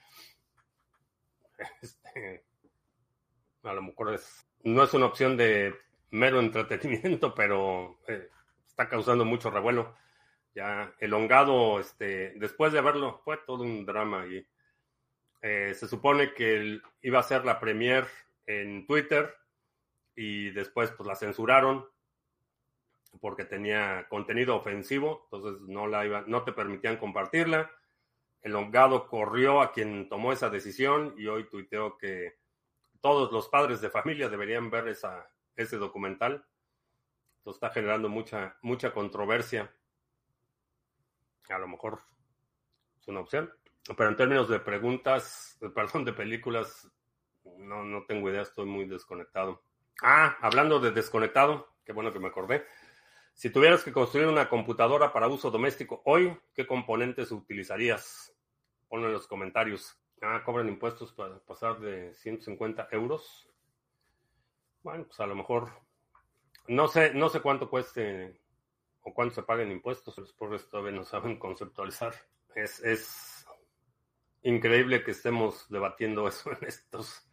Este, 1.80 2.44
a 3.62 3.72
lo 3.72 3.82
mejor 3.82 4.14
es, 4.14 4.48
no 4.64 4.82
es 4.82 4.92
una 4.94 5.06
opción 5.06 5.36
de 5.36 5.72
mero 6.10 6.40
entretenimiento, 6.40 7.34
pero 7.36 8.00
eh, 8.08 8.28
está 8.66 8.88
causando 8.88 9.24
mucho 9.24 9.50
revuelo. 9.50 9.94
Ya 10.56 10.92
elongado, 10.98 11.78
este, 11.78 12.32
después 12.36 12.72
de 12.72 12.80
verlo, 12.80 13.20
fue 13.24 13.38
todo 13.46 13.62
un 13.62 13.86
drama 13.86 14.26
y 14.26 14.44
eh, 15.42 15.72
se 15.74 15.86
supone 15.86 16.34
que 16.34 16.80
iba 17.02 17.20
a 17.20 17.22
ser 17.22 17.44
la 17.44 17.60
premier 17.60 18.08
en 18.46 18.86
Twitter 18.86 19.32
y 20.16 20.50
después 20.50 20.90
pues 20.90 21.06
la 21.06 21.16
censuraron 21.16 21.86
porque 23.20 23.44
tenía 23.44 24.06
contenido 24.08 24.56
ofensivo, 24.56 25.28
entonces 25.30 25.60
no 25.68 25.86
la 25.86 26.04
iba, 26.04 26.24
no 26.26 26.44
te 26.44 26.52
permitían 26.52 26.96
compartirla. 26.96 27.70
El 28.40 28.56
hongado 28.56 29.06
corrió 29.06 29.60
a 29.60 29.72
quien 29.72 30.08
tomó 30.08 30.32
esa 30.32 30.50
decisión 30.50 31.14
y 31.16 31.26
hoy 31.26 31.48
tuiteó 31.48 31.96
que 31.98 32.38
todos 33.00 33.32
los 33.32 33.48
padres 33.48 33.80
de 33.80 33.90
familia 33.90 34.28
deberían 34.28 34.70
ver 34.70 34.88
esa, 34.88 35.30
ese 35.56 35.76
documental. 35.76 36.44
Esto 37.38 37.50
está 37.50 37.70
generando 37.70 38.08
mucha, 38.08 38.56
mucha 38.62 38.92
controversia. 38.92 39.72
A 41.48 41.58
lo 41.58 41.68
mejor 41.68 42.00
es 43.00 43.08
una 43.08 43.20
opción. 43.20 43.52
Pero 43.96 44.08
en 44.08 44.16
términos 44.16 44.48
de 44.48 44.60
preguntas, 44.60 45.58
perdón, 45.74 46.04
de 46.04 46.12
películas, 46.12 46.88
no, 47.44 47.84
no 47.84 48.04
tengo 48.04 48.30
idea, 48.30 48.42
estoy 48.42 48.66
muy 48.66 48.86
desconectado. 48.86 49.62
Ah, 50.02 50.36
hablando 50.40 50.80
de 50.80 50.92
desconectado, 50.92 51.74
qué 51.84 51.92
bueno 51.92 52.12
que 52.12 52.18
me 52.18 52.28
acordé. 52.28 52.64
Si 53.34 53.50
tuvieras 53.50 53.82
que 53.82 53.92
construir 53.92 54.26
una 54.26 54.48
computadora 54.48 55.12
para 55.12 55.28
uso 55.28 55.50
doméstico 55.50 56.02
hoy, 56.04 56.36
¿qué 56.54 56.66
componentes 56.66 57.32
utilizarías? 57.32 58.32
Ponlo 58.88 59.08
en 59.08 59.14
los 59.14 59.26
comentarios. 59.26 59.98
Ah, 60.20 60.42
cobran 60.44 60.68
impuestos 60.68 61.12
para 61.12 61.38
pasar 61.40 61.80
de 61.80 62.14
150 62.14 62.88
euros. 62.92 63.50
Bueno, 64.82 65.04
pues 65.04 65.18
a 65.20 65.26
lo 65.26 65.34
mejor 65.34 65.72
no 66.68 66.88
sé, 66.88 67.12
no 67.14 67.28
sé 67.28 67.40
cuánto 67.40 67.68
cueste 67.68 68.40
o 69.02 69.12
cuánto 69.12 69.34
se 69.34 69.42
paguen 69.42 69.72
impuestos. 69.72 70.16
Los 70.18 70.32
pobres 70.32 70.68
todavía 70.68 70.92
no 70.92 71.04
saben 71.04 71.38
conceptualizar. 71.40 72.14
Es, 72.54 72.80
es 72.80 73.46
increíble 74.42 75.02
que 75.02 75.12
estemos 75.12 75.68
debatiendo 75.68 76.28
eso 76.28 76.52
en 76.52 76.68
estos, 76.68 77.28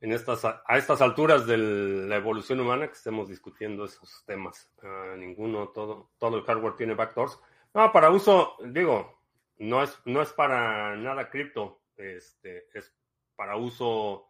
en 0.00 0.12
estas, 0.12 0.44
a 0.44 0.78
estas 0.78 1.00
alturas 1.00 1.46
de 1.46 1.56
la 1.58 2.16
evolución 2.16 2.60
humana 2.60 2.86
que 2.86 2.92
estemos 2.92 3.28
discutiendo 3.28 3.84
esos 3.84 4.24
temas. 4.26 4.70
Ah, 4.82 5.14
ninguno, 5.16 5.68
todo, 5.68 6.12
todo 6.18 6.38
el 6.38 6.44
hardware 6.44 6.76
tiene 6.76 6.94
backdoors. 6.94 7.40
No, 7.74 7.92
para 7.92 8.10
uso, 8.10 8.56
digo, 8.64 9.20
no 9.58 9.82
es, 9.82 10.00
no 10.04 10.22
es 10.22 10.32
para 10.32 10.96
nada 10.96 11.28
cripto, 11.28 11.82
este, 11.96 12.68
es 12.72 12.94
para 13.34 13.56
uso 13.56 14.28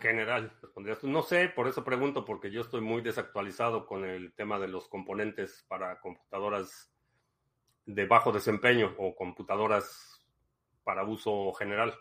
general. 0.00 0.52
No 1.02 1.22
sé, 1.22 1.48
por 1.48 1.68
eso 1.68 1.84
pregunto, 1.84 2.24
porque 2.24 2.50
yo 2.50 2.62
estoy 2.62 2.80
muy 2.80 3.02
desactualizado 3.02 3.86
con 3.86 4.04
el 4.04 4.32
tema 4.34 4.58
de 4.58 4.68
los 4.68 4.88
componentes 4.88 5.64
para 5.68 6.00
computadoras 6.00 6.92
de 7.84 8.06
bajo 8.06 8.32
desempeño 8.32 8.94
o 8.98 9.14
computadoras 9.14 10.26
para 10.82 11.04
uso 11.04 11.52
general. 11.54 11.94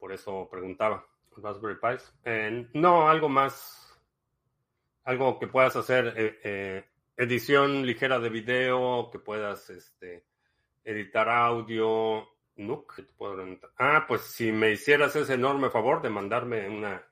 Por 0.00 0.12
eso 0.12 0.48
preguntaba. 0.50 1.06
Raspberry 1.36 1.76
Pi. 1.76 2.68
no, 2.74 3.08
algo 3.08 3.28
más. 3.28 3.76
Algo 5.04 5.38
que 5.38 5.46
puedas 5.46 5.76
hacer. 5.76 6.14
Eh, 6.16 6.40
eh, 6.42 6.84
edición 7.16 7.86
ligera 7.86 8.18
de 8.18 8.30
video, 8.30 9.10
que 9.12 9.18
puedas 9.18 9.70
este, 9.70 10.24
editar 10.82 11.28
audio. 11.28 12.26
Ah, 13.78 14.04
pues 14.06 14.22
si 14.22 14.52
me 14.52 14.72
hicieras 14.72 15.16
ese 15.16 15.34
enorme 15.34 15.70
favor 15.70 16.02
de 16.02 16.10
mandarme 16.10 16.68
una, 16.68 17.02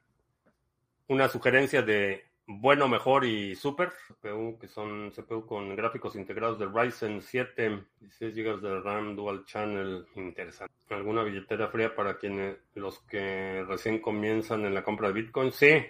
una 1.07 1.29
sugerencia 1.29 1.81
de 1.81 2.28
bueno, 2.51 2.89
mejor 2.89 3.27
y 3.27 3.55
super 3.55 3.93
CPU, 4.07 4.59
que 4.59 4.69
son 4.69 5.11
CPU 5.11 5.45
con 5.45 5.77
gráficos 5.77 6.17
integrados 6.17 6.59
de 6.59 6.65
Ryzen 6.65 7.21
7, 7.21 7.85
16 8.01 8.35
GB 8.35 8.61
de 8.63 8.81
RAM, 8.81 9.15
Dual 9.15 9.45
Channel, 9.45 10.07
interesante. 10.15 10.73
¿Alguna 10.89 11.23
billetera 11.25 11.69
fría 11.69 11.95
para 11.95 12.17
quienes, 12.17 12.57
los 12.75 13.01
que 13.01 13.63
recién 13.69 14.01
comienzan 14.01 14.65
en 14.65 14.73
la 14.73 14.83
compra 14.83 15.09
de 15.09 15.15
Bitcoin? 15.21 15.53
Sí. 15.53 15.85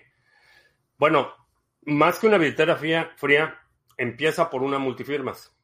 Bueno, 0.97 1.33
más 1.83 2.19
que 2.19 2.27
una 2.27 2.39
billetera 2.39 2.75
fría, 2.75 3.13
fría 3.17 3.61
empieza 3.97 4.51
por 4.51 4.65
una 4.65 4.81
multifirmas. 4.81 5.57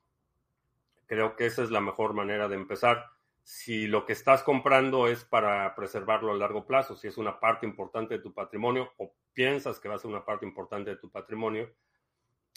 Creo 1.06 1.34
que 1.34 1.46
esa 1.46 1.64
es 1.64 1.72
la 1.72 1.80
mejor 1.80 2.14
manera 2.14 2.46
de 2.46 2.54
empezar. 2.54 3.10
Si 3.44 3.86
lo 3.86 4.06
que 4.06 4.14
estás 4.14 4.42
comprando 4.42 5.06
es 5.06 5.22
para 5.22 5.74
preservarlo 5.74 6.32
a 6.32 6.36
largo 6.36 6.66
plazo, 6.66 6.96
si 6.96 7.08
es 7.08 7.18
una 7.18 7.38
parte 7.38 7.66
importante 7.66 8.14
de 8.14 8.22
tu 8.22 8.32
patrimonio 8.32 8.94
o 8.96 9.14
piensas 9.34 9.78
que 9.78 9.88
va 9.88 9.96
a 9.96 9.98
ser 9.98 10.10
una 10.10 10.24
parte 10.24 10.46
importante 10.46 10.90
de 10.90 10.96
tu 10.96 11.10
patrimonio, 11.10 11.70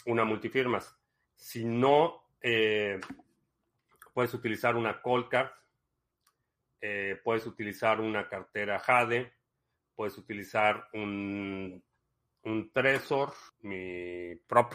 una 0.06 0.24
multifirmas. 0.24 0.98
Si 1.34 1.66
no, 1.66 2.24
eh, 2.40 2.98
puedes 4.14 4.32
utilizar 4.32 4.76
una 4.76 5.02
cold 5.02 5.28
card, 5.28 5.50
eh, 6.80 7.20
puedes 7.22 7.46
utilizar 7.46 8.00
una 8.00 8.26
cartera 8.26 8.78
Jade, 8.78 9.30
puedes 9.94 10.16
utilizar 10.16 10.88
un, 10.94 11.84
un 12.44 12.72
mi 13.60 14.36
prop 14.46 14.72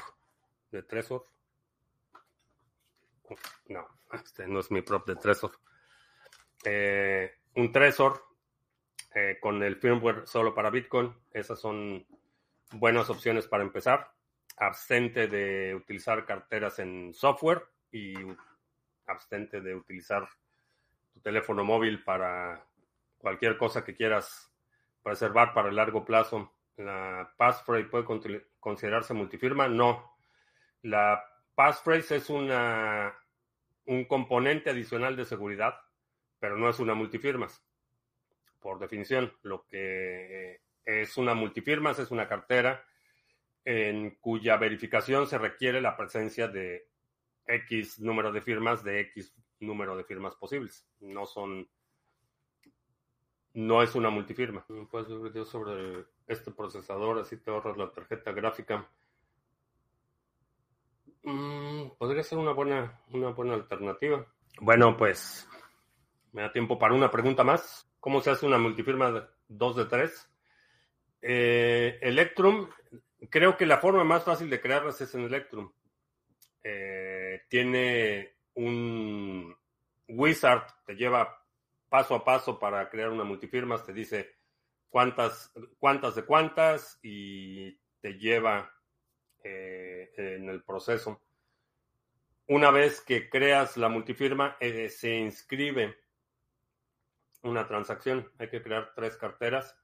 de 0.70 0.84
Tresor. 0.84 1.26
No, 3.70 3.88
este 4.12 4.48
no 4.48 4.60
es 4.60 4.70
mi 4.70 4.84
prop 4.84 5.08
de 5.08 5.16
Tresor. 5.16 5.58
Eh, 6.64 7.32
un 7.56 7.72
Tresor 7.72 8.24
eh, 9.14 9.38
con 9.40 9.62
el 9.62 9.76
firmware 9.76 10.26
solo 10.26 10.54
para 10.54 10.70
Bitcoin. 10.70 11.14
Esas 11.32 11.60
son 11.60 12.06
buenas 12.72 13.10
opciones 13.10 13.48
para 13.48 13.64
empezar. 13.64 14.12
Abstente 14.58 15.28
de 15.28 15.76
utilizar 15.76 16.26
carteras 16.26 16.80
en 16.80 17.14
software 17.14 17.64
y 17.92 18.14
abstente 19.06 19.62
de 19.62 19.76
utilizar 19.76 20.28
tu 21.14 21.20
teléfono 21.22 21.64
móvil 21.64 22.04
para 22.04 22.66
cualquier 23.18 23.58
cosa 23.58 23.84
que 23.84 23.96
quieras 23.96 24.52
preservar 25.04 25.54
para 25.54 25.70
el 25.70 25.76
largo 25.76 26.04
plazo. 26.06 26.54
La 26.78 27.34
passphrase 27.38 27.86
puede 27.86 28.06
considerarse 28.60 29.14
multifirma. 29.14 29.68
No. 29.68 30.16
La 30.82 31.24
passphrase 31.56 32.16
es 32.18 32.30
una, 32.30 33.14
un 33.86 34.06
componente 34.06 34.70
adicional 34.70 35.16
de 35.16 35.26
seguridad, 35.26 35.76
pero 36.44 36.58
no 36.58 36.68
es 36.68 36.78
una 36.80 36.94
multifirmas 36.94 37.64
por 38.60 38.78
definición. 38.78 39.32
Lo 39.44 39.66
que 39.66 40.60
es 40.84 41.16
una 41.16 41.34
multifirmas 41.34 42.00
es 42.00 42.12
una 42.12 42.28
cartera 42.28 42.84
en 43.64 44.18
cuya 44.20 44.58
verificación 44.58 45.26
se 45.26 45.38
requiere 45.38 45.80
la 45.80 45.96
presencia 45.96 46.50
de 46.50 46.90
X 47.48 48.02
número 48.02 48.34
de 48.34 48.42
firmas 48.42 48.84
de 48.84 49.00
X 49.00 49.34
número 49.62 49.96
de 49.96 50.04
firmas 50.04 50.36
posibles. 50.36 50.86
No 51.00 51.26
son. 51.26 51.66
No 53.54 53.82
es 53.82 53.96
una 53.96 54.10
multifirma. 54.10 54.66
Puedes 54.92 55.34
ver 55.34 55.46
sobre 55.46 56.04
este 56.28 56.52
procesador, 56.52 57.20
así 57.20 57.38
te 57.38 57.52
ahorras 57.52 57.78
la 57.78 57.90
tarjeta 57.90 58.34
gráfica. 58.34 58.86
Mm, 61.24 61.92
podría 61.98 62.22
ser 62.22 62.38
una 62.38 62.52
buena, 62.52 63.00
una 63.14 63.30
buena 63.30 63.54
alternativa. 63.54 64.28
Bueno, 64.60 64.98
pues 64.98 65.48
me 66.34 66.42
da 66.42 66.52
tiempo 66.52 66.78
para 66.78 66.94
una 66.94 67.10
pregunta 67.10 67.44
más. 67.44 67.90
¿Cómo 68.00 68.20
se 68.20 68.32
hace 68.32 68.46
una 68.46 68.58
multifirma 68.58 69.30
2 69.48 69.76
de 69.78 69.86
3? 69.86 70.30
Eh, 71.22 72.00
Electrum, 72.02 72.68
Creo 73.30 73.58
que 73.58 73.66
la 73.66 73.78
forma 73.78 74.04
más 74.04 74.24
fácil 74.24 74.50
de 74.50 74.60
crearlas 74.60 75.00
es 75.02 75.14
en 75.16 75.22
Electrum. 75.22 75.72
Eh, 76.64 77.44
tiene 77.48 78.36
un 78.56 79.56
wizard, 80.08 80.64
te 80.86 80.96
lleva 80.96 81.42
paso 81.90 82.16
a 82.16 82.24
paso 82.24 82.60
para 82.60 82.90
crear 82.90 83.10
una 83.10 83.24
multifirmas, 83.24 83.86
te 83.86 83.94
dice 83.94 84.36
cuántas, 84.90 85.52
cuántas 85.78 86.16
de 86.16 86.26
cuántas 86.26 87.00
y 87.02 87.78
te 88.02 88.14
lleva 88.18 88.72
eh, 89.44 90.12
en 90.18 90.50
el 90.50 90.64
proceso. 90.64 91.22
Una 92.48 92.72
vez 92.72 93.02
que 93.02 93.30
creas 93.30 93.78
la 93.78 93.90
multifirma, 93.90 94.58
se 94.60 95.16
inscribe 95.16 95.98
una 97.44 97.68
transacción. 97.68 98.32
Hay 98.40 98.50
que 98.50 98.62
crear 98.62 98.94
tres 98.96 99.18
carteras. 99.18 99.78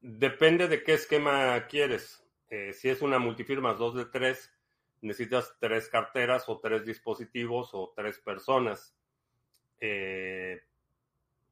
Depende 0.00 0.68
de 0.68 0.82
qué 0.82 0.94
esquema 0.94 1.66
quieres. 1.66 2.24
Eh, 2.48 2.72
si 2.72 2.88
es 2.88 3.02
una 3.02 3.18
multifirma 3.18 3.74
dos 3.74 3.94
de 3.94 4.06
tres, 4.06 4.52
necesitas 5.00 5.56
tres 5.60 5.88
carteras 5.88 6.48
o 6.48 6.58
tres 6.60 6.84
dispositivos 6.84 7.70
o 7.72 7.92
tres 7.94 8.18
personas 8.18 8.96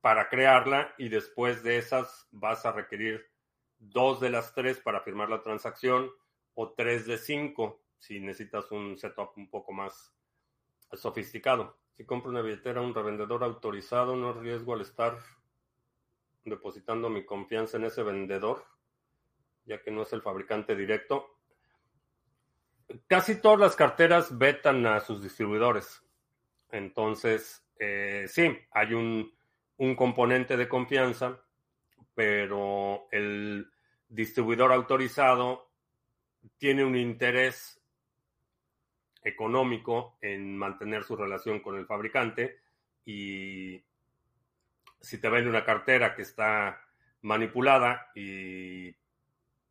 para 0.01 0.29
crearla 0.29 0.95
y 0.99 1.09
después 1.09 1.63
de 1.63 1.79
esas 1.79 2.29
vas 2.31 2.67
a 2.67 2.73
requerir 2.73 3.27
dos 3.79 4.21
de 4.21 4.31
las 4.31 4.55
tres 4.55 4.81
para 4.81 5.01
firmar 5.01 5.29
la 5.29 5.43
transacción 5.43 6.11
o 6.55 6.73
tres 6.73 7.07
de 7.07 7.19
cinco 7.19 7.83
si 7.99 8.21
necesitas 8.21 8.71
un 8.71 8.99
setup 8.99 9.31
un 9.37 9.49
poco 9.49 9.73
más 9.73 10.15
sofisticado. 10.93 11.79
Si 11.97 12.05
compro 12.05 12.31
una 12.31 12.43
billetera 12.43 12.81
a 12.81 12.83
un 12.83 12.95
revendedor 12.95 13.45
autorizado, 13.45 14.17
no 14.17 14.31
arriesgo 14.31 14.75
al 14.75 14.81
estar 14.81 15.19
depositando 16.45 17.09
mi 17.09 17.25
confianza 17.25 17.77
en 17.77 17.85
ese 17.85 18.03
vendedor, 18.03 18.65
ya 19.65 19.81
que 19.81 19.91
no 19.91 20.03
es 20.03 20.13
el 20.13 20.23
fabricante 20.23 20.75
directo. 20.75 21.39
Casi 23.07 23.41
todas 23.41 23.61
las 23.61 23.77
carteras 23.77 24.37
vetan 24.37 24.85
a 24.87 25.01
sus 25.01 25.23
distribuidores. 25.23 26.03
Entonces, 26.71 27.65
eh, 27.79 28.27
sí, 28.29 28.57
hay 28.73 28.93
un, 28.93 29.33
un 29.77 29.95
componente 29.95 30.57
de 30.57 30.69
confianza, 30.69 31.41
pero 32.15 33.07
el 33.13 33.71
distribuidor 34.09 34.73
autorizado 34.73 35.71
tiene 36.59 36.85
un 36.85 36.97
interés 36.97 37.81
económico 39.25 40.19
en 40.21 40.57
mantener 40.57 41.03
su 41.03 41.17
relación 41.17 41.61
con 41.61 41.77
el 41.77 41.87
fabricante 41.87 42.61
y 43.05 43.83
si 45.01 45.19
te 45.21 45.29
vende 45.29 45.51
una 45.51 45.65
cartera 45.65 46.15
que 46.15 46.23
está 46.23 46.81
manipulada 47.23 48.11
y 48.15 48.95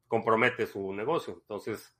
compromete 0.08 0.66
su 0.68 0.94
negocio. 0.94 1.36
Entonces, 1.42 1.96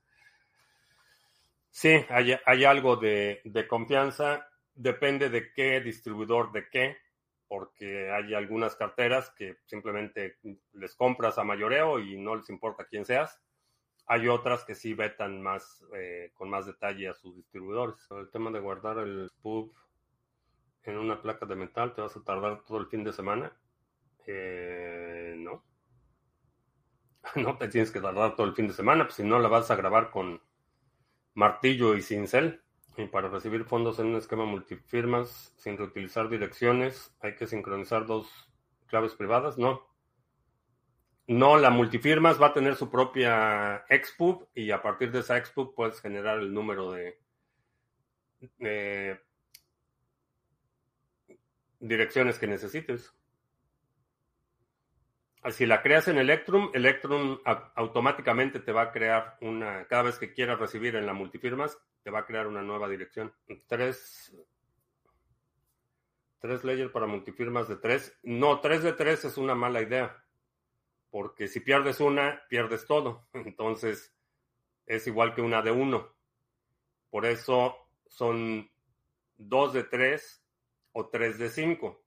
sí, 1.70 2.04
hay, 2.08 2.64
algo 2.64 2.96
de, 2.96 3.40
de, 3.44 3.66
confianza, 3.66 4.48
depende 4.74 5.30
de 5.30 5.52
qué 5.52 5.80
distribuidor 5.80 6.52
de 6.52 6.68
qué, 6.68 6.96
porque 7.48 8.10
hay 8.10 8.34
algunas 8.34 8.76
carteras 8.76 9.30
que 9.36 9.58
simplemente 9.66 10.38
les 10.72 10.94
compras 10.94 11.38
a 11.38 11.44
mayoreo 11.44 12.00
y 12.00 12.16
no 12.18 12.36
les 12.36 12.48
importa 12.50 12.86
quién 12.86 13.04
seas. 13.04 13.40
Hay 14.06 14.28
otras 14.28 14.64
que 14.64 14.74
sí 14.74 14.94
vetan 14.94 15.42
más, 15.42 15.84
eh, 15.94 16.30
con 16.34 16.50
más 16.50 16.66
detalle 16.66 17.08
a 17.08 17.14
sus 17.14 17.36
distribuidores. 17.36 17.96
El 18.10 18.30
tema 18.30 18.50
de 18.50 18.60
guardar 18.60 18.98
el 18.98 19.30
pub 19.42 19.74
en 20.82 20.98
una 20.98 21.20
placa 21.22 21.46
de 21.46 21.56
metal, 21.56 21.94
¿te 21.94 22.02
vas 22.02 22.16
a 22.16 22.22
tardar 22.22 22.62
todo 22.64 22.78
el 22.78 22.86
fin 22.86 23.04
de 23.04 23.12
semana? 23.12 23.52
Eh, 24.26 25.34
no. 25.38 25.64
No 27.36 27.56
te 27.56 27.68
tienes 27.68 27.90
que 27.90 28.00
tardar 28.00 28.36
todo 28.36 28.46
el 28.46 28.54
fin 28.54 28.68
de 28.68 28.74
semana, 28.74 29.04
pues 29.04 29.14
si 29.14 29.22
no 29.24 29.38
la 29.38 29.48
vas 29.48 29.70
a 29.70 29.76
grabar 29.76 30.10
con 30.10 30.42
martillo 31.34 31.94
y 31.94 32.02
cincel. 32.02 32.60
Y 32.96 33.06
para 33.06 33.28
recibir 33.28 33.64
fondos 33.64 33.98
en 33.98 34.06
un 34.06 34.16
esquema 34.16 34.44
multifirmas 34.44 35.52
sin 35.56 35.76
reutilizar 35.76 36.28
direcciones, 36.28 37.12
hay 37.20 37.34
que 37.34 37.46
sincronizar 37.46 38.06
dos 38.06 38.28
claves 38.86 39.14
privadas. 39.14 39.58
No, 39.58 39.82
no, 41.26 41.56
la 41.56 41.70
multifirmas 41.70 42.40
va 42.40 42.48
a 42.48 42.52
tener 42.52 42.76
su 42.76 42.90
propia 42.90 43.84
expub 43.88 44.46
y 44.54 44.70
a 44.70 44.82
partir 44.82 45.10
de 45.10 45.20
esa 45.20 45.38
expub 45.38 45.74
puedes 45.74 46.00
generar 46.00 46.38
el 46.38 46.52
número 46.52 46.92
de, 46.92 47.18
direcciones 51.80 52.38
que 52.38 52.46
necesites. 52.46 53.14
Si 55.50 55.64
la 55.64 55.82
creas 55.82 56.08
en 56.08 56.18
Electrum, 56.18 56.70
Electrum 56.74 57.38
automáticamente 57.74 58.60
te 58.60 58.72
va 58.72 58.82
a 58.82 58.92
crear 58.92 59.38
una, 59.40 59.86
cada 59.86 60.02
vez 60.02 60.18
que 60.18 60.32
quieras 60.32 60.58
recibir 60.58 60.96
en 60.96 61.06
la 61.06 61.14
multifirmas, 61.14 61.78
te 62.02 62.10
va 62.10 62.20
a 62.20 62.26
crear 62.26 62.46
una 62.46 62.62
nueva 62.62 62.88
dirección. 62.88 63.34
Tres, 63.66 64.34
tres 66.40 66.64
layers 66.64 66.92
para 66.92 67.06
multifirmas 67.06 67.68
de 67.68 67.76
tres. 67.76 68.18
No, 68.22 68.60
tres 68.60 68.82
de 68.82 68.92
tres 68.92 69.24
es 69.24 69.38
una 69.38 69.54
mala 69.54 69.80
idea 69.80 70.23
porque 71.14 71.46
si 71.46 71.60
pierdes 71.60 72.00
una, 72.00 72.42
pierdes 72.48 72.86
todo. 72.86 73.28
Entonces, 73.34 74.12
es 74.84 75.06
igual 75.06 75.32
que 75.32 75.42
una 75.42 75.62
de 75.62 75.70
uno. 75.70 76.12
Por 77.08 77.24
eso 77.24 77.76
son 78.08 78.68
dos 79.36 79.72
de 79.74 79.84
tres 79.84 80.44
o 80.90 81.06
tres 81.10 81.38
de 81.38 81.50
cinco. 81.50 82.04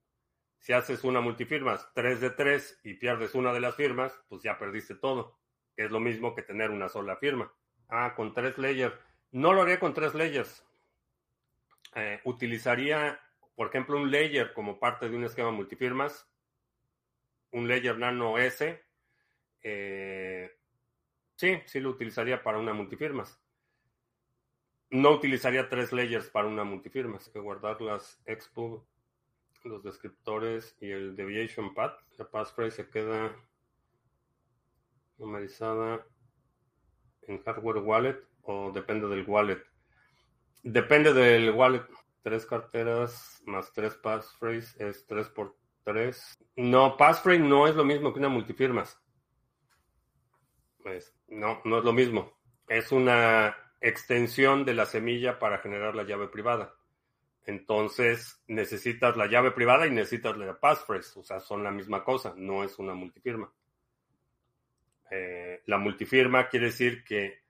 Si 0.60 0.74
haces 0.74 1.06
una 1.06 1.22
multifirmas, 1.22 1.90
tres 1.94 2.20
de 2.20 2.32
tres 2.32 2.82
y 2.84 2.96
pierdes 2.96 3.34
una 3.34 3.54
de 3.54 3.62
las 3.62 3.78
firmas, 3.78 4.12
pues 4.28 4.44
ya 4.44 4.58
perdiste 4.58 4.96
todo. 4.96 5.40
Es 5.78 5.90
lo 5.90 6.02
mismo 6.02 6.36
que 6.36 6.42
tener 6.42 6.70
una 6.70 6.90
sola 6.90 7.16
firma. 7.16 7.50
Ah, 7.88 8.14
con 8.14 8.34
tres 8.34 8.58
layers. 8.58 8.94
No 9.32 9.54
lo 9.54 9.62
haría 9.62 9.80
con 9.80 9.94
tres 9.94 10.16
layers. 10.16 10.66
Eh, 11.96 12.20
utilizaría, 12.26 13.22
por 13.56 13.68
ejemplo, 13.70 13.96
un 13.96 14.12
layer 14.12 14.52
como 14.52 14.82
parte 14.82 15.08
de 15.08 15.16
un 15.16 15.24
esquema 15.24 15.52
multifirmas. 15.52 16.30
Un 17.52 17.70
layer 17.70 17.98
nano 17.98 18.38
S 18.38 18.86
eh, 19.64 20.52
sí, 21.36 21.60
sí 21.66 21.80
lo 21.80 21.90
utilizaría 21.90 22.44
para 22.44 22.58
una 22.58 22.74
multifirmas. 22.74 23.40
No 24.90 25.12
utilizaría 25.12 25.70
tres 25.70 25.92
layers 25.92 26.30
para 26.30 26.48
una 26.48 26.64
multifirmas. 26.64 27.30
Que 27.30 27.40
guardar 27.40 27.82
las 27.82 28.22
expo, 28.26 28.88
los 29.64 29.84
descriptores 29.84 30.76
y 30.80 30.92
el 30.92 31.16
deviation 31.16 31.74
path. 31.74 32.00
La 32.18 32.30
passphrase 32.30 32.84
se 32.84 32.90
queda 32.90 33.36
numerizada 35.18 36.06
en 37.24 37.44
hardware 37.44 37.80
wallet 37.80 38.24
o 38.44 38.72
depende 38.72 39.08
del 39.08 39.26
wallet. 39.28 39.64
Depende 40.64 41.14
del 41.14 41.52
wallet. 41.52 41.86
Tres 42.24 42.46
carteras 42.46 43.42
más 43.46 43.72
tres 43.74 43.96
passphrase 43.96 44.76
es 44.86 45.06
tres 45.06 45.30
por 45.30 45.56
tres. 45.84 46.38
No, 46.56 46.98
passphrase 46.98 47.40
no 47.40 47.68
es 47.68 47.76
lo 47.76 47.84
mismo 47.86 48.14
que 48.14 48.20
una 48.20 48.30
multifirmas. 48.30 49.02
Pues, 50.88 51.14
no, 51.28 51.60
no 51.66 51.80
es 51.80 51.84
lo 51.84 51.92
mismo. 51.92 52.32
Es 52.66 52.94
una 52.94 53.58
extensión 53.82 54.64
de 54.64 54.74
la 54.74 54.86
semilla 54.86 55.38
para 55.38 55.58
generar 55.58 55.96
la 55.96 56.04
llave 56.04 56.30
privada. 56.30 56.76
Entonces 57.46 58.42
necesitas 58.48 59.18
la 59.18 59.28
llave 59.28 59.52
privada 59.52 59.86
y 59.86 59.92
necesitas 59.92 60.38
la 60.38 60.58
passphrase. 60.58 61.20
O 61.20 61.24
sea, 61.24 61.42
son 61.42 61.62
la 61.62 61.72
misma 61.72 62.06
cosa, 62.06 62.34
no 62.38 62.64
es 62.64 62.80
una 62.80 62.94
multifirma. 62.94 63.52
Eh, 65.12 65.62
la 65.66 65.78
multifirma 65.78 66.48
quiere 66.48 66.68
decir 66.68 67.04
que 67.04 67.42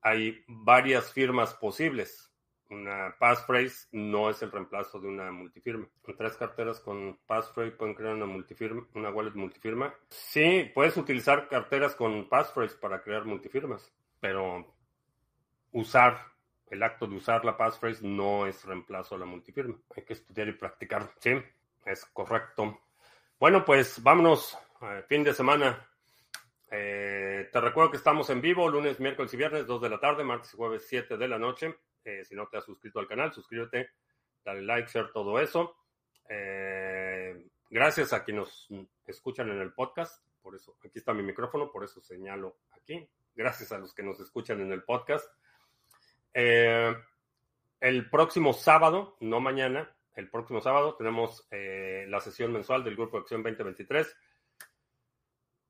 hay 0.00 0.42
varias 0.46 1.12
firmas 1.12 1.52
posibles. 1.52 2.32
Una 2.68 3.14
passphrase 3.18 3.86
no 3.92 4.28
es 4.28 4.42
el 4.42 4.50
reemplazo 4.50 4.98
de 4.98 5.06
una 5.06 5.30
multifirma. 5.30 5.86
Tres 6.18 6.36
carteras 6.36 6.80
con 6.80 7.18
passphrase 7.26 7.72
pueden 7.72 7.94
crear 7.94 8.14
una 8.14 8.26
multifirma, 8.26 8.86
una 8.94 9.10
wallet 9.10 9.34
multifirma. 9.34 9.94
Sí, 10.10 10.70
puedes 10.74 10.96
utilizar 10.96 11.48
carteras 11.48 11.94
con 11.94 12.28
passphrase 12.28 12.76
para 12.76 13.02
crear 13.02 13.24
multifirmas, 13.24 13.92
pero 14.20 14.74
usar 15.72 16.36
el 16.68 16.82
acto 16.82 17.06
de 17.06 17.16
usar 17.16 17.44
la 17.44 17.56
passphrase 17.56 18.04
no 18.06 18.46
es 18.46 18.64
reemplazo 18.64 19.14
a 19.14 19.18
la 19.18 19.26
multifirma. 19.26 19.76
Hay 19.96 20.04
que 20.04 20.14
estudiar 20.14 20.48
y 20.48 20.52
practicar. 20.52 21.12
Sí, 21.20 21.30
es 21.84 22.04
correcto. 22.06 22.80
Bueno, 23.38 23.64
pues 23.64 24.02
vámonos. 24.02 24.58
fin 25.08 25.22
de 25.22 25.32
semana. 25.32 25.88
Eh, 26.70 27.48
te 27.52 27.60
recuerdo 27.60 27.92
que 27.92 27.96
estamos 27.96 28.28
en 28.30 28.40
vivo 28.40 28.68
lunes, 28.68 28.98
miércoles 28.98 29.32
y 29.32 29.36
viernes, 29.36 29.66
2 29.66 29.82
de 29.82 29.90
la 29.90 30.00
tarde, 30.00 30.24
martes 30.24 30.52
y 30.52 30.56
jueves, 30.56 30.84
7 30.88 31.16
de 31.16 31.28
la 31.28 31.38
noche. 31.38 31.76
Eh, 32.06 32.24
si 32.24 32.36
no 32.36 32.46
te 32.46 32.56
has 32.56 32.64
suscrito 32.64 33.00
al 33.00 33.08
canal, 33.08 33.32
suscríbete, 33.32 33.90
dale 34.44 34.62
like, 34.62 34.88
share, 34.88 35.10
todo 35.12 35.40
eso. 35.40 35.76
Eh, 36.28 37.48
gracias 37.68 38.12
a 38.12 38.22
quienes 38.22 38.66
nos 38.70 38.86
escuchan 39.06 39.50
en 39.50 39.60
el 39.60 39.72
podcast. 39.72 40.24
Por 40.40 40.54
eso, 40.54 40.76
aquí 40.84 40.98
está 40.98 41.12
mi 41.12 41.24
micrófono, 41.24 41.72
por 41.72 41.82
eso 41.82 42.00
señalo 42.00 42.58
aquí. 42.70 43.04
Gracias 43.34 43.72
a 43.72 43.78
los 43.78 43.92
que 43.92 44.04
nos 44.04 44.20
escuchan 44.20 44.60
en 44.60 44.70
el 44.70 44.84
podcast. 44.84 45.28
Eh, 46.32 46.94
el 47.80 48.08
próximo 48.08 48.52
sábado, 48.52 49.16
no 49.18 49.40
mañana, 49.40 49.92
el 50.14 50.30
próximo 50.30 50.60
sábado 50.60 50.94
tenemos 50.94 51.46
la 51.50 52.20
sesión 52.20 52.52
mensual 52.52 52.84
del 52.84 52.94
Grupo 52.94 53.16
de 53.16 53.22
Acción 53.22 53.42
2023. 53.42 54.16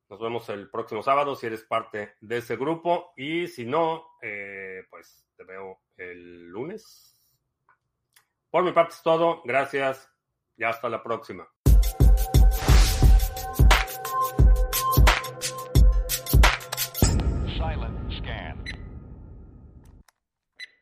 Nos 0.08 0.20
vemos 0.20 0.48
el 0.50 0.70
próximo 0.70 1.02
sábado 1.02 1.34
si 1.34 1.46
eres 1.46 1.64
parte 1.64 2.14
de 2.20 2.38
ese 2.38 2.56
grupo 2.56 3.12
y 3.16 3.48
si 3.48 3.66
no, 3.66 4.06
eh, 4.22 4.84
pues 4.88 5.26
te 5.36 5.44
veo 5.44 5.80
el 5.96 6.46
lunes. 6.46 7.24
Por 8.50 8.62
mi 8.62 8.72
parte 8.72 8.94
es 8.94 9.02
todo. 9.02 9.42
Gracias 9.44 10.10
y 10.56 10.64
hasta 10.64 10.88
la 10.88 11.02
próxima. 11.02 11.48